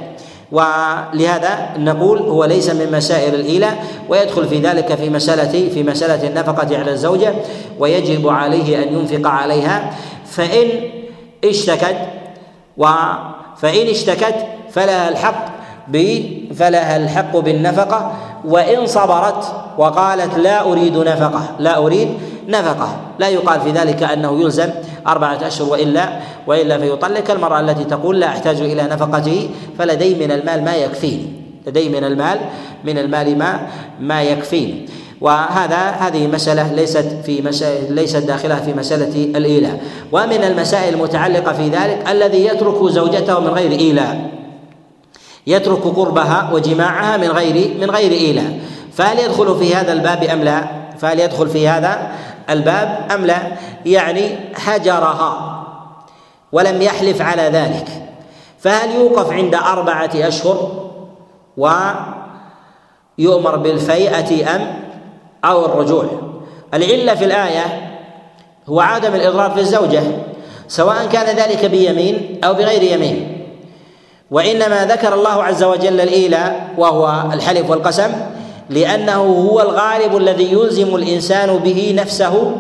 ولهذا 0.52 1.70
نقول 1.78 2.18
هو 2.20 2.46
ليس 2.46 2.70
من 2.70 2.92
مسائل 2.92 3.36
الإيلاء 3.36 3.86
ويدخل 4.10 4.48
في 4.48 4.60
ذلك 4.60 4.96
في 4.96 5.10
مسألة 5.10 5.70
في 5.70 5.84
مسألة 5.84 6.28
النفقة 6.28 6.78
على 6.78 6.92
الزوجة 6.92 7.34
ويجب 7.80 8.30
عليه 8.30 8.84
أن 8.84 8.94
ينفق 8.94 9.30
عليها. 9.30 9.94
فإن 10.26 10.68
اشتكت 11.46 11.98
و 12.78 12.88
فإن 13.58 13.88
اشتكت 13.88 14.36
فلها 14.72 15.10
الحق 15.10 15.46
فلها 16.54 16.98
الحق 16.98 17.38
بالنفقة 17.38 18.12
وإن 18.46 18.88
صبرت 18.88 19.44
وقالت 19.78 20.38
لا 20.38 20.62
أريد 20.62 20.98
نفقة 20.98 21.42
لا 21.60 21.78
أريد 21.78 22.10
نفقة. 22.48 22.98
لا 23.20 23.28
يقال 23.28 23.62
في 23.62 23.72
ذلك 23.72 24.04
أنه 24.04 24.42
يلزم 24.42 24.70
أربعة 25.08 25.48
أشهر 25.48 25.70
وإلا 25.70 26.20
وإلا 26.48 26.78
فيطلق. 26.78 27.32
المرأة 27.32 27.60
التي 27.60 27.84
تقول 27.84 28.20
لا 28.20 28.28
أحتاج 28.28 28.62
إلى 28.62 28.84
نفقته 28.84 29.50
فلدي 29.78 30.16
من 30.16 30.32
المال 30.32 30.64
ما 30.64 30.76
يكفيني. 30.76 31.26
لدي 31.68 31.90
من 31.90 32.04
المال 32.04 32.40
من 32.84 32.98
المال 32.98 33.38
ما 33.38 33.68
ما 34.00 34.24
يكفيني. 34.24 34.86
وهذا 35.22 35.78
هذه 35.78 36.28
مسألة 36.28 36.74
ليست 36.74 37.06
في 37.26 37.42
مسائل 37.42 37.94
ليست 37.94 38.18
داخلة 38.18 38.56
في 38.56 38.74
مسألة 38.74 39.38
الإيلاء. 39.38 39.82
ومن 40.12 40.44
المسائل 40.44 40.94
المتعلقة 40.94 41.54
في 41.54 41.70
ذلك 41.70 42.10
الذي 42.10 42.46
يترك 42.46 42.90
زوجته 42.90 43.40
من 43.40 43.48
غير 43.48 43.72
إيلاء. 43.72 44.43
يترك 45.48 45.84
قربها 45.84 46.50
وجماعها 46.54 47.18
من 47.18 47.28
غير 47.28 47.78
من 47.82 47.92
غير 47.92 48.12
إيلاء 48.12 48.60
فهل 48.94 49.20
يدخل 49.20 49.56
في 49.56 49.76
هذا 49.76 49.94
الباب 49.94 50.24
أم 50.24 50.44
لا؟ 50.44 50.64
فهل 50.98 51.20
يدخل 51.20 51.50
في 51.50 51.68
هذا 51.68 52.12
الباب 52.50 53.08
أم 53.12 53.26
لا؟ 53.26 53.38
يعني 53.86 54.30
حجرها 54.56 55.64
ولم 56.52 56.82
يحلف 56.82 57.22
على 57.22 57.42
ذلك 57.42 57.88
فهل 58.60 58.96
يوقف 58.96 59.32
عند 59.32 59.56
أربعة 59.56 60.12
أشهر 60.16 60.72
ويؤمر 61.58 63.56
بالفيئة 63.56 64.56
أم 64.56 64.80
أو 65.46 65.66
الرجوع 65.66 66.06
العلة 66.74 67.16
في 67.16 67.26
الآية 67.26 67.94
هو 68.70 68.80
عدم 68.80 69.16
الإضرار 69.16 69.52
في 69.52 69.60
الزوجة 69.60 70.04
سواء 70.68 71.06
كان 71.06 71.36
ذلك 71.36 71.66
بيمين 71.66 72.40
أو 72.44 72.54
بغير 72.54 72.84
يمين 72.84 73.33
وإنما 74.32 74.86
ذكر 74.86 75.14
الله 75.14 75.44
عز 75.44 75.64
وجل 75.64 76.02
الإيلاء 76.02 76.70
وهو 76.78 77.24
الحلف 77.34 77.70
والقسم 77.70 78.12
لأنه 78.70 79.24
هو 79.24 79.62
الغالب 79.62 80.18
الذي 80.18 80.52
يلزم 80.52 80.96
الإنسان 80.96 81.58
به 81.58 81.96
نفسه 81.98 82.56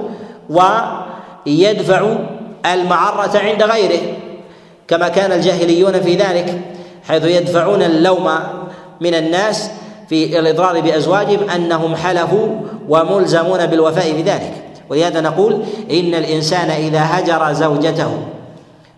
ويدفع 0.49 2.15
المعرة 2.65 3.37
عند 3.37 3.63
غيره 3.63 4.01
كما 4.87 5.09
كان 5.09 5.31
الجاهليون 5.31 6.01
في 6.01 6.15
ذلك 6.15 6.61
حيث 7.07 7.25
يدفعون 7.25 7.81
اللوم 7.81 8.29
من 9.01 9.13
الناس 9.13 9.69
في 10.09 10.39
الإضرار 10.39 10.81
بأزواجهم 10.81 11.49
أنهم 11.49 11.95
حلفوا 11.95 12.47
وملزمون 12.89 13.65
بالوفاء 13.65 14.11
بذلك 14.11 14.53
ولهذا 14.89 15.21
نقول 15.21 15.53
إن 15.91 16.15
الإنسان 16.15 16.69
إذا 16.69 17.01
هجر 17.03 17.53
زوجته 17.53 18.17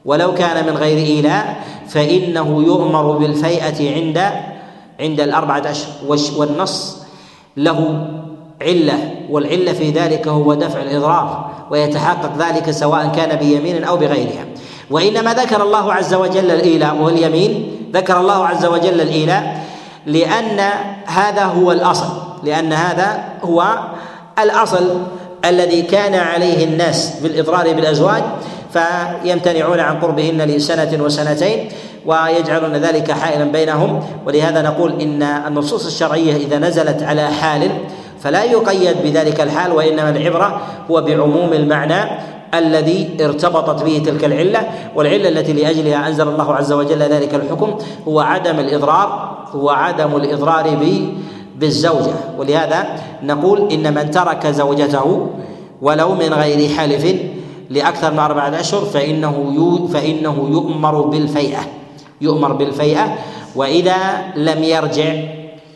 ولو 0.05 0.33
كان 0.33 0.65
من 0.65 0.77
غير 0.77 0.97
إيلاء 0.97 1.55
فإنه 1.87 2.63
يؤمر 2.63 3.11
بالفيئة 3.11 3.95
عند 3.95 4.31
عند 4.99 5.19
الأربعة 5.19 5.63
أشهر 5.71 6.39
والنص. 6.39 7.05
له 7.57 8.07
علة 8.61 9.15
والعلة 9.29 9.73
في 9.73 9.89
ذلك 9.91 10.27
هو 10.27 10.53
دفع 10.53 10.81
الإضرار 10.81 11.51
ويتحقق 11.71 12.31
ذلك 12.37 12.71
سواء 12.71 13.07
كان 13.15 13.35
بيمين 13.35 13.83
أو 13.83 13.97
بغيرها. 13.97 14.45
وإنما 14.91 15.33
ذكر 15.33 15.63
الله 15.63 15.93
عز 15.93 16.13
وجل 16.13 16.51
الإيلاء 16.51 16.95
واليمين 16.95 17.71
ذكر 17.93 18.19
الله 18.19 18.47
عز 18.47 18.65
وجل 18.65 19.01
الإيلاء 19.01 19.65
لأن 20.05 20.59
هذا 21.05 21.43
هو 21.43 21.71
الأصل 21.71 22.09
لأن 22.43 22.73
هذا 22.73 23.23
هو 23.43 23.79
الأصل 24.39 25.01
الذي 25.45 25.81
كان 25.81 26.15
عليه 26.15 26.65
الناس 26.65 27.19
في 27.21 27.27
الإضرار 27.27 27.73
بالأزواج. 27.73 28.23
فيمتنعون 28.75 29.79
عن 29.79 29.99
قربهن 29.99 30.41
لسنة 30.41 31.03
وسنتين 31.03 31.69
ويجعلون 32.05 32.75
ذلك 32.75 33.11
حائلا 33.11 33.43
بينهم. 33.43 34.03
ولهذا 34.27 34.61
نقول 34.61 35.01
إن 35.01 35.23
النصوص 35.23 35.85
الشرعية 35.85 36.35
إذا 36.35 36.57
نزلت 36.59 37.03
على 37.03 37.27
حال 37.27 37.71
فلا 38.19 38.43
يقيد 38.43 38.95
بذلك 39.03 39.41
الحال 39.41 39.71
وإنما 39.71 40.09
العبرة 40.09 40.61
هو 40.91 41.01
بعموم 41.01 41.53
المعنى 41.53 42.01
الذي 42.53 43.17
ارتبطت 43.21 43.83
به 43.83 44.03
تلك 44.05 44.25
العلة. 44.25 44.61
والعلة 44.95 45.29
التي 45.29 45.53
لأجلها 45.53 46.07
أنزل 46.07 46.27
الله 46.27 46.55
عز 46.55 46.71
وجل 46.71 46.99
ذلك 46.99 47.35
الحكم 47.35 47.75
هو 48.07 48.19
عدم 48.19 48.59
الإضرار 48.59 49.37
هو 49.51 49.69
عدم 49.69 50.15
الإضرار 50.15 50.77
بالزوجة. 51.55 52.13
ولهذا 52.37 52.85
نقول 53.23 53.71
إن 53.71 53.93
من 53.93 54.11
ترك 54.11 54.47
زوجته 54.47 55.27
ولو 55.81 56.15
من 56.15 56.33
غير 56.33 56.69
حلف 56.69 57.15
لأكثر 57.69 58.11
من 58.11 58.19
أربعة 58.19 58.59
أشهر 58.59 58.85
فإنه 58.85 59.87
فإنه 59.93 60.47
يؤمر 60.51 61.01
بالفيئة 61.01 61.61
يؤمر 62.21 62.53
بالفيئة 62.53 63.17
وإذا 63.55 63.95
لم 64.35 64.63
يرجع 64.63 65.13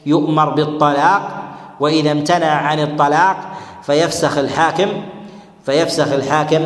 يؤمر 0.06 0.50
بالطلاق 0.50 1.22
وإذا 1.80 2.12
امتنع 2.12 2.48
عن 2.48 2.80
الطلاق 2.80 3.38
فيفسخ 3.84 4.38
الحاكم 4.38 4.88
فيفسخ 5.66 6.14
الحاكم 6.14 6.66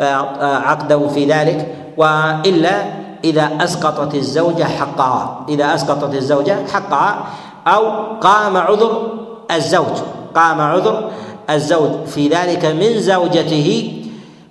آه، 0.00 0.02
آه، 0.02 0.58
عقده 0.58 1.08
في 1.08 1.24
ذلك. 1.24 1.74
وإلا 1.96 2.84
إذا 3.24 3.50
أسقطت 3.60 4.14
الزوجة 4.14 4.64
حقها 4.64 5.44
إذا 5.48 5.74
أسقطت 5.74 6.14
الزوجة 6.14 6.56
حقها 6.72 7.24
أو 7.66 7.88
قام 8.20 8.56
عذر 8.56 9.12
الزوج 9.50 9.96
قام 10.34 10.60
عذر 10.60 11.10
الزوج 11.50 11.90
في 12.06 12.28
ذلك 12.28 12.64
من 12.64 13.00
زوجته 13.00 14.00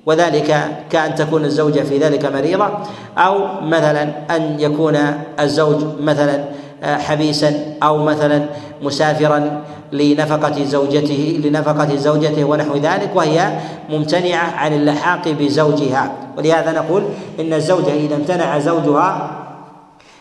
وذلك 0.06 0.68
كأن 0.90 1.16
تكون 1.16 1.46
الزوجة 1.46 1.80
في 1.82 1.98
ذلك 1.98 2.26
مريضة 2.26 2.70
أو 3.18 3.62
مثلا 3.62 4.04
أن 4.36 4.60
يكون 4.60 4.98
الزوج 5.40 5.84
مثلا 6.02 6.46
حبيسا 6.84 7.76
أو 7.84 8.04
مثلا 8.04 8.46
مسافرا 8.82 9.64
لنفقة 9.92 10.64
زوجته 10.64 11.42
لنفقة 11.44 11.96
زوجته 11.96 12.44
ونحو 12.44 12.78
ذلك 12.78 13.12
وهي 13.16 13.60
ممتنعة 13.90 14.52
عن 14.56 14.74
اللحاق 14.74 15.28
بزوجها. 15.30 16.12
ولهذا 16.38 16.72
نقول 16.72 17.04
إن 17.40 17.54
الزوجة 17.54 17.94
إذا 17.94 18.16
امتنع 18.16 18.60
زوجها 18.60 19.32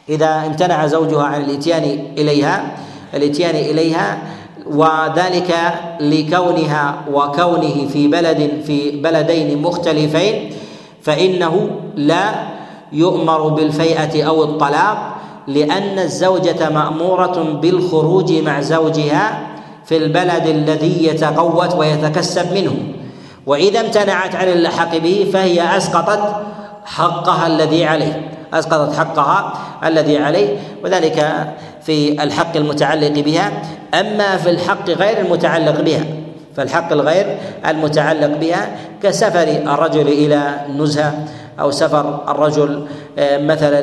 إذا 0.08 0.46
امتنع 0.46 0.86
زوجها 0.86 1.24
عن 1.24 1.40
الإتيان 1.40 2.06
إليها 2.18 2.64
الإتيان 3.14 3.54
إليها 3.54 4.18
وذلك 4.66 5.54
لكونها 6.00 6.94
وكونه 7.12 7.88
في 7.92 8.08
بلد 8.08 8.62
في 8.66 8.90
بلدين 8.90 9.62
مختلفين 9.62 10.50
فإنه 11.02 11.70
لا 11.96 12.30
يؤمر 12.92 13.48
بالفيئة 13.48 14.28
أو 14.28 14.44
الطلاق 14.44 15.16
لأن 15.46 15.98
الزوجة 15.98 16.70
مأمورة 16.70 17.58
بالخروج 17.62 18.32
مع 18.32 18.60
زوجها 18.60 19.46
في 19.84 19.96
البلد 19.96 20.46
الذي 20.46 21.06
يتقوت 21.06 21.74
ويتكسب 21.74 22.52
منه. 22.54 22.74
وإذا 23.46 23.80
امتنعت 23.80 24.34
عن 24.34 24.48
اللحق 24.48 24.96
به 24.96 25.30
فهي 25.32 25.76
أسقطت 25.76 26.34
حقها 26.84 27.46
الذي 27.46 27.84
عليه. 27.84 28.31
أسقطت 28.53 28.96
حقها 28.96 29.53
الذي 29.84 30.18
عليه 30.18 30.57
وذلك 30.84 31.46
في 31.82 32.22
الحق 32.22 32.57
المتعلق 32.57 33.20
بها. 33.20 33.53
أما 33.94 34.36
في 34.36 34.50
الحق 34.50 34.90
غير 34.90 35.20
المتعلق 35.20 35.80
بها 35.80 36.05
فالحق 36.57 36.92
الغير 36.92 37.36
المتعلق 37.66 38.38
بها 38.38 38.76
كسفر 39.03 39.48
الرجل 39.72 40.09
إلى 40.09 40.55
نزهة 40.78 41.24
أو 41.61 41.70
سفر 41.70 42.24
الرجل 42.28 42.86
آه، 43.18 43.38
مثلا 43.38 43.80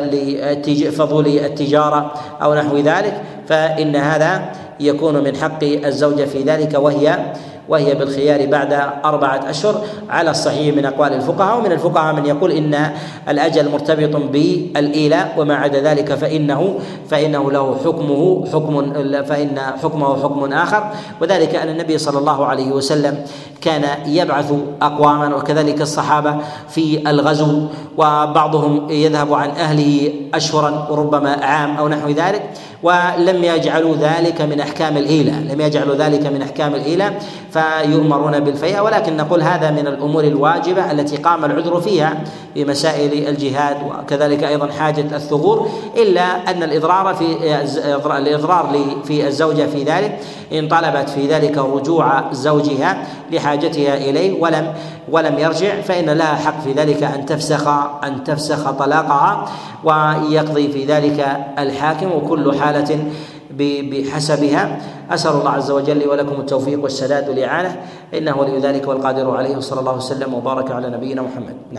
لفضول 0.68 1.28
التجارة 1.28 2.14
أو 2.42 2.54
نحو 2.54 2.78
ذلك. 2.78 3.22
فإن 3.50 3.96
هذا 3.96 4.52
يكون 4.80 5.24
من 5.24 5.36
حق 5.36 5.64
الزوجة 5.64 6.26
في 6.26 6.44
ذلك 6.44 6.74
وهي 6.80 7.34
وهي 7.70 7.96
بالخيار 7.96 8.46
بعد 8.46 8.74
أربعة 9.06 9.50
أشهر 9.50 9.82
على 10.10 10.32
الصحيح 10.32 10.76
من 10.76 10.86
أقوال 10.86 11.14
الفقهاء. 11.14 11.58
ومن 11.58 11.72
الفقهاء 11.72 12.14
من 12.16 12.26
يقول 12.26 12.52
إن 12.52 12.92
الأجل 13.30 13.72
مرتبط 13.72 14.16
بالإيلاء 14.16 15.34
وما 15.38 15.56
عدا 15.56 15.82
ذلك 15.82 16.14
فإنه 16.14 16.80
فإنه 17.10 17.52
له 17.52 17.78
حكمه 17.86 18.46
حكم 18.54 18.94
فإن 19.24 19.60
حكمه 19.84 20.24
حكم 20.24 20.54
آخر. 20.54 20.84
وذلك 21.22 21.56
أن 21.56 21.70
النبي 21.70 21.98
صلى 21.98 22.20
الله 22.20 22.46
عليه 22.46 22.72
وسلم 22.72 23.24
كان 23.62 23.86
يبعث 24.06 24.54
أقواما 24.82 25.36
وكذلك 25.36 25.82
الصحابة 25.82 26.36
في 26.70 27.10
الغزو 27.10 27.66
وبعضهم 27.98 28.90
يذهب 28.90 29.34
عن 29.34 29.50
أهله 29.50 30.14
أشهرا 30.34 30.88
وربما 30.90 31.46
عام 31.46 31.78
أو 31.78 31.88
نحو 31.88 32.10
ذلك. 32.10 32.50
ولم 32.84 33.44
يجعلوا 33.44 33.96
ذلك 33.96 34.42
من 34.42 34.60
أحكام 34.60 34.98
الإيلة. 34.98 35.40
لم 35.40 35.62
يجعلوا 35.62 35.96
ذلك 35.96 36.26
من 36.26 36.42
أحكام 36.42 36.76
الإيلة 36.76 37.14
فيؤمرون 37.52 38.40
بالفيئة. 38.40 38.82
ولكن 38.82 39.18
نقول 39.18 39.42
هذا 39.42 39.72
من 39.72 39.88
الأمور 39.88 40.24
الواجبة 40.24 40.92
التي 40.92 41.18
قام 41.18 41.46
العذر 41.46 41.82
فيها 41.82 42.24
في 42.54 42.66
مسائل 42.66 43.28
الجهاد 43.28 43.78
وكذلك 43.90 44.44
أيضا 44.44 44.68
حاجة 44.72 45.16
الثغور 45.16 45.70
إلا 45.98 46.52
أن 46.52 46.64
الإضرار 46.64 47.16
في 47.16 47.26
الإضرار 48.18 48.96
في 49.06 49.28
الزوجة 49.28 49.66
في 49.66 49.84
ذلك. 49.84 50.20
ان 50.54 50.68
طلبت 50.68 51.10
في 51.10 51.28
ذلك 51.28 51.58
رجوع 51.58 52.32
زوجها 52.32 53.08
لحاجتها 53.32 53.98
إليه 53.98 54.42
ولم 54.42 54.74
ولم 55.12 55.40
يرجع 55.40 55.82
فإن 55.82 56.10
لها 56.10 56.36
حق 56.36 56.62
في 56.62 56.74
ذلك 56.74 57.04
أن 57.04 57.26
تفسخ 57.26 57.68
أن 58.04 58.24
تفسخ 58.24 58.72
طلاقها 58.72 59.46
ويقضي 59.84 60.68
في 60.72 60.86
ذلك 60.86 61.28
الحاكم 61.60 62.12
وكل 62.12 62.58
حالة 62.58 63.00
بحسبها. 63.60 64.80
أسأل 65.12 65.32
الله 65.32 65.50
عز 65.50 65.72
وجل 65.72 66.08
ولكم 66.08 66.42
التوفيق 66.42 66.84
والسداد 66.84 67.30
والإعانة. 67.30 67.76
إنه 68.14 68.38
ولي 68.38 68.60
ذلك 68.60 68.88
والقادر 68.88 69.38
عليه 69.38 69.58
وصلى 69.58 69.80
الله 69.80 69.96
وسلم 69.96 70.34
وبارك 70.34 70.72
على 70.72 70.90
نبينا 70.90 71.22
محمد. 71.22 71.56